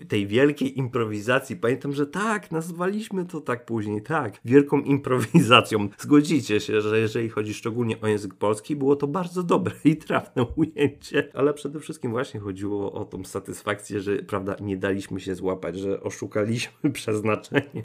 e, 0.00 0.06
tej 0.08 0.26
wielkiej 0.26 0.78
improwizacji. 0.78 1.56
Pamiętam, 1.56 1.92
że 1.92 2.06
tak, 2.06 2.50
nazwaliśmy 2.52 3.26
to 3.26 3.40
tak 3.40 3.64
później, 3.64 4.02
tak, 4.02 4.40
wielką 4.44 4.80
improwizacją. 4.80 5.88
Zgodzicie 5.98 6.60
się, 6.60 6.80
że 6.80 6.98
jeżeli 6.98 7.28
chodzi 7.28 7.54
szczególnie 7.54 8.00
o 8.00 8.06
język 8.06 8.34
polski, 8.34 8.76
było 8.76 8.96
to 8.96 9.06
bardzo 9.06 9.42
dobre 9.42 9.74
i 9.84 9.96
trafne 9.96 10.46
ujęcie, 10.56 11.28
ale 11.34 11.54
przede 11.54 11.80
wszystkim 11.80 12.10
właśnie 12.10 12.40
chodziło 12.40 12.92
o 12.92 13.04
tą 13.04 13.24
satysfakcję, 13.24 14.00
że 14.00 14.16
prawda, 14.16 14.56
nie 14.60 14.76
daliśmy 14.76 15.20
się 15.20 15.34
złapać, 15.34 15.78
że 15.78 16.00
oszukaliśmy 16.00 16.90
przeznaczenie, 16.92 17.84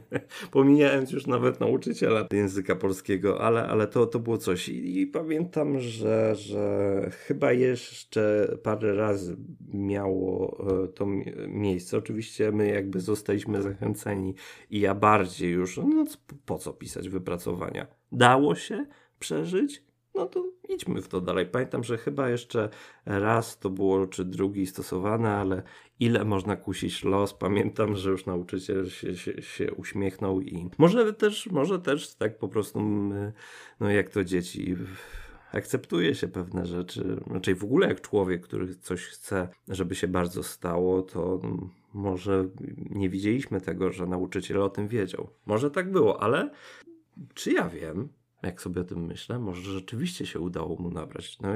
pomijając 0.51 1.11
już 1.11 1.27
nawet 1.27 1.59
nauczyciela 1.59 2.27
języka 2.31 2.75
polskiego, 2.75 3.41
ale, 3.41 3.67
ale 3.67 3.87
to, 3.87 4.05
to 4.05 4.19
było 4.19 4.37
coś. 4.37 4.69
I, 4.69 5.01
i 5.01 5.07
pamiętam, 5.07 5.79
że 5.79 6.35
że 6.49 7.09
chyba 7.11 7.51
jeszcze 7.51 8.47
parę 8.63 8.93
razy 8.93 9.37
miało 9.73 10.57
e, 10.83 10.87
to 10.87 11.05
miejsce. 11.47 11.97
Oczywiście 11.97 12.51
my 12.51 12.67
jakby 12.67 12.99
zostaliśmy 12.99 13.61
zachęceni 13.61 14.35
i 14.69 14.79
ja 14.79 14.95
bardziej 14.95 15.51
już, 15.51 15.77
no 15.77 16.05
po 16.45 16.57
co 16.57 16.73
pisać 16.73 17.09
wypracowania? 17.09 17.87
Dało 18.11 18.55
się 18.55 18.85
przeżyć? 19.19 19.83
No 20.15 20.25
to 20.25 20.51
idźmy 20.69 21.01
w 21.01 21.07
to 21.07 21.21
dalej. 21.21 21.45
Pamiętam, 21.45 21.83
że 21.83 21.97
chyba 21.97 22.29
jeszcze 22.29 22.69
raz 23.05 23.59
to 23.59 23.69
było, 23.69 24.07
czy 24.07 24.25
drugi 24.25 24.67
stosowane, 24.67 25.29
ale 25.29 25.63
ile 25.99 26.25
można 26.25 26.55
kusić 26.55 27.03
los? 27.03 27.33
Pamiętam, 27.33 27.95
że 27.95 28.09
już 28.09 28.25
nauczyciel 28.25 28.89
się, 28.89 29.15
się, 29.15 29.41
się 29.41 29.73
uśmiechnął 29.73 30.41
i 30.41 30.69
może 30.77 31.13
też, 31.13 31.47
może 31.47 31.79
też 31.79 32.15
tak 32.15 32.37
po 32.37 32.47
prostu, 32.47 32.79
no 33.79 33.89
jak 33.89 34.09
to 34.09 34.23
dzieci 34.23 34.75
akceptuje 35.51 36.15
się 36.15 36.27
pewne 36.27 36.65
rzeczy. 36.65 37.21
Znaczy 37.27 37.55
w 37.55 37.63
ogóle 37.63 37.87
jak 37.87 38.01
człowiek, 38.01 38.41
który 38.41 38.75
coś 38.75 39.05
chce, 39.05 39.47
żeby 39.67 39.95
się 39.95 40.07
bardzo 40.07 40.43
stało, 40.43 41.01
to 41.01 41.39
może 41.93 42.49
nie 42.89 43.09
widzieliśmy 43.09 43.61
tego, 43.61 43.91
że 43.91 44.07
nauczyciel 44.07 44.61
o 44.61 44.69
tym 44.69 44.87
wiedział. 44.87 45.29
Może 45.45 45.71
tak 45.71 45.91
było, 45.91 46.23
ale 46.23 46.51
czy 47.33 47.51
ja 47.51 47.69
wiem, 47.69 48.09
jak 48.43 48.61
sobie 48.61 48.81
o 48.81 48.83
tym 48.83 49.05
myślę, 49.05 49.39
może 49.39 49.71
rzeczywiście 49.71 50.25
się 50.25 50.39
udało 50.39 50.75
mu 50.75 50.91
nabrać 50.91 51.39
no, 51.39 51.49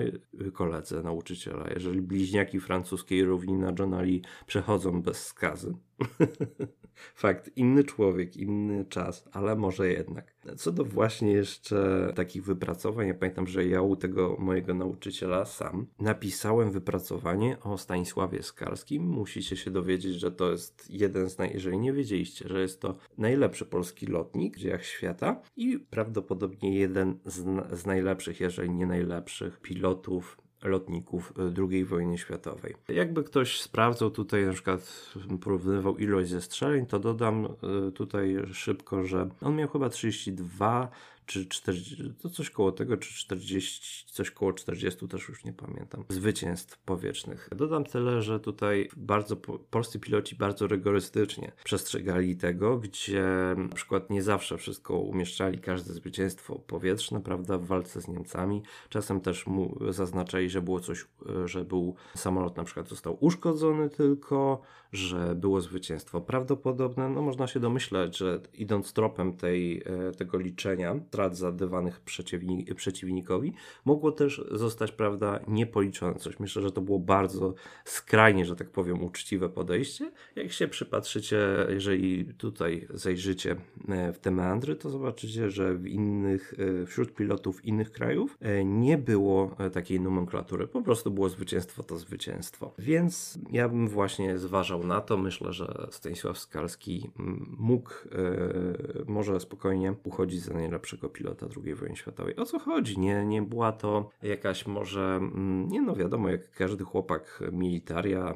koledze 0.53 1.03
nauczyciela, 1.03 1.69
jeżeli 1.73 2.01
bliźniaki 2.01 2.59
francuskiej 2.59 3.23
równi 3.23 3.53
na 3.53 3.73
Johna 3.79 4.01
przechodzą 4.47 5.01
bez 5.01 5.25
skazy. 5.25 5.73
Fakt, 7.15 7.49
inny 7.55 7.83
człowiek, 7.83 8.37
inny 8.37 8.85
czas, 8.85 9.29
ale 9.31 9.55
może 9.55 9.89
jednak. 9.89 10.33
Co 10.57 10.71
do 10.71 10.85
właśnie 10.85 11.31
jeszcze 11.31 12.11
takich 12.15 12.43
wypracowań, 12.43 13.07
ja 13.07 13.13
pamiętam, 13.13 13.47
że 13.47 13.65
ja 13.65 13.81
u 13.81 13.95
tego 13.95 14.35
mojego 14.39 14.73
nauczyciela 14.73 15.45
sam 15.45 15.87
napisałem 15.99 16.71
wypracowanie 16.71 17.59
o 17.59 17.77
Stanisławie 17.77 18.43
Skarskim. 18.43 19.03
Musicie 19.03 19.57
się 19.57 19.71
dowiedzieć, 19.71 20.15
że 20.15 20.31
to 20.31 20.51
jest 20.51 20.89
jeden 20.89 21.29
z 21.29 21.37
naj... 21.37 21.51
jeżeli 21.53 21.77
nie 21.77 21.93
wiedzieliście, 21.93 22.47
że 22.47 22.61
jest 22.61 22.81
to 22.81 22.95
najlepszy 23.17 23.65
polski 23.65 24.05
lotnik 24.05 24.57
w 24.57 24.59
dziejach 24.59 24.85
świata 24.85 25.41
i 25.55 25.79
prawdopodobnie 25.79 26.79
jeden 26.79 27.19
z, 27.25 27.43
z 27.79 27.85
najlepszych, 27.85 28.39
jeżeli 28.39 28.69
nie 28.69 28.85
najlepszych 28.85 29.59
pilotów 29.59 30.37
lotników 30.63 31.33
e, 31.39 31.53
II 31.71 31.85
wojny 31.85 32.17
światowej. 32.17 32.75
Jakby 32.87 33.23
ktoś 33.23 33.61
sprawdzał 33.61 34.11
tutaj, 34.11 34.45
na 34.45 34.53
przykład 34.53 35.13
porównywał 35.41 35.97
ilość 35.97 36.29
zestrzeleń, 36.29 36.85
to 36.85 36.99
dodam 36.99 37.45
e, 37.45 37.91
tutaj 37.91 38.37
szybko, 38.53 39.03
że 39.03 39.29
on 39.41 39.55
miał 39.55 39.69
chyba 39.69 39.89
32 39.89 40.89
czy 41.25 41.45
40, 41.45 42.13
to 42.21 42.29
coś 42.29 42.49
koło 42.49 42.71
tego, 42.71 42.97
czy 42.97 43.13
40, 43.13 44.05
coś 44.05 44.31
koło 44.31 44.53
40, 44.53 45.07
też 45.07 45.27
już 45.27 45.43
nie 45.43 45.53
pamiętam, 45.53 46.05
zwycięstw 46.09 46.77
powietrznych. 46.77 47.49
Dodam 47.55 47.83
tyle, 47.83 48.21
że 48.21 48.39
tutaj 48.39 48.89
bardzo 48.97 49.37
polscy 49.71 49.99
piloci 49.99 50.35
bardzo 50.35 50.67
rygorystycznie 50.67 51.51
przestrzegali 51.63 52.37
tego, 52.37 52.77
gdzie 52.77 53.25
na 53.57 53.75
przykład 53.75 54.09
nie 54.09 54.23
zawsze 54.23 54.57
wszystko 54.57 54.99
umieszczali, 54.99 55.59
każde 55.59 55.93
zwycięstwo 55.93 56.55
powietrzne, 56.55 57.21
prawda, 57.21 57.57
w 57.57 57.65
walce 57.65 58.01
z 58.01 58.07
Niemcami. 58.07 58.63
Czasem 58.89 59.21
też 59.21 59.47
mu 59.47 59.77
zaznaczali, 59.89 60.49
że 60.49 60.61
było 60.61 60.79
coś, 60.79 61.05
że 61.45 61.65
był 61.65 61.95
samolot 62.15 62.57
na 62.57 62.63
przykład 62.63 62.89
został 62.89 63.17
uszkodzony 63.19 63.89
tylko, 63.89 64.61
że 64.93 65.35
było 65.35 65.61
zwycięstwo. 65.61 66.21
Prawdopodobne, 66.21 67.09
no 67.09 67.21
można 67.21 67.47
się 67.47 67.59
domyślać, 67.59 68.17
że 68.17 68.39
idąc 68.53 68.93
tropem 68.93 69.33
tej, 69.33 69.83
e, 69.85 70.11
tego 70.11 70.37
liczenia 70.37 70.95
strat 71.07 71.37
zadawanych 71.37 72.01
przeciwni 72.01 72.65
przeciwnikowi, 72.75 73.53
mogło 73.85 74.11
też 74.11 74.41
zostać, 74.51 74.91
prawda, 74.91 75.39
niepoliczone 75.47 76.15
coś. 76.15 76.39
Myślę, 76.39 76.61
że 76.61 76.71
to 76.71 76.81
było 76.81 76.99
bardzo 76.99 77.53
skrajnie, 77.85 78.45
że 78.45 78.55
tak 78.55 78.69
powiem, 78.69 79.03
uczciwe 79.03 79.49
podejście. 79.49 80.11
Jak 80.35 80.51
się 80.51 80.67
przypatrzycie, 80.67 81.37
jeżeli 81.69 82.25
tutaj 82.25 82.87
zajrzycie 82.89 83.55
e, 83.89 84.13
w 84.13 84.19
te 84.19 84.31
meandry, 84.31 84.75
to 84.75 84.89
zobaczycie, 84.89 85.49
że 85.49 85.73
w 85.75 85.87
innych, 85.87 86.53
e, 86.81 86.85
wśród 86.85 87.13
pilotów 87.13 87.65
innych 87.65 87.91
krajów 87.91 88.37
nie 88.65 88.97
było 88.97 89.55
takiej 89.73 89.99
nomenklatury. 89.99 90.67
Po 90.67 90.81
prostu 90.81 91.11
było 91.11 91.29
zwycięstwo 91.29 91.83
to 91.83 91.97
zwycięstwo. 91.97 92.73
Więc 92.79 93.39
ja 93.51 93.69
bym 93.69 93.87
właśnie 93.87 94.37
zważał 94.37 94.82
na 94.83 95.01
to. 95.01 95.17
Myślę, 95.17 95.53
że 95.53 95.87
Stanisław 95.91 96.37
Skalski 96.37 97.09
mm, 97.19 97.55
mógł 97.59 97.89
e, 97.89 99.05
może 99.07 99.39
spokojnie 99.39 99.93
uchodzić 100.03 100.41
za 100.41 100.53
najlepszego 100.53 101.09
pilota 101.09 101.47
II 101.65 101.75
wojny 101.75 101.95
światowej. 101.95 102.35
O 102.35 102.45
co 102.45 102.59
chodzi? 102.59 102.99
Nie, 102.99 103.25
nie 103.25 103.41
była 103.41 103.71
to 103.71 104.09
jakaś 104.23 104.67
może, 104.67 105.15
mm, 105.15 105.67
nie 105.67 105.81
no 105.81 105.95
wiadomo, 105.95 106.29
jak 106.29 106.51
każdy 106.51 106.83
chłopak 106.83 107.43
militaria 107.51 108.35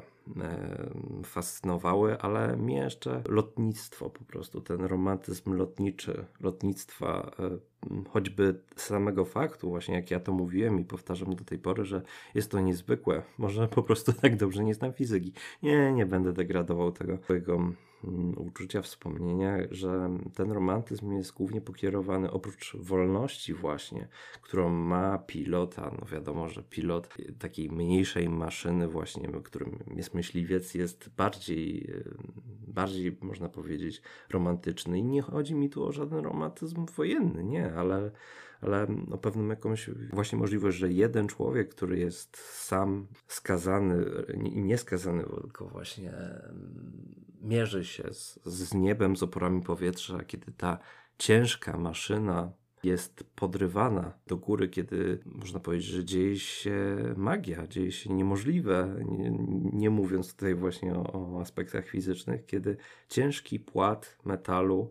fascynowały, 1.24 2.18
ale 2.20 2.56
mnie 2.56 2.76
jeszcze 2.76 3.22
lotnictwo 3.28 4.10
po 4.10 4.24
prostu, 4.24 4.60
ten 4.60 4.84
romantyzm 4.84 5.52
lotniczy, 5.52 6.24
lotnictwa 6.40 7.30
choćby 8.08 8.60
samego 8.76 9.24
faktu, 9.24 9.68
właśnie 9.68 9.94
jak 9.94 10.10
ja 10.10 10.20
to 10.20 10.32
mówiłem 10.32 10.80
i 10.80 10.84
powtarzam 10.84 11.36
do 11.36 11.44
tej 11.44 11.58
pory, 11.58 11.84
że 11.84 12.02
jest 12.34 12.50
to 12.50 12.60
niezwykłe. 12.60 13.22
Może 13.38 13.68
po 13.68 13.82
prostu 13.82 14.12
tak 14.22 14.36
dobrze 14.36 14.64
nie 14.64 14.74
znam 14.74 14.92
fizyki. 14.92 15.32
Nie, 15.62 15.92
nie 15.92 16.06
będę 16.06 16.32
degradował 16.32 16.92
tego 16.92 17.18
Mm, 17.54 17.76
uczucia, 18.36 18.82
wspomnienia, 18.82 19.58
że 19.70 20.10
ten 20.34 20.52
romantyzm 20.52 21.12
jest 21.12 21.32
głównie 21.32 21.60
pokierowany 21.60 22.30
oprócz 22.30 22.76
wolności 22.76 23.54
właśnie, 23.54 24.08
którą 24.42 24.68
ma 24.68 25.18
pilota, 25.18 25.96
no 26.00 26.06
wiadomo, 26.06 26.48
że 26.48 26.62
pilot 26.62 27.14
takiej 27.38 27.70
mniejszej 27.70 28.28
maszyny 28.28 28.88
właśnie, 28.88 29.28
którym 29.44 29.78
jest 29.96 30.14
myśliwiec, 30.14 30.74
jest 30.74 31.10
bardziej, 31.16 31.92
bardziej 32.66 33.18
można 33.20 33.48
powiedzieć 33.48 34.02
romantyczny. 34.30 34.98
I 34.98 35.04
nie 35.04 35.22
chodzi 35.22 35.54
mi 35.54 35.70
tu 35.70 35.84
o 35.84 35.92
żaden 35.92 36.24
romantyzm 36.24 36.86
wojenny, 36.96 37.44
nie, 37.44 37.74
ale 37.74 38.10
ale 38.60 38.86
o 39.10 39.18
pewnym 39.18 39.50
jakąś 39.50 39.90
właśnie 40.12 40.38
możliwość, 40.38 40.76
że 40.76 40.92
jeden 40.92 41.28
człowiek, 41.28 41.68
który 41.68 41.98
jest 41.98 42.36
sam 42.36 43.06
skazany 43.26 44.04
i 44.44 44.62
nie 44.62 44.78
skazany, 44.78 45.24
tylko 45.42 45.68
właśnie 45.68 46.12
mierzy 47.42 47.84
się 47.88 48.12
z, 48.12 48.40
z 48.44 48.74
niebem, 48.74 49.16
z 49.16 49.22
oporami 49.22 49.62
powietrza, 49.62 50.24
kiedy 50.24 50.52
ta 50.52 50.78
ciężka 51.18 51.78
maszyna 51.78 52.52
jest 52.82 53.24
podrywana 53.34 54.12
do 54.26 54.36
góry, 54.36 54.68
kiedy 54.68 55.18
można 55.26 55.60
powiedzieć, 55.60 55.86
że 55.86 56.04
dzieje 56.04 56.38
się 56.38 56.96
magia, 57.16 57.66
dzieje 57.66 57.92
się 57.92 58.12
niemożliwe, 58.12 59.04
nie, 59.08 59.30
nie 59.72 59.90
mówiąc 59.90 60.34
tutaj 60.34 60.54
właśnie 60.54 60.94
o, 60.94 61.12
o, 61.12 61.40
aspektach 61.40 61.88
fizycznych, 61.88 62.46
kiedy 62.46 62.76
ciężki 63.08 63.60
płat 63.60 64.18
metalu 64.24 64.90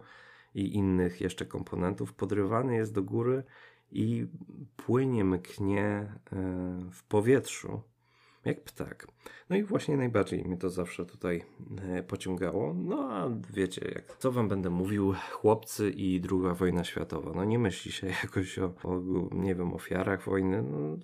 i 0.56 0.76
innych 0.76 1.22
jeszcze 1.22 1.46
komponentów 1.46 2.14
podrywany 2.14 2.76
jest 2.76 2.94
do 2.94 3.04
góry 3.04 3.44
i 3.92 4.28
płynie, 4.76 5.24
mknie 5.24 5.84
e, 5.84 6.10
w 6.92 7.04
powietrzu 7.04 7.82
jak 8.48 8.62
ptak. 8.62 9.08
No 9.50 9.56
i 9.56 9.64
właśnie 9.64 9.98
najbardziej 9.98 10.46
mnie 10.46 10.58
to 10.58 10.70
zawsze 10.70 11.06
tutaj 11.06 11.44
e, 11.82 12.04
pociągało. 12.04 12.74
No 12.74 13.10
a 13.12 13.30
wiecie, 13.54 13.92
jak 13.96 14.18
co 14.18 14.32
wam 14.32 14.48
będę 14.48 14.70
mówił, 14.70 15.14
chłopcy 15.32 15.90
i 15.90 16.22
druga 16.22 16.54
wojna 16.54 16.84
światowa. 16.84 17.32
No 17.36 17.46
nie 17.46 17.60
myśli 17.60 17.92
się 17.92 18.08
jakoś 18.24 18.60
o, 18.60 18.74
o 18.84 19.02
nie 19.32 19.56
wiem, 19.56 19.74
ofiarach 19.74 20.24
wojny, 20.24 20.64
no, 20.64 20.98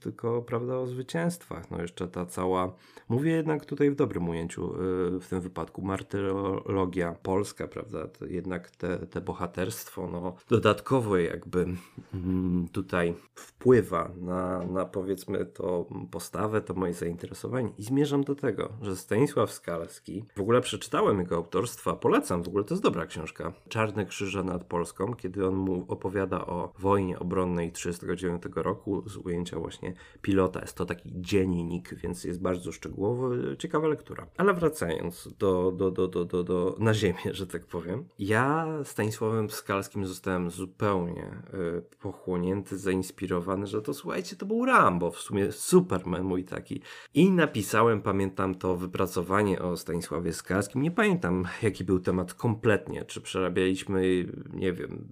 tylko 0.00 0.42
prawda 0.42 0.78
o 0.78 0.86
zwycięstwach. 0.86 1.70
No 1.70 1.82
jeszcze 1.82 2.08
ta 2.08 2.26
cała, 2.26 2.76
mówię 3.08 3.32
jednak 3.32 3.64
tutaj 3.64 3.90
w 3.90 3.94
dobrym 3.94 4.28
ujęciu, 4.28 4.74
e, 4.74 4.76
w 5.20 5.26
tym 5.28 5.40
wypadku 5.40 5.82
martyrologia 5.82 7.12
polska, 7.22 7.68
prawda, 7.68 8.08
to 8.08 8.26
jednak 8.26 8.70
te, 8.70 8.98
te 8.98 9.20
bohaterstwo, 9.20 10.08
no 10.12 10.36
dodatkowo 10.48 11.16
jakby 11.16 11.66
mm, 12.14 12.68
tutaj 12.72 13.14
wpływa 13.34 14.10
na, 14.20 14.58
na 14.66 14.84
powiedzmy 14.84 15.46
to 15.46 15.86
postawę, 16.10 16.60
to 16.60 16.74
moje 16.84 16.94
zainteresowanie 16.94 17.72
i 17.78 17.82
zmierzam 17.82 18.24
do 18.24 18.34
tego, 18.34 18.72
że 18.82 18.96
Stanisław 18.96 19.52
Skalski, 19.52 20.24
w 20.36 20.40
ogóle 20.40 20.60
przeczytałem 20.60 21.18
jego 21.18 21.36
autorstwa, 21.36 21.96
polecam, 21.96 22.42
w 22.42 22.48
ogóle 22.48 22.64
to 22.64 22.74
jest 22.74 22.82
dobra 22.82 23.06
książka, 23.06 23.52
Czarne 23.68 24.06
Krzyże 24.06 24.44
nad 24.44 24.64
Polską, 24.64 25.14
kiedy 25.14 25.46
on 25.46 25.54
mu 25.54 25.84
opowiada 25.88 26.46
o 26.46 26.72
wojnie 26.78 27.18
obronnej 27.18 27.72
1939 27.72 28.64
roku 28.66 29.08
z 29.08 29.16
ujęcia 29.16 29.58
właśnie 29.58 29.94
pilota. 30.22 30.60
Jest 30.60 30.76
to 30.76 30.84
taki 30.84 31.10
dziennik, 31.14 31.94
więc 31.94 32.24
jest 32.24 32.42
bardzo 32.42 32.72
szczegółowy, 32.72 33.56
ciekawa 33.58 33.88
lektura. 33.88 34.26
Ale 34.36 34.54
wracając 34.54 35.28
do, 35.38 35.72
do, 35.72 35.90
do, 35.90 36.08
do, 36.08 36.24
do, 36.24 36.44
do 36.44 36.76
na 36.78 36.94
ziemię, 36.94 37.30
że 37.30 37.46
tak 37.46 37.66
powiem. 37.66 38.04
Ja 38.18 38.66
Stanisławem 38.84 39.50
Skalskim 39.50 40.06
zostałem 40.06 40.50
zupełnie 40.50 41.42
y, 41.78 41.82
pochłonięty, 42.00 42.78
zainspirowany, 42.78 43.66
że 43.66 43.82
to 43.82 43.94
słuchajcie, 43.94 44.36
to 44.36 44.46
był 44.46 44.64
Rambo, 44.64 45.10
w 45.10 45.18
sumie 45.18 45.52
Superman 45.52 46.22
mój 46.22 46.44
taki 46.64 46.80
i 47.14 47.30
napisałem, 47.30 48.02
pamiętam 48.02 48.54
to 48.54 48.76
wypracowanie 48.76 49.62
o 49.62 49.76
Stanisławie 49.76 50.32
Skalskim. 50.32 50.82
Nie 50.82 50.90
pamiętam, 50.90 51.44
jaki 51.62 51.84
był 51.84 52.00
temat 52.00 52.34
kompletnie. 52.34 53.04
Czy 53.04 53.20
przerabialiśmy, 53.20 54.26
nie 54.52 54.72
wiem, 54.72 55.08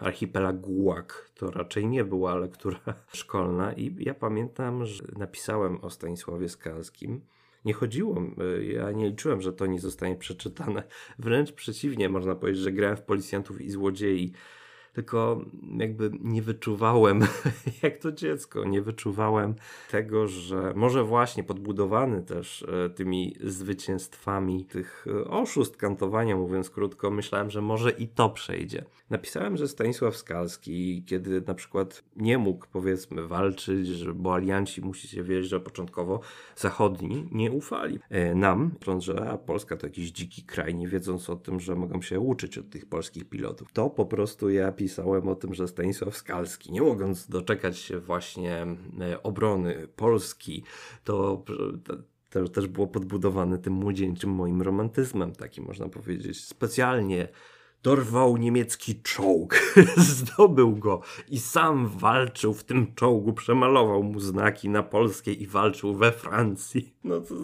archipelag 0.00 0.60
Gułak. 0.60 1.30
To 1.34 1.50
raczej 1.50 1.86
nie 1.86 2.04
była 2.04 2.34
lektura 2.34 2.78
szkolna. 3.12 3.72
I 3.72 3.96
ja 3.98 4.14
pamiętam, 4.14 4.86
że 4.86 5.02
napisałem 5.18 5.78
o 5.84 5.90
Stanisławie 5.90 6.48
Skalskim 6.48 7.20
nie 7.64 7.72
chodziło, 7.72 8.22
ja 8.60 8.92
nie 8.92 9.10
liczyłem, 9.10 9.40
że 9.40 9.52
to 9.52 9.66
nie 9.66 9.80
zostanie 9.80 10.16
przeczytane. 10.16 10.82
Wręcz 11.18 11.52
przeciwnie, 11.52 12.08
można 12.08 12.34
powiedzieć, 12.34 12.62
że 12.62 12.72
grałem 12.72 12.96
w 12.96 13.02
policjantów 13.02 13.60
i 13.60 13.70
złodziei 13.70 14.32
tylko 14.94 15.44
jakby 15.78 16.10
nie 16.20 16.42
wyczuwałem, 16.42 17.20
jak 17.82 17.98
to 17.98 18.12
dziecko, 18.12 18.64
nie 18.64 18.82
wyczuwałem 18.82 19.54
tego, 19.90 20.28
że 20.28 20.72
może 20.76 21.04
właśnie 21.04 21.44
podbudowany 21.44 22.22
też 22.22 22.62
e, 22.86 22.90
tymi 22.90 23.36
zwycięstwami 23.40 24.64
tych 24.64 25.06
e, 25.06 25.24
oszust, 25.24 25.76
kantowania, 25.76 26.36
mówiąc 26.36 26.70
krótko, 26.70 27.10
myślałem, 27.10 27.50
że 27.50 27.62
może 27.62 27.90
i 27.90 28.08
to 28.08 28.30
przejdzie. 28.30 28.84
Napisałem, 29.10 29.56
że 29.56 29.68
Stanisław 29.68 30.16
Skalski, 30.16 31.04
kiedy 31.06 31.40
na 31.40 31.54
przykład 31.54 32.04
nie 32.16 32.38
mógł, 32.38 32.66
powiedzmy, 32.72 33.26
walczyć, 33.26 34.04
bo 34.14 34.34
alianci, 34.34 34.82
musicie 34.82 35.22
wiedzieć, 35.22 35.50
że 35.50 35.60
początkowo 35.60 36.20
zachodni 36.56 37.28
nie 37.32 37.52
ufali 37.52 37.98
e, 38.10 38.34
nam, 38.34 38.70
że 38.98 39.30
a 39.30 39.38
Polska 39.38 39.76
to 39.76 39.86
jakiś 39.86 40.10
dziki 40.10 40.42
kraj, 40.42 40.74
nie 40.74 40.88
wiedząc 40.88 41.30
o 41.30 41.36
tym, 41.36 41.60
że 41.60 41.74
mogą 41.74 42.02
się 42.02 42.20
uczyć 42.20 42.58
od 42.58 42.70
tych 42.70 42.86
polskich 42.86 43.24
pilotów. 43.24 43.72
To 43.72 43.90
po 43.90 44.06
prostu 44.06 44.50
ja 44.50 44.72
pisałem 44.72 44.83
o 45.28 45.34
tym, 45.34 45.54
że 45.54 45.68
Stanisław 45.68 46.16
Skalski, 46.16 46.72
nie 46.72 46.82
mogąc 46.82 47.28
doczekać 47.28 47.78
się 47.78 48.00
właśnie 48.00 48.66
e, 49.00 49.22
obrony 49.22 49.88
Polski, 49.96 50.64
to 51.04 51.44
też 52.52 52.66
było 52.66 52.86
podbudowane 52.86 53.58
tym 53.58 53.72
młodzieńczym 53.72 54.30
moim 54.30 54.62
romantyzmem, 54.62 55.32
taki 55.32 55.60
można 55.60 55.88
powiedzieć, 55.88 56.44
specjalnie 56.44 57.28
dorwał 57.84 58.36
niemiecki 58.36 59.02
czołg, 59.02 59.74
zdobył 59.96 60.76
go 60.76 61.00
i 61.28 61.38
sam 61.38 61.88
walczył 61.88 62.54
w 62.54 62.64
tym 62.64 62.94
czołgu, 62.94 63.32
przemalował 63.32 64.02
mu 64.02 64.20
znaki 64.20 64.68
na 64.68 64.82
polskiej 64.82 65.42
i 65.42 65.46
walczył 65.46 65.94
we 65.94 66.12
Francji. 66.12 66.94
No 67.04 67.20
to 67.20 67.34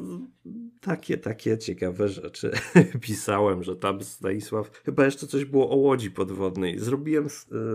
takie, 0.81 1.19
takie 1.19 1.59
ciekawe 1.59 2.09
rzeczy 2.09 2.51
pisałem, 3.07 3.63
że 3.63 3.77
tam 3.77 4.03
Stanisław, 4.03 4.71
chyba 4.85 5.05
jeszcze 5.05 5.27
coś 5.27 5.45
było 5.45 5.71
o 5.71 5.77
łodzi 5.77 6.11
podwodnej. 6.11 6.79
Zrobiłem 6.79 7.29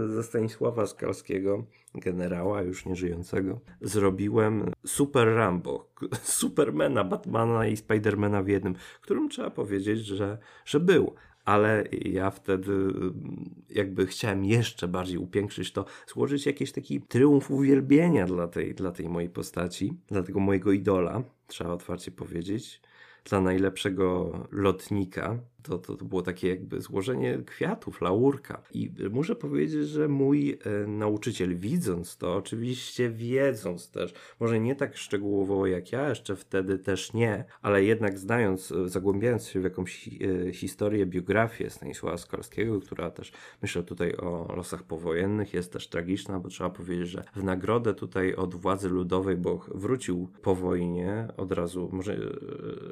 ze 0.07 0.24
Stanisława 0.24 0.88
Skalskiego, 0.88 1.66
generała 1.95 2.61
już 2.61 2.86
nieżyjącego, 2.86 3.59
zrobiłem 3.82 4.72
Super 4.86 5.28
Rambo, 5.28 5.89
Supermana, 6.24 7.03
Batmana 7.03 7.68
i 7.68 7.78
Spidermana 7.78 8.43
w 8.43 8.47
jednym, 8.47 8.76
którym 9.01 9.30
trzeba 9.30 9.49
powiedzieć, 9.49 9.99
że, 10.05 10.38
że 10.66 10.80
był 10.80 11.16
ale 11.45 11.83
ja 11.91 12.31
wtedy 12.31 12.71
mm, 12.71 13.55
jakby 13.69 14.07
chciałem 14.07 14.45
jeszcze 14.45 14.87
bardziej 14.87 15.17
upiększyć 15.17 15.71
to, 15.71 15.85
złożyć 16.07 16.45
jakiś 16.45 16.71
taki 16.71 17.01
triumf 17.01 17.51
uwielbienia 17.51 18.25
dla 18.25 18.47
tej, 18.47 18.75
dla 18.75 18.91
tej 18.91 19.09
mojej 19.09 19.29
postaci, 19.29 19.93
dla 20.07 20.23
tego 20.23 20.39
mojego 20.39 20.71
idola, 20.71 21.23
trzeba 21.47 21.69
otwarcie 21.69 22.11
powiedzieć. 22.11 22.81
dla 23.23 23.41
najlepszego 23.41 24.31
lotnika 24.51 25.39
to, 25.66 25.78
to, 25.78 25.97
to 25.97 26.05
było 26.05 26.22
takie 26.22 26.49
jakby 26.49 26.82
złożenie 26.82 27.38
kwiatów, 27.45 28.01
laurka. 28.01 28.61
I 28.74 28.91
muszę 29.11 29.36
powiedzieć, 29.36 29.88
że 29.88 30.07
mój 30.07 30.59
e, 30.84 30.88
nauczyciel, 30.88 31.55
widząc 31.55 32.18
to, 32.18 32.36
oczywiście 32.36 33.09
wiedząc 33.09 33.91
też, 33.91 34.13
może 34.39 34.59
nie 34.59 34.76
tak 34.76 34.97
szczegółowo 34.97 35.68
jak 35.68 35.91
ja, 35.91 36.09
jeszcze 36.09 36.36
wtedy 36.36 36.80
też 36.80 37.13
nie, 37.13 37.45
ale 37.61 37.84
jednak 37.84 38.20
znając, 38.20 38.72
e, 38.72 38.89
zagłębiając 38.89 39.47
się 39.47 39.59
w 39.59 39.63
jakąś 39.63 40.07
e, 40.47 40.53
historię, 40.53 41.05
biografię 41.05 41.70
Stanisława 41.70 42.18
Skalskiego, 42.18 42.82
która 42.82 43.11
też 43.11 43.32
myślę 43.61 43.84
tutaj 43.84 44.16
o 44.16 44.53
losach 44.55 44.84
powojennych, 44.84 45.53
jest 45.53 45.74
też 45.74 45.88
tragiczna, 45.88 46.39
bo 46.39 46.49
trzeba 46.49 46.70
powiedzieć, 46.70 47.07
że 47.07 47.24
w 47.36 47.43
nagrodę 47.43 47.93
tutaj 47.93 48.36
od 48.36 48.55
władzy 48.55 48.89
ludowej, 48.89 49.38
bo 49.38 49.66
wrócił 49.68 50.30
po 50.41 50.55
wojnie 50.55 51.28
od 51.38 51.51
razu, 51.51 51.89
może 51.91 52.18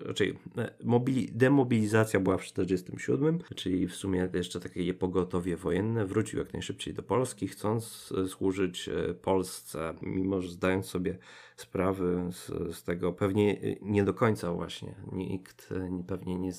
raczej 0.06 0.40
mobili, 0.84 1.30
demobilizacja 1.32 2.20
była 2.20 2.38
w 2.38 2.46
1947, 2.66 3.56
czyli 3.56 3.88
w 3.88 3.96
sumie 3.96 4.30
jeszcze 4.34 4.60
takie 4.60 4.86
niepogotowie 4.86 5.58
wojenne, 5.58 6.06
wrócił 6.06 6.40
jak 6.40 6.54
najszybciej 6.54 6.94
do 6.94 7.04
Polski, 7.04 7.48
chcąc 7.48 8.14
e, 8.18 8.28
służyć 8.28 8.90
e, 8.90 9.14
Polsce, 9.14 9.94
mimo 10.02 10.42
że 10.42 10.50
zdając 10.50 10.86
sobie 10.86 11.18
sprawy 11.56 12.30
z, 12.32 12.76
z 12.76 12.84
tego, 12.84 13.14
pewnie 13.14 13.58
nie 13.82 14.04
do 14.04 14.14
końca 14.14 14.54
właśnie, 14.54 14.96
nikt 15.12 15.70
pewnie 16.08 16.40
nie, 16.40 16.52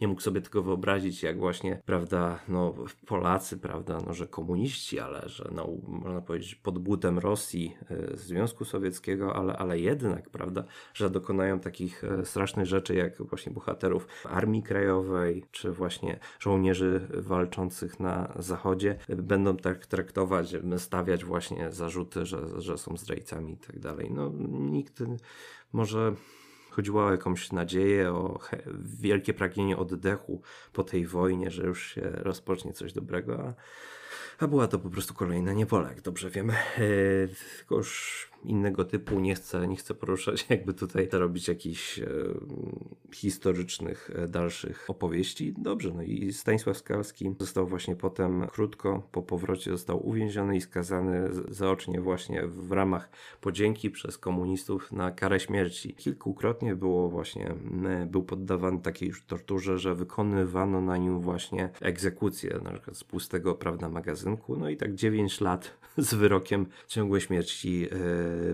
nie 0.00 0.08
mógł 0.08 0.20
sobie 0.20 0.40
tego 0.40 0.62
wyobrazić, 0.62 1.22
jak 1.22 1.38
właśnie, 1.38 1.82
prawda, 1.86 2.38
no 2.48 2.74
Polacy, 3.06 3.58
prawda, 3.58 3.98
no 4.06 4.14
że 4.14 4.26
komuniści, 4.26 5.00
ale 5.00 5.28
że 5.28 5.50
no, 5.54 5.68
można 5.88 6.20
powiedzieć 6.20 6.54
pod 6.54 6.78
butem 6.78 7.18
Rosji, 7.18 7.76
Związku 8.14 8.64
Sowieckiego, 8.64 9.36
ale, 9.36 9.56
ale 9.56 9.78
jednak, 9.78 10.30
prawda, 10.30 10.64
że 10.94 11.10
dokonają 11.10 11.60
takich 11.60 12.02
strasznych 12.24 12.66
rzeczy, 12.66 12.94
jak 12.94 13.22
właśnie 13.22 13.52
bohaterów 13.52 14.06
Armii 14.24 14.62
Krajowej, 14.62 15.44
czy 15.50 15.72
właśnie 15.72 16.18
żołnierzy 16.38 17.08
walczących 17.12 18.00
na 18.00 18.32
Zachodzie, 18.38 18.98
będą 19.08 19.56
tak 19.56 19.86
traktować, 19.86 20.56
stawiać 20.78 21.24
właśnie 21.24 21.72
zarzuty, 21.72 22.26
że, 22.26 22.60
że 22.60 22.78
są 22.78 22.96
zdrajcami 22.96 23.52
i 23.52 23.56
tak 23.56 23.78
dalej. 23.78 24.10
No, 24.10 24.31
nikt 24.48 25.02
może 25.72 26.14
chodziło 26.70 27.06
o 27.06 27.10
jakąś 27.10 27.52
nadzieję, 27.52 28.12
o 28.12 28.38
wielkie 29.00 29.34
pragnienie 29.34 29.76
oddechu 29.76 30.42
po 30.72 30.84
tej 30.84 31.06
wojnie, 31.06 31.50
że 31.50 31.66
już 31.66 31.86
się 31.86 32.00
rozpocznie 32.00 32.72
coś 32.72 32.92
dobrego, 32.92 33.38
a, 33.48 33.54
a 34.44 34.48
była 34.48 34.68
to 34.68 34.78
po 34.78 34.90
prostu 34.90 35.14
kolejna 35.14 35.52
niewola, 35.52 35.88
jak 35.88 36.00
dobrze 36.00 36.30
wiemy. 36.30 36.52
Yy, 36.78 37.28
tylko 37.58 37.76
już 37.76 38.31
innego 38.44 38.84
typu, 38.84 39.20
nie 39.20 39.34
chcę, 39.34 39.68
nie 39.68 39.76
chcę 39.76 39.94
poruszać, 39.94 40.46
jakby 40.50 40.74
tutaj 40.74 41.08
robić 41.12 41.48
jakichś 41.48 41.98
e, 41.98 42.06
historycznych 43.14 44.10
e, 44.14 44.28
dalszych 44.28 44.90
opowieści. 44.90 45.54
Dobrze, 45.58 45.92
no 45.94 46.02
i 46.02 46.32
Stanisław 46.32 46.76
Skalski 46.76 47.34
został 47.40 47.66
właśnie 47.66 47.96
potem 47.96 48.46
krótko 48.46 49.02
po 49.12 49.22
powrocie 49.22 49.70
został 49.70 50.08
uwięziony 50.08 50.56
i 50.56 50.60
skazany 50.60 51.28
zaocznie 51.48 52.00
właśnie 52.00 52.46
w 52.46 52.72
ramach 52.72 53.10
podzięki 53.40 53.90
przez 53.90 54.18
komunistów 54.18 54.92
na 54.92 55.10
karę 55.10 55.40
śmierci. 55.40 55.94
Kilkukrotnie 55.94 56.76
było 56.76 57.08
właśnie, 57.08 57.54
był 58.06 58.22
poddawany 58.22 58.80
takiej 58.80 59.08
już 59.08 59.24
torturze, 59.24 59.78
że 59.78 59.94
wykonywano 59.94 60.80
na 60.80 60.96
nim 60.96 61.20
właśnie 61.20 61.70
egzekucję, 61.80 62.60
na 62.64 62.70
przykład 62.70 62.96
z 62.96 63.04
pustego, 63.04 63.54
prawda, 63.54 63.88
magazynku. 63.88 64.56
No 64.56 64.68
i 64.68 64.76
tak 64.76 64.94
9 64.94 65.40
lat 65.40 65.70
z 65.96 66.14
wyrokiem 66.14 66.66
ciągłej 66.86 67.20
śmierci 67.20 67.88
e, 67.90 67.96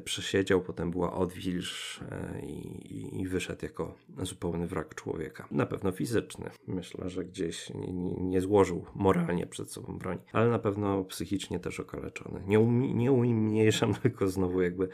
przesiedział, 0.05 0.61
potem 0.61 0.91
była 0.91 1.13
odwilż 1.13 2.01
e, 2.11 2.41
i, 2.47 3.21
i 3.21 3.29
wyszedł 3.29 3.65
jako 3.65 3.95
zupełny 4.23 4.67
wrak 4.67 4.95
człowieka. 4.95 5.47
Na 5.51 5.67
pewno 5.67 5.93
fizyczny. 5.93 6.51
Myślę, 6.67 7.11
że 7.11 7.25
gdzieś 7.25 7.71
nie, 7.75 7.93
nie 8.13 8.41
złożył 8.41 8.85
moralnie 8.95 9.47
przed 9.47 9.71
sobą 9.71 9.99
broń, 9.99 10.19
ale 10.33 10.49
na 10.49 10.59
pewno 10.59 11.05
psychicznie 11.05 11.61
też 11.61 11.81
okaleczony. 11.81 12.43
Nie, 12.47 12.61
um, 12.61 12.99
nie 12.99 13.13
umniejszam, 13.13 13.95
tylko 14.03 14.29
znowu 14.29 14.63
jakby 14.63 14.89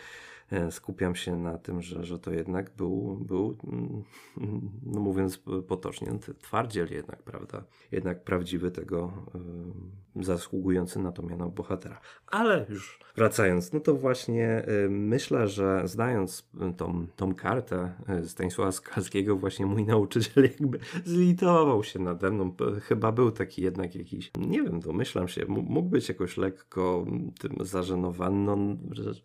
E, 0.51 0.73
skupiam 0.73 1.15
się 1.15 1.37
na 1.37 1.59
tym, 1.59 1.83
że, 1.83 2.05
że 2.05 2.19
to 2.19 2.33
jednak 2.33 2.71
był, 2.77 3.17
był 3.17 3.59
mm, 3.65 4.03
no 4.83 5.01
mówiąc 5.01 5.43
potocznie, 5.69 6.09
no 6.13 6.19
twardziel 6.39 6.89
jednak, 6.91 7.23
prawda? 7.23 7.65
Jednak 7.93 8.25
prawdziwy 8.25 8.71
tego 8.71 9.13
y, 9.35 9.39
zasługujący 10.17 10.99
na 10.99 11.13
to 11.13 11.23
miano 11.23 11.51
bohatera. 11.51 12.01
Ale 12.27 12.67
już 12.69 12.99
wracając, 13.17 13.73
no 13.73 13.81
to 13.81 13.95
właśnie 13.95 14.69
y, 14.69 14.91
myślę, 14.91 15.49
że 15.49 15.83
znając 15.85 16.49
tą, 16.77 17.07
tą 17.17 17.35
kartę 17.35 17.93
y, 18.25 18.29
Stanisława 18.29 18.73
Skalskiego, 18.73 19.37
właśnie 19.37 19.67
mój 19.67 19.85
nauczyciel 19.85 20.45
jakby 20.59 20.79
zlitował 21.05 21.85
się 21.85 21.99
nade 21.99 22.31
mną. 22.31 22.55
Chyba 22.83 23.13
był 23.13 23.31
taki 23.31 23.63
jednak 23.63 23.95
jakiś, 23.95 24.31
nie 24.39 24.63
wiem, 24.63 24.81
domyślam 24.81 25.29
się, 25.29 25.47
mógł 25.49 25.89
być 25.89 26.09
jakoś 26.09 26.37
lekko 26.37 27.07
tym 27.41 27.57
zażenowany, 27.61 28.37
no, 28.37 28.57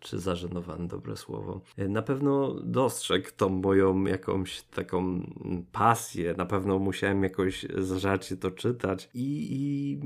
czy 0.00 0.18
zażenowany, 0.18 0.88
dobre 0.88 1.16
słowo. 1.16 1.60
Na 1.78 2.02
pewno 2.02 2.54
dostrzegł 2.54 3.28
tą 3.36 3.48
moją 3.48 4.04
jakąś 4.04 4.62
taką 4.62 5.22
pasję, 5.72 6.34
na 6.34 6.46
pewno 6.46 6.78
musiałem 6.78 7.22
jakoś 7.22 7.66
zacząć 7.78 8.34
to 8.40 8.50
czytać 8.50 9.10
i, 9.14 9.48
i 9.50 10.00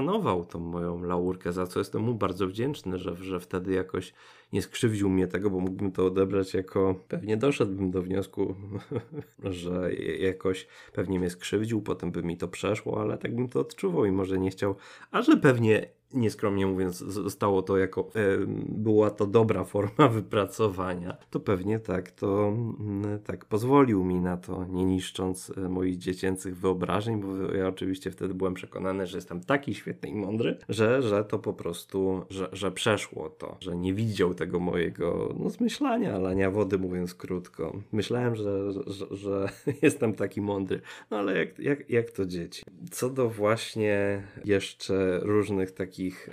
uszanował 0.00 0.44
tą 0.44 0.58
moją 0.58 1.02
laurkę, 1.02 1.52
za 1.52 1.66
co 1.66 1.78
jestem 1.78 2.02
mu 2.02 2.14
bardzo 2.14 2.46
wdzięczny, 2.46 2.98
że, 2.98 3.16
że 3.16 3.40
wtedy 3.40 3.72
jakoś 3.72 4.14
nie 4.52 4.62
skrzywdził 4.62 5.10
mnie 5.10 5.26
tego, 5.26 5.50
bo 5.50 5.60
mógłbym 5.60 5.92
to 5.92 6.06
odebrać 6.06 6.54
jako, 6.54 6.94
pewnie 7.08 7.36
doszedłbym 7.36 7.90
do 7.90 8.02
wniosku, 8.02 8.54
że 9.44 9.94
jakoś 10.18 10.66
pewnie 10.92 11.18
mnie 11.18 11.30
skrzywdził, 11.30 11.82
potem 11.82 12.12
by 12.12 12.22
mi 12.22 12.36
to 12.36 12.48
przeszło, 12.48 13.00
ale 13.00 13.18
tak 13.18 13.34
bym 13.34 13.48
to 13.48 13.60
odczuwał 13.60 14.04
i 14.04 14.10
może 14.10 14.38
nie 14.38 14.50
chciał, 14.50 14.76
a 15.10 15.22
że 15.22 15.36
pewnie 15.36 15.88
nieskromnie 16.14 16.66
mówiąc, 16.66 16.98
zostało 16.98 17.62
to 17.62 17.76
jako, 17.76 18.00
e, 18.00 18.46
była 18.68 19.10
to 19.10 19.26
dobra 19.26 19.64
forma 19.64 20.08
wypracowania, 20.18 21.16
to 21.30 21.40
pewnie 21.40 21.78
tak, 21.78 22.10
to 22.10 22.48
mm, 22.48 23.18
tak 23.24 23.44
pozwolił 23.44 24.04
mi 24.04 24.20
na 24.20 24.36
to, 24.36 24.64
nie 24.64 24.84
niszcząc 24.84 25.52
e, 25.56 25.68
moich 25.68 25.98
dziecięcych 25.98 26.56
wyobrażeń, 26.56 27.20
bo 27.20 27.54
ja 27.54 27.68
oczywiście 27.68 28.10
wtedy 28.10 28.34
byłem 28.34 28.54
przekonany, 28.54 29.06
że 29.06 29.18
jestem 29.18 29.40
taki 29.40 29.74
świetny 29.74 30.08
i 30.08 30.14
mądry, 30.14 30.58
że, 30.68 31.02
że 31.02 31.24
to 31.24 31.38
po 31.38 31.52
prostu, 31.52 32.22
że, 32.30 32.48
że 32.52 32.70
przeszło 32.70 33.30
to, 33.30 33.56
że 33.60 33.76
nie 33.76 33.94
widział 33.94 34.34
tego 34.34 34.60
mojego, 34.60 35.34
no 35.38 35.50
zmyślania, 35.50 36.18
lania 36.18 36.50
wody 36.50 36.78
mówiąc 36.78 37.14
krótko. 37.14 37.76
Myślałem, 37.92 38.36
że, 38.36 38.72
że, 38.72 39.06
że 39.10 39.48
jestem 39.82 40.14
taki 40.14 40.40
mądry, 40.40 40.80
no 41.10 41.16
ale 41.16 41.38
jak, 41.38 41.58
jak, 41.58 41.90
jak 41.90 42.10
to 42.10 42.26
dzieci. 42.26 42.62
Co 42.90 43.10
do 43.10 43.28
właśnie 43.28 44.22
jeszcze 44.44 45.20
różnych 45.22 45.72
takich 45.72 45.99
takich 46.00 46.28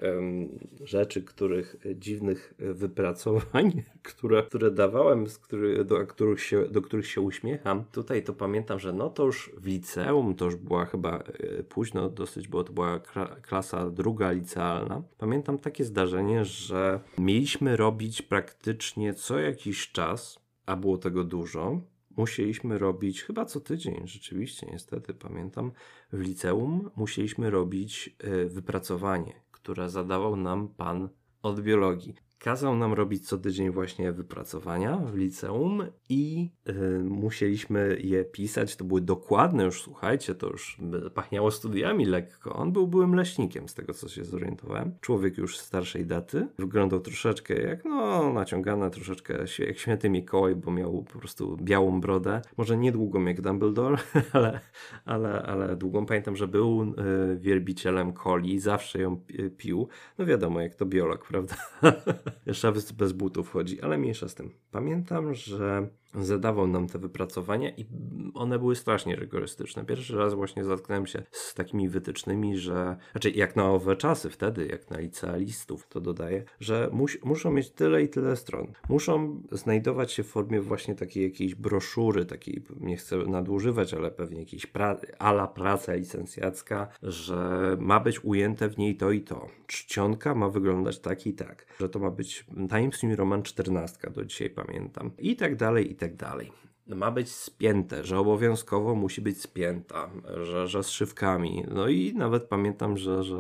rzeczy, 0.84 1.24
których 1.24 1.76
e, 1.86 1.96
dziwnych 1.96 2.54
e, 2.60 2.74
wypracowań, 2.74 3.84
które, 4.04 4.44
które 4.44 4.72
dawałem, 4.72 5.28
z 5.28 5.38
który, 5.38 5.86
do, 5.86 6.08
których 6.08 6.44
się, 6.44 6.68
do 6.68 6.82
których 6.82 7.08
się 7.08 7.22
uśmiecham. 7.22 7.84
Tutaj 7.92 8.24
to 8.24 8.34
pamiętam, 8.34 8.80
że 8.80 8.94
no 8.94 9.10
to 9.10 9.26
już 9.26 9.52
w 9.58 9.66
liceum, 9.66 10.36
to 10.36 10.46
już 10.46 10.56
była 10.56 10.86
chyba 10.86 11.20
e, 11.20 11.64
późno 11.64 12.10
dosyć, 12.10 12.48
bo 12.48 12.64
to 12.64 12.74
była 12.74 13.00
klasa 13.42 13.90
druga 13.90 14.32
licealna. 14.32 15.04
Pamiętam 15.18 15.58
takie 15.58 15.86
zdarzenie, 15.86 16.46
że 16.46 17.00
mieliśmy 17.18 17.78
robić 17.78 18.22
praktycznie 18.22 19.14
co 19.14 19.40
jakiś 19.40 19.92
czas, 19.92 20.40
a 20.66 20.76
było 20.76 20.98
tego 20.98 21.24
dużo, 21.24 21.82
musieliśmy 22.18 22.78
robić, 22.78 23.24
chyba 23.24 23.46
co 23.46 23.60
tydzień, 23.60 24.02
rzeczywiście, 24.08 24.68
niestety 24.72 25.14
pamiętam, 25.14 25.72
w 26.14 26.20
liceum 26.20 26.90
musieliśmy 26.96 27.50
robić 27.50 28.16
wypracowanie 28.48 29.47
które 29.68 29.90
zadawał 29.90 30.36
nam 30.36 30.68
pan 30.68 31.10
od 31.42 31.62
biologii. 31.62 32.16
Kazał 32.40 32.76
nam 32.76 32.94
robić 32.94 33.28
co 33.28 33.38
tydzień 33.38 33.72
właśnie 33.72 34.12
wypracowania 34.12 34.98
w 34.98 35.16
liceum 35.16 35.84
i 36.10 36.50
yy, 36.66 37.04
musieliśmy 37.04 37.98
je 38.00 38.26
pisać. 38.26 38.76
To 38.76 38.86
były 38.86 39.02
dokładne 39.02 39.64
już, 39.64 39.82
słuchajcie, 39.82 40.36
to 40.36 40.48
już 40.48 40.78
pachniało 41.14 41.52
studiami 41.52 42.06
lekko. 42.06 42.56
On 42.56 42.72
był 42.72 42.88
byłym 42.88 43.16
leśnikiem, 43.16 43.70
z 43.70 43.74
tego 43.74 43.94
co 43.94 44.10
się 44.10 44.24
zorientowałem. 44.24 44.96
Człowiek 45.02 45.38
już 45.38 45.58
starszej 45.58 46.06
daty. 46.06 46.48
Wyglądał 46.60 47.00
troszeczkę 47.00 47.62
jak, 47.62 47.86
no, 47.86 48.34
naciągana 48.34 48.90
troszeczkę 48.90 49.38
jak 49.60 49.78
święty 49.78 50.10
Mikołaj, 50.10 50.56
bo 50.56 50.72
miał 50.72 51.04
po 51.04 51.20
prostu 51.20 51.58
białą 51.62 52.02
brodę. 52.02 52.42
Może 52.58 52.78
nie 52.78 52.92
długą 52.92 53.26
jak 53.26 53.42
Dumbledore, 53.42 53.98
ale, 54.34 54.60
ale, 55.06 55.44
ale 55.44 55.76
długą. 55.76 56.06
Pamiętam, 56.06 56.36
że 56.36 56.48
był 56.48 56.86
yy, 56.86 57.38
wielbicielem 57.40 58.14
coli, 58.14 58.60
zawsze 58.60 59.02
ją 59.02 59.22
pił. 59.58 59.88
No 60.18 60.26
wiadomo, 60.26 60.62
jak 60.62 60.76
to 60.76 60.86
biolog, 60.86 61.28
prawda? 61.28 61.56
Jeszcze 62.46 62.72
bez 62.98 63.12
butów 63.12 63.52
chodzi, 63.52 63.82
ale 63.82 63.98
mniejsza 63.98 64.28
z 64.28 64.36
tym. 64.36 64.54
Pamiętam, 64.72 65.34
że 65.34 65.88
zadawał 66.16 66.68
nam 66.68 66.88
te 66.88 67.00
wypracowania 67.00 67.70
i 67.70 67.86
one 68.34 68.60
były 68.60 68.76
strasznie 68.76 69.16
rygorystyczne. 69.16 69.86
Pierwszy 69.86 70.18
raz 70.18 70.34
właśnie 70.34 70.64
zatknąłem 70.64 71.08
się 71.08 71.24
z 71.32 71.54
takimi 71.54 71.90
wytycznymi, 71.90 72.58
że, 72.58 72.98
znaczy 73.12 73.30
jak 73.30 73.56
na 73.56 73.72
owe 73.72 73.96
czasy 73.96 74.30
wtedy, 74.30 74.68
jak 74.68 74.90
na 74.90 75.00
licealistów, 75.00 75.88
to 75.88 76.02
dodaję, 76.02 76.44
że 76.60 76.90
mus, 76.92 77.18
muszą 77.24 77.52
mieć 77.52 77.70
tyle 77.70 78.04
i 78.04 78.10
tyle 78.10 78.36
stron. 78.36 78.72
Muszą 78.90 79.42
znajdować 79.52 80.12
się 80.12 80.24
w 80.24 80.28
formie 80.28 80.62
właśnie 80.62 80.96
takiej 80.96 81.24
jakiejś 81.24 81.56
broszury, 81.56 82.26
takiej, 82.26 82.64
nie 82.80 82.98
chcę 82.98 83.18
nadużywać, 83.18 83.94
ale 83.94 84.12
pewnie 84.12 84.40
jakiejś 84.40 84.66
pra, 84.66 84.98
ala 85.20 85.48
praca 85.48 85.94
licencjacka, 85.94 86.88
że 87.04 87.38
ma 87.80 88.00
być 88.00 88.24
ujęte 88.24 88.70
w 88.70 88.78
niej 88.78 88.96
to 88.96 89.12
i 89.12 89.22
to. 89.22 89.48
Czcionka 89.68 90.36
ma 90.36 90.50
wyglądać 90.50 91.00
tak 91.00 91.28
i 91.28 91.34
tak, 91.34 91.66
że 91.80 91.90
to 91.90 92.00
ma 92.00 92.12
być 92.12 92.46
Times 92.70 93.04
New 93.04 93.18
Roman 93.18 93.44
14, 93.44 94.12
do 94.12 94.26
dzisiaj 94.26 94.50
pamiętam. 94.50 95.12
I 95.18 95.36
tak 95.36 95.56
dalej, 95.56 95.92
i 95.98 96.00
tak 96.00 96.14
dalej 96.16 96.67
ma 96.96 97.12
być 97.12 97.32
spięte, 97.32 98.04
że 98.04 98.20
obowiązkowo 98.20 98.96
musi 98.96 99.22
być 99.22 99.42
spięta, 99.42 100.10
że, 100.44 100.68
że 100.68 100.84
z 100.84 100.90
szywkami. 100.90 101.64
No 101.72 101.88
i 101.88 102.14
nawet 102.14 102.44
pamiętam, 102.44 102.98
że, 102.98 103.24
że 103.24 103.38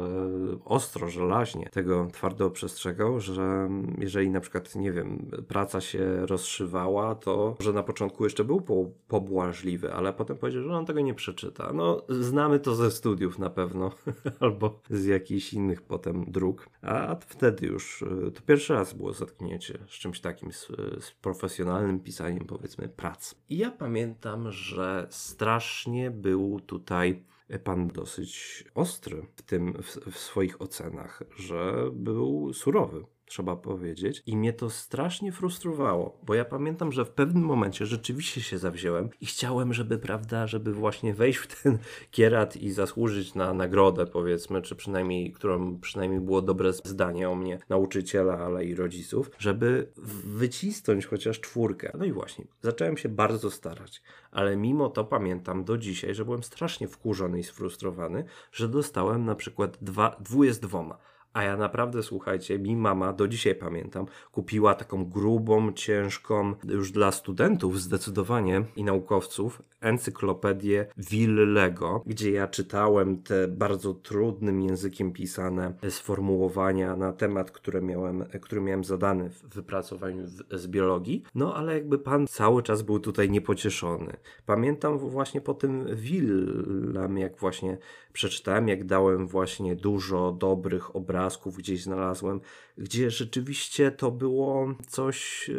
ostro, 0.66 1.10
żelaźnie 1.10 1.70
tego 1.72 2.08
twardo 2.14 2.50
przestrzegał, 2.50 3.20
że 3.20 3.70
jeżeli 3.98 4.30
na 4.30 4.40
przykład, 4.40 4.76
nie 4.76 4.92
wiem, 4.92 5.32
praca 5.48 5.82
się 5.82 6.26
rozszywała, 6.26 7.16
to 7.16 7.56
że 7.60 7.74
na 7.74 7.84
początku 7.84 8.24
jeszcze 8.24 8.44
był 8.44 8.62
po, 8.62 8.86
pobłażliwy, 9.08 9.94
ale 9.94 10.14
potem 10.14 10.38
powiedział, 10.38 10.64
że 10.64 10.74
on 10.74 10.86
tego 10.86 11.02
nie 11.02 11.14
przeczyta. 11.14 11.74
No, 11.74 12.02
znamy 12.10 12.60
to 12.60 12.76
ze 12.76 12.92
studiów 12.92 13.40
na 13.40 13.50
pewno, 13.50 13.92
albo 14.40 14.80
z 14.90 15.06
jakichś 15.06 15.54
innych 15.54 15.82
potem 15.82 16.26
dróg. 16.28 16.70
A 16.82 17.16
wtedy 17.16 17.68
już, 17.68 18.04
to 18.36 18.42
pierwszy 18.42 18.74
raz 18.74 18.94
było 18.94 19.14
zetknięcie 19.14 19.78
z 19.88 19.92
czymś 19.92 20.20
takim, 20.20 20.52
z, 20.52 20.68
z 21.00 21.12
profesjonalnym 21.12 22.00
pisaniem, 22.00 22.46
powiedzmy, 22.46 22.90
prac. 22.90 23.37
I 23.50 23.58
ja 23.58 23.72
pamiętam, 23.72 24.52
że 24.52 25.08
strasznie 25.10 26.12
był 26.12 26.60
tutaj 26.60 27.24
pan 27.64 27.88
dosyć 27.88 28.64
ostry 28.76 29.28
w 29.36 29.42
tym, 29.42 29.74
w, 29.84 30.12
w 30.12 30.18
swoich 30.18 30.62
ocenach, 30.62 31.24
że 31.38 31.90
był 31.94 32.54
surowy 32.54 33.06
trzeba 33.28 33.56
powiedzieć. 33.56 34.24
I 34.26 34.38
mnie 34.38 34.54
to 34.54 34.70
strasznie 34.70 35.32
frustrowało, 35.32 36.20
bo 36.24 36.34
ja 36.34 36.46
pamiętam, 36.46 36.92
że 36.92 37.06
w 37.06 37.10
pewnym 37.10 37.44
momencie 37.44 37.86
rzeczywiście 37.86 38.42
się 38.42 38.58
zawziąłem 38.58 39.10
i 39.22 39.26
chciałem, 39.26 39.74
żeby, 39.74 39.98
prawda, 39.98 40.48
żeby 40.48 40.74
właśnie 40.74 41.14
wejść 41.14 41.40
w 41.40 41.64
ten 41.64 41.78
kierat 42.12 42.56
i 42.56 42.72
zasłużyć 42.72 43.36
na 43.36 43.54
nagrodę, 43.54 44.06
powiedzmy, 44.06 44.62
czy 44.62 44.76
przynajmniej, 44.76 45.32
którą 45.32 45.80
przynajmniej 45.80 46.22
było 46.22 46.42
dobre 46.42 46.74
zdanie 46.74 47.30
o 47.30 47.36
mnie 47.36 47.60
nauczyciela, 47.70 48.40
ale 48.40 48.66
i 48.66 48.76
rodziców, 48.76 49.32
żeby 49.38 49.92
wycisnąć 50.24 51.06
chociaż 51.06 51.40
czwórkę. 51.40 51.92
No 51.98 52.06
i 52.06 52.12
właśnie, 52.12 52.46
zacząłem 52.62 52.98
się 52.98 53.10
bardzo 53.10 53.52
starać, 53.52 54.02
ale 54.32 54.58
mimo 54.58 54.90
to 54.90 55.04
pamiętam 55.04 55.64
do 55.64 55.78
dzisiaj, 55.78 56.16
że 56.16 56.26
byłem 56.26 56.44
strasznie 56.44 56.88
wkurzony 56.88 57.40
i 57.40 57.44
sfrustrowany, 57.44 58.24
że 58.52 58.68
dostałem 58.68 59.26
na 59.26 59.36
przykład 59.36 59.78
dwa, 59.82 60.16
dwóje 60.20 60.54
z 60.54 60.60
dwoma. 60.60 60.98
A 61.38 61.44
ja 61.44 61.58
naprawdę, 61.58 62.04
słuchajcie, 62.04 62.60
mi 62.60 62.76
mama, 62.76 63.14
do 63.14 63.28
dzisiaj 63.28 63.56
pamiętam, 63.56 64.06
kupiła 64.32 64.76
taką 64.76 65.06
grubą, 65.06 65.74
ciężką, 65.74 66.54
już 66.64 66.92
dla 66.92 67.12
studentów 67.12 67.82
zdecydowanie 67.82 68.64
i 68.76 68.84
naukowców, 68.84 69.62
encyklopedię 69.82 70.88
Willego, 70.98 72.04
gdzie 72.06 72.32
ja 72.32 72.48
czytałem 72.48 73.24
te 73.24 73.48
bardzo 73.48 73.94
trudnym 73.94 74.62
językiem 74.62 75.12
pisane 75.12 75.74
sformułowania 75.90 76.96
na 76.96 77.14
temat, 77.14 77.52
które 77.52 77.82
miałem, 77.82 78.26
który 78.42 78.62
miałem 78.62 78.84
zadany 78.84 79.30
w 79.30 79.44
wypracowaniu 79.56 80.28
z 80.52 80.68
biologii. 80.68 81.24
No 81.36 81.56
ale 81.56 81.74
jakby 81.74 82.00
pan 82.00 82.28
cały 82.28 82.64
czas 82.64 82.82
był 82.82 83.00
tutaj 83.00 83.30
niepocieszony. 83.30 84.14
Pamiętam 84.46 84.98
właśnie 84.98 85.42
po 85.42 85.54
tym 85.54 85.86
Willem, 85.96 87.18
jak 87.18 87.38
właśnie 87.38 87.78
przeczytałem, 88.14 88.68
jak 88.68 88.86
dałem 88.86 89.28
właśnie 89.28 89.76
dużo 89.76 90.32
dobrych 90.32 90.96
obrazków 91.28 91.58
gdzieś 91.58 91.84
znalazłem, 91.84 92.42
gdzie 92.78 93.12
rzeczywiście 93.12 93.92
to 93.92 94.12
było 94.12 94.74
coś, 94.88 95.50
e, 95.50 95.54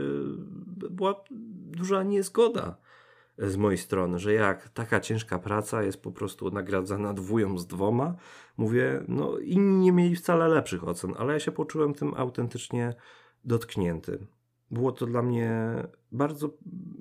była 0.91 1.25
duża 1.71 2.03
niezgoda 2.03 2.77
z 3.39 3.57
mojej 3.57 3.79
strony, 3.79 4.19
że 4.19 4.33
jak 4.33 4.69
taka 4.69 5.01
ciężka 5.01 5.39
praca 5.39 5.83
jest 5.83 6.03
po 6.03 6.12
prostu 6.12 6.51
nagradzana 6.51 7.14
dwują 7.14 7.59
z 7.59 7.66
dwoma, 7.66 8.16
mówię, 8.57 9.05
no 9.09 9.39
inni 9.39 9.79
nie 9.79 9.93
mieli 9.93 10.16
wcale 10.16 10.49
lepszych 10.49 10.89
ocen, 10.89 11.14
ale 11.19 11.33
ja 11.33 11.41
się 11.41 11.53
poczułem 11.53 11.95
tym 11.95 12.14
autentycznie 12.16 12.95
dotknięty. 13.45 14.27
Było 14.71 14.93
to 14.93 15.07
dla 15.07 15.23
mnie 15.23 15.75
bardzo, 16.12 16.50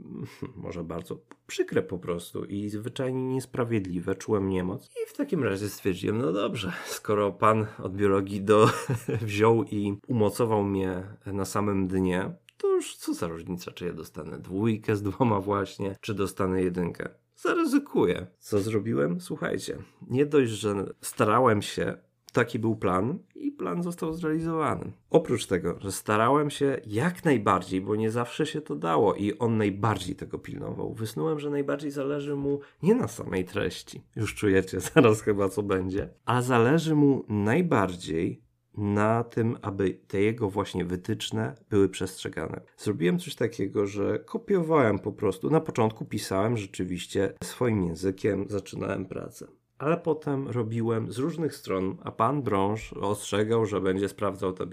może 0.56 0.84
bardzo 0.84 1.20
przykre 1.48 1.82
po 1.84 1.98
prostu 1.98 2.46
i 2.46 2.70
zwyczajnie 2.70 3.24
niesprawiedliwe. 3.24 4.16
Czułem 4.16 4.50
niemoc 4.50 4.86
i 4.86 5.10
w 5.10 5.18
takim 5.18 5.44
razie 5.44 5.70
stwierdziłem, 5.70 6.18
no 6.18 6.34
dobrze, 6.34 6.74
skoro 6.86 7.32
pan 7.32 7.66
od 7.84 7.96
biologii 7.96 8.42
do 8.42 8.70
wziął 9.22 9.64
i 9.64 9.98
umocował 10.08 10.64
mnie 10.64 11.04
na 11.26 11.46
samym 11.46 11.88
dnie, 11.88 12.32
to 12.58 12.68
już 12.68 12.96
co 12.96 13.14
za 13.14 13.28
różnica, 13.28 13.72
czy 13.72 13.86
ja 13.86 13.94
dostanę 13.94 14.40
dwójkę 14.40 14.96
z 14.96 15.02
dwoma 15.02 15.40
właśnie, 15.40 15.96
czy 16.02 16.14
dostanę 16.14 16.62
jedynkę. 16.62 17.10
Zaryzykuję. 17.36 18.28
Co 18.40 18.60
zrobiłem? 18.60 19.22
Słuchajcie, 19.22 19.78
nie 20.10 20.26
dość, 20.26 20.52
że 20.52 20.94
starałem 21.02 21.62
się 21.62 21.98
taki 22.38 22.60
był 22.60 22.76
plan 22.76 23.20
i 23.36 23.52
plan 23.52 23.84
został 23.84 24.14
zrealizowany. 24.14 24.92
Oprócz 25.10 25.46
tego, 25.46 25.80
że 25.80 25.92
starałem 25.92 26.50
się 26.50 26.82
jak 26.88 27.26
najbardziej, 27.26 27.82
bo 27.82 27.96
nie 27.96 28.12
zawsze 28.12 28.46
się 28.46 28.62
to 28.62 28.76
dało 28.76 29.16
i 29.16 29.38
on 29.38 29.58
najbardziej 29.58 30.16
tego 30.16 30.40
pilnował, 30.40 30.94
wysnułem, 30.94 31.40
że 31.40 31.50
najbardziej 31.50 31.92
zależy 31.92 32.36
mu 32.36 32.60
nie 32.84 32.96
na 32.96 33.08
samej 33.08 33.46
treści, 33.46 34.02
już 34.16 34.36
czujecie 34.36 34.80
zaraz 34.94 35.22
chyba 35.22 35.50
co 35.50 35.64
będzie, 35.64 36.10
a 36.26 36.42
zależy 36.42 36.96
mu 36.96 37.26
najbardziej 37.30 38.42
na 38.78 39.24
tym, 39.24 39.58
aby 39.62 40.00
te 40.08 40.22
jego 40.22 40.50
właśnie 40.50 40.86
wytyczne 40.86 41.56
były 41.70 41.90
przestrzegane. 41.90 42.62
Zrobiłem 42.78 43.20
coś 43.20 43.36
takiego, 43.36 43.86
że 43.86 44.20
kopiowałem 44.20 45.00
po 45.00 45.12
prostu. 45.12 45.50
Na 45.50 45.62
początku 45.62 46.06
pisałem 46.06 46.58
rzeczywiście 46.58 47.34
swoim 47.44 47.84
językiem, 47.84 48.46
zaczynałem 48.50 49.06
pracę 49.06 49.48
ale 49.78 49.98
potem 49.98 50.48
robiłem 50.48 51.12
z 51.12 51.18
różnych 51.18 51.56
stron, 51.56 51.98
a 52.04 52.12
pan 52.12 52.42
Brąż 52.42 52.94
ostrzegał, 52.94 53.66
że 53.66 53.82
będzie 53.82 54.10
sprawdzał 54.10 54.54
te 54.54 54.66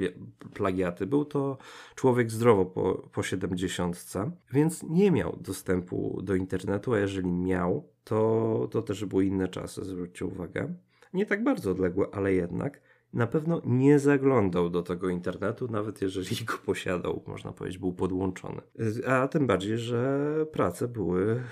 plagiaty. 0.55 1.07
Był 1.07 1.25
to 1.25 1.59
człowiek 1.95 2.31
zdrowo 2.31 2.67
po, 2.67 3.09
po 3.13 3.23
70, 3.23 4.13
więc 4.53 4.83
nie 4.83 5.11
miał 5.11 5.37
dostępu 5.41 6.21
do 6.23 6.35
internetu, 6.35 6.95
a 6.95 6.99
jeżeli 6.99 7.33
miał, 7.33 7.89
to, 8.05 8.69
to 8.71 8.83
też 8.83 9.05
były 9.05 9.25
inne 9.25 9.49
czasy, 9.49 9.85
zwróćcie 9.85 10.27
uwagę. 10.27 10.75
Nie 11.15 11.27
tak 11.27 11.45
bardzo 11.45 11.71
odległe, 11.71 12.07
ale 12.13 12.33
jednak 12.33 12.81
na 13.15 13.27
pewno 13.27 13.61
nie 13.65 13.99
zaglądał 13.99 14.71
do 14.71 14.83
tego 14.83 15.09
internetu, 15.09 15.69
nawet 15.69 16.03
jeżeli 16.03 16.45
go 16.45 16.55
posiadał, 16.67 17.23
można 17.27 17.53
powiedzieć, 17.53 17.79
był 17.79 17.93
podłączony. 17.93 18.61
A 19.07 19.29
tym 19.29 19.47
bardziej, 19.47 19.79
że 19.79 20.31
prace 20.53 20.89
były 20.89 21.43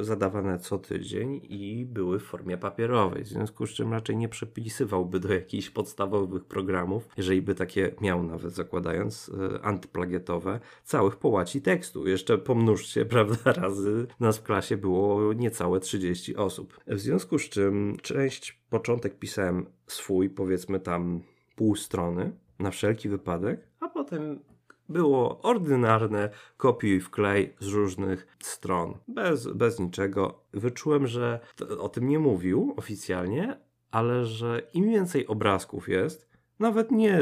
e, 0.00 0.04
zadawane 0.04 0.58
co 0.58 0.78
tydzień 0.78 1.40
i 1.48 1.86
były 1.86 2.18
w 2.18 2.22
formie 2.22 2.56
papierowej, 2.56 3.24
w 3.24 3.28
związku 3.28 3.66
z 3.66 3.70
czym 3.70 3.92
raczej 3.92 4.16
nie 4.16 4.28
przepisywałby 4.28 5.20
do 5.20 5.34
jakichś 5.34 5.70
podstawowych 5.70 6.44
programów, 6.44 7.08
jeżeli 7.16 7.42
by 7.42 7.54
takie 7.54 7.94
miał 8.00 8.22
nawet 8.22 8.52
zakładając 8.52 9.30
e, 9.56 9.62
antyplagiatowe, 9.62 10.60
całych 10.84 11.16
połaci 11.16 11.62
tekstu. 11.62 12.08
Jeszcze 12.08 12.38
pomnóżcie, 12.38 13.04
prawda, 13.14 13.52
razy 13.52 14.06
nas 14.20 14.38
w 14.38 14.42
klasie 14.42 14.76
było 14.76 15.32
niecałe 15.32 15.80
30 15.80 16.36
osób. 16.36 16.80
W 16.86 16.98
związku 16.98 17.38
z 17.38 17.42
czym 17.42 17.96
część 18.02 18.60
początek 18.70 19.18
pisałem 19.18 19.66
swój, 19.92 20.30
powiedzmy 20.30 20.80
tam 20.80 21.20
pół 21.56 21.76
strony, 21.76 22.32
na 22.58 22.70
wszelki 22.70 23.08
wypadek, 23.08 23.68
a 23.80 23.88
potem 23.88 24.40
było 24.88 25.40
ordynarne 25.42 26.30
kopiuj 26.56 27.00
wklej 27.00 27.54
z 27.60 27.66
różnych 27.66 28.36
stron, 28.38 28.94
bez, 29.08 29.46
bez 29.46 29.78
niczego. 29.78 30.40
Wyczułem, 30.52 31.06
że 31.06 31.40
o 31.78 31.88
tym 31.88 32.08
nie 32.08 32.18
mówił 32.18 32.74
oficjalnie, 32.76 33.56
ale 33.90 34.24
że 34.24 34.62
im 34.74 34.90
więcej 34.90 35.26
obrazków 35.26 35.88
jest, 35.88 36.29
nawet 36.60 36.90
nie 36.90 37.20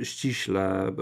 y, 0.00 0.04
ściśle 0.04 0.92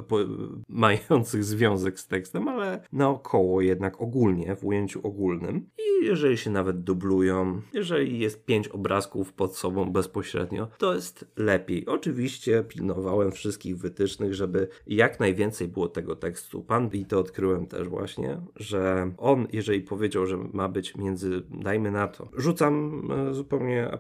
mających 0.69 1.45
związek 1.45 2.01
z 2.01 2.07
tekstem, 2.07 2.49
ale 2.49 2.83
naokoło 2.93 3.61
jednak 3.61 4.01
ogólnie, 4.01 4.57
w 4.57 4.65
ujęciu 4.65 5.01
ogólnym. 5.07 5.67
I 5.79 6.07
jeżeli 6.07 6.39
się 6.39 6.51
nawet 6.51 6.83
dublują, 6.83 7.63
jeżeli 7.73 8.19
jest 8.19 8.45
pięć 8.45 8.69
obrazków 8.69 9.33
pod 9.33 9.57
sobą 9.57 9.93
bezpośrednio, 9.93 10.69
to 10.79 10.95
jest 10.95 11.33
lepiej. 11.37 11.87
Oczywiście 11.87 12.65
pilnowałem 12.69 13.33
wszystkich 13.33 13.79
wytycznych, 13.79 14.35
żeby 14.35 14.69
jak 14.87 15.21
najwięcej 15.21 15.69
było 15.69 15.89
tego 15.89 16.17
tekstu. 16.17 16.63
Pan 16.63 16.91
i 16.93 17.07
to 17.07 17.19
odkryłem 17.19 17.67
też 17.67 17.89
właśnie, 17.89 18.41
że 18.57 19.13
on, 19.19 19.47
jeżeli 19.53 19.81
powiedział, 19.81 20.27
że 20.27 20.37
ma 20.53 20.69
być 20.69 20.97
między, 20.97 21.43
dajmy 21.51 21.91
na 21.91 22.09
to, 22.09 22.29
rzucam 22.37 23.03
e, 23.13 23.35
zupełnie 23.35 23.89
e, 23.89 23.99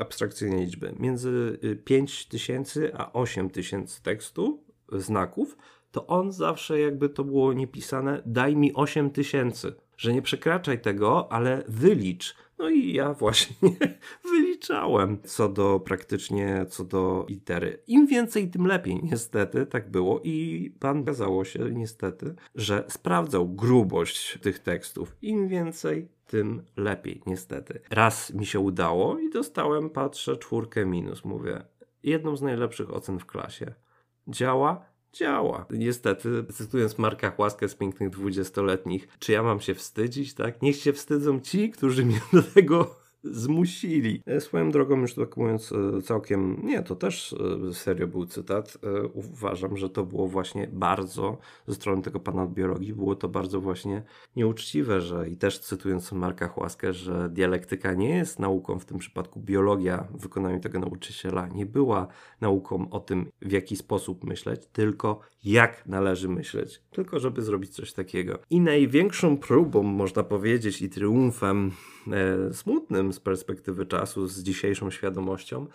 abstrakcyjne 0.00 0.56
liczby, 0.56 0.94
między 0.98 1.58
5000 1.84 2.80
y, 2.80 2.94
a 2.94 3.01
a 3.02 3.12
8 3.12 3.50
tysięcy 3.50 4.02
tekstu, 4.02 4.64
znaków, 4.92 5.56
to 5.90 6.06
on 6.06 6.32
zawsze 6.32 6.80
jakby 6.80 7.08
to 7.08 7.24
było 7.24 7.52
niepisane, 7.52 8.22
daj 8.26 8.56
mi 8.56 8.74
8 8.74 9.10
tysięcy, 9.10 9.74
że 9.96 10.12
nie 10.12 10.22
przekraczaj 10.22 10.80
tego, 10.80 11.32
ale 11.32 11.64
wylicz. 11.68 12.36
No 12.58 12.70
i 12.70 12.92
ja 12.92 13.14
właśnie 13.14 13.70
wyliczałem 14.30 15.18
co 15.22 15.48
do 15.48 15.80
praktycznie, 15.80 16.66
co 16.68 16.84
do 16.84 17.26
litery. 17.28 17.82
Im 17.86 18.06
więcej, 18.06 18.50
tym 18.50 18.66
lepiej. 18.66 19.00
Niestety 19.02 19.66
tak 19.66 19.90
było 19.90 20.20
i 20.24 20.70
pan 20.80 20.98
okazało 20.98 21.44
się 21.44 21.58
niestety, 21.58 22.34
że 22.54 22.84
sprawdzał 22.88 23.48
grubość 23.48 24.38
tych 24.42 24.58
tekstów. 24.58 25.16
Im 25.22 25.48
więcej, 25.48 26.08
tym 26.26 26.62
lepiej, 26.76 27.22
niestety. 27.26 27.80
Raz 27.90 28.34
mi 28.34 28.46
się 28.46 28.60
udało 28.60 29.18
i 29.18 29.30
dostałem, 29.30 29.90
patrzę, 29.90 30.36
czwórkę 30.36 30.86
minus. 30.86 31.24
Mówię, 31.24 31.62
jedną 32.02 32.36
z 32.36 32.42
najlepszych 32.42 32.94
ocen 32.94 33.18
w 33.18 33.26
klasie. 33.26 33.74
Działa? 34.28 34.84
Działa. 35.12 35.66
Niestety, 35.70 36.44
cytując 36.52 36.98
Marka 36.98 37.30
Chłaskę 37.30 37.68
z 37.68 37.74
pięknych 37.74 38.10
dwudziestoletnich, 38.10 39.08
czy 39.18 39.32
ja 39.32 39.42
mam 39.42 39.60
się 39.60 39.74
wstydzić, 39.74 40.34
tak? 40.34 40.62
Niech 40.62 40.76
się 40.76 40.92
wstydzą 40.92 41.40
ci, 41.40 41.70
którzy 41.70 42.04
mnie 42.04 42.20
do 42.32 42.42
tego 42.42 43.01
zmusili. 43.24 44.22
E, 44.26 44.40
swoją 44.40 44.70
drogą, 44.70 45.00
już 45.00 45.14
tak 45.14 45.36
mówiąc 45.36 45.72
e, 45.72 46.02
całkiem, 46.02 46.66
nie, 46.66 46.82
to 46.82 46.96
też 46.96 47.34
e, 47.70 47.74
serio 47.74 48.06
był 48.06 48.26
cytat. 48.26 48.78
Uważam, 49.14 49.76
że 49.76 49.90
to 49.90 50.04
było 50.04 50.28
właśnie 50.28 50.68
bardzo, 50.72 51.38
ze 51.66 51.74
strony 51.74 52.02
tego 52.02 52.20
pana 52.20 52.42
od 52.42 52.52
biologii, 52.52 52.94
było 52.94 53.16
to 53.16 53.28
bardzo 53.28 53.60
właśnie 53.60 54.02
nieuczciwe, 54.36 55.00
że 55.00 55.28
i 55.28 55.36
też 55.36 55.58
cytując 55.58 56.12
Marka 56.12 56.48
Chłaskę, 56.48 56.92
że 56.92 57.28
dialektyka 57.28 57.94
nie 57.94 58.16
jest 58.16 58.38
nauką, 58.38 58.78
w 58.78 58.84
tym 58.84 58.98
przypadku 58.98 59.40
biologia 59.40 60.08
w 60.10 60.22
wykonaniu 60.22 60.60
tego 60.60 60.78
nauczyciela 60.78 61.48
nie 61.48 61.66
była 61.66 62.06
nauką 62.40 62.90
o 62.90 63.00
tym, 63.00 63.26
w 63.42 63.52
jaki 63.52 63.76
sposób 63.76 64.24
myśleć, 64.24 64.66
tylko 64.72 65.20
jak 65.44 65.86
należy 65.86 66.28
myśleć, 66.28 66.82
tylko 66.90 67.20
żeby 67.20 67.42
zrobić 67.42 67.70
coś 67.70 67.92
takiego. 67.92 68.38
I 68.50 68.60
największą 68.60 69.36
próbą, 69.36 69.82
można 69.82 70.22
powiedzieć, 70.22 70.82
i 70.82 70.88
triumfem 70.88 71.70
e, 72.12 72.54
smutnym 72.54 73.11
z 73.12 73.20
perspektywy 73.20 73.86
czasu, 73.86 74.26
z 74.26 74.42
dzisiejszą 74.42 74.90
świadomością, 74.90 75.66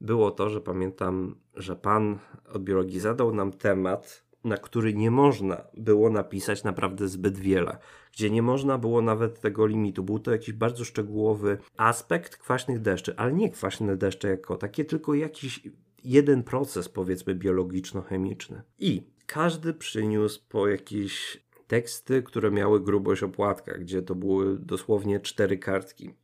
było 0.00 0.30
to, 0.30 0.50
że 0.50 0.60
pamiętam, 0.60 1.36
że 1.54 1.76
pan 1.76 2.18
od 2.54 2.64
biologii 2.64 3.00
zadał 3.00 3.34
nam 3.34 3.52
temat, 3.52 4.24
na 4.44 4.56
który 4.56 4.94
nie 4.94 5.10
można 5.10 5.64
było 5.76 6.10
napisać 6.10 6.64
naprawdę 6.64 7.08
zbyt 7.08 7.38
wiele, 7.38 7.78
gdzie 8.12 8.30
nie 8.30 8.42
można 8.42 8.78
było 8.78 9.02
nawet 9.02 9.40
tego 9.40 9.66
limitu. 9.66 10.02
Był 10.02 10.18
to 10.18 10.30
jakiś 10.30 10.54
bardzo 10.54 10.84
szczegółowy 10.84 11.58
aspekt 11.76 12.36
kwaśnych 12.36 12.80
deszczy, 12.80 13.16
ale 13.16 13.32
nie 13.32 13.50
kwaśne 13.50 13.96
deszcze 13.96 14.28
jako 14.28 14.56
takie, 14.56 14.84
tylko 14.84 15.14
jakiś 15.14 15.68
jeden 16.04 16.42
proces, 16.42 16.88
powiedzmy, 16.88 17.34
biologiczno-chemiczny. 17.34 18.62
I 18.78 19.02
każdy 19.26 19.74
przyniósł 19.74 20.40
po 20.48 20.68
jakieś 20.68 21.44
teksty, 21.66 22.22
które 22.22 22.50
miały 22.50 22.80
grubość 22.80 23.22
opłatka, 23.22 23.78
gdzie 23.78 24.02
to 24.02 24.14
były 24.14 24.58
dosłownie 24.58 25.20
cztery 25.20 25.58
kartki. 25.58 26.14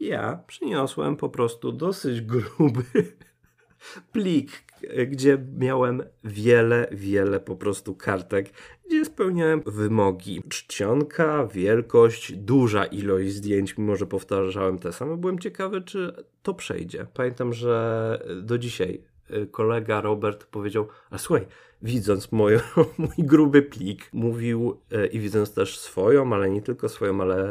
Ja 0.00 0.42
przyniosłem 0.46 1.16
po 1.16 1.28
prostu 1.28 1.72
dosyć 1.72 2.20
gruby 2.20 2.84
plik, 4.12 4.64
gdzie 5.08 5.38
miałem 5.58 6.02
wiele, 6.24 6.88
wiele 6.92 7.40
po 7.40 7.56
prostu 7.56 7.94
kartek, 7.94 8.50
gdzie 8.86 9.04
spełniałem 9.04 9.62
wymogi. 9.66 10.42
Czcionka, 10.48 11.46
wielkość, 11.46 12.32
duża 12.32 12.84
ilość 12.84 13.32
zdjęć, 13.32 13.78
mimo 13.78 13.96
że 13.96 14.06
powtarzałem 14.06 14.78
te 14.78 14.92
same. 14.92 15.16
Byłem 15.16 15.38
ciekawy, 15.38 15.82
czy 15.82 16.24
to 16.42 16.54
przejdzie. 16.54 17.06
Pamiętam, 17.14 17.52
że 17.52 18.18
do 18.42 18.58
dzisiaj 18.58 19.02
kolega 19.50 20.00
Robert 20.00 20.46
powiedział, 20.46 20.88
a 21.10 21.18
słuchaj, 21.18 21.46
widząc 21.82 22.32
moją, 22.32 22.58
mój 22.98 23.14
gruby 23.18 23.62
plik, 23.62 24.10
mówił 24.12 24.80
e, 24.92 25.06
i 25.06 25.20
widząc 25.20 25.54
też 25.54 25.78
swoją, 25.78 26.32
ale 26.32 26.50
nie 26.50 26.62
tylko 26.62 26.88
swoją, 26.88 27.20
ale 27.20 27.48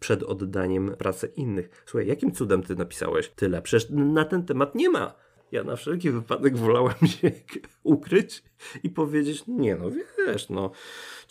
przed 0.00 0.22
oddaniem 0.22 0.94
pracy 0.98 1.32
innych. 1.36 1.82
Słuchaj, 1.86 2.06
jakim 2.06 2.32
cudem 2.32 2.62
ty 2.62 2.76
napisałeś 2.76 3.28
tyle? 3.28 3.62
Przecież 3.62 3.90
na 3.90 4.24
ten 4.24 4.44
temat 4.44 4.74
nie 4.74 4.90
ma 4.90 5.14
ja 5.52 5.64
na 5.64 5.76
wszelki 5.76 6.10
wypadek 6.10 6.56
wolałem 6.56 7.06
się 7.06 7.30
ukryć 7.82 8.42
i 8.82 8.90
powiedzieć, 8.90 9.44
nie 9.46 9.76
no 9.76 9.90
wiesz, 10.18 10.48
no 10.48 10.70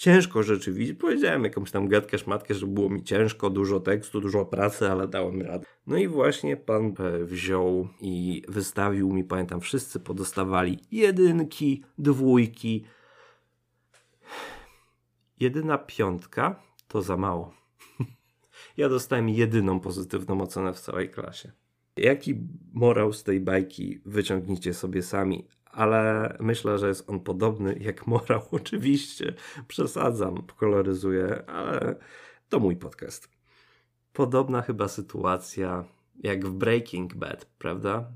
ciężko 0.01 0.43
rzeczywiście. 0.43 0.95
Powiedziałem 0.95 1.43
jakąś 1.43 1.71
tam 1.71 1.87
gadkę, 1.87 2.17
szmatkę, 2.17 2.53
że 2.53 2.67
było 2.67 2.89
mi 2.89 3.03
ciężko, 3.03 3.49
dużo 3.49 3.79
tekstu, 3.79 4.21
dużo 4.21 4.45
pracy, 4.45 4.91
ale 4.91 5.07
dałem 5.07 5.41
radę. 5.41 5.65
No 5.87 5.97
i 5.97 6.07
właśnie 6.07 6.57
pan 6.57 6.93
wziął 7.23 7.87
i 7.99 8.43
wystawił 8.47 9.13
mi, 9.13 9.23
pamiętam, 9.23 9.61
wszyscy 9.61 9.99
podostawali 9.99 10.79
jedynki, 10.91 11.83
dwójki. 11.97 12.85
Jedyna 15.39 15.77
piątka 15.77 16.63
to 16.87 17.01
za 17.01 17.17
mało. 17.17 17.53
ja 18.77 18.89
dostałem 18.89 19.29
jedyną 19.29 19.79
pozytywną 19.79 20.41
ocenę 20.41 20.73
w 20.73 20.79
całej 20.79 21.09
klasie. 21.09 21.51
Jaki 21.97 22.35
morał 22.73 23.13
z 23.13 23.23
tej 23.23 23.39
bajki 23.39 23.99
wyciągniecie 24.05 24.73
sobie 24.73 25.01
sami, 25.01 25.47
ale 25.71 26.35
myślę, 26.39 26.77
że 26.77 26.87
jest 26.87 27.09
on 27.09 27.19
podobny 27.19 27.77
jak 27.79 28.07
morał. 28.07 28.41
Oczywiście 28.51 29.33
przesadzam, 29.67 30.41
koloryzuję, 30.57 31.43
ale 31.49 31.95
to 32.49 32.59
mój 32.59 32.75
podcast. 32.75 33.29
Podobna 34.13 34.61
chyba 34.61 34.87
sytuacja 34.87 35.83
jak 36.23 36.45
w 36.45 36.53
Breaking 36.53 37.15
Bad, 37.15 37.45
prawda? 37.45 38.11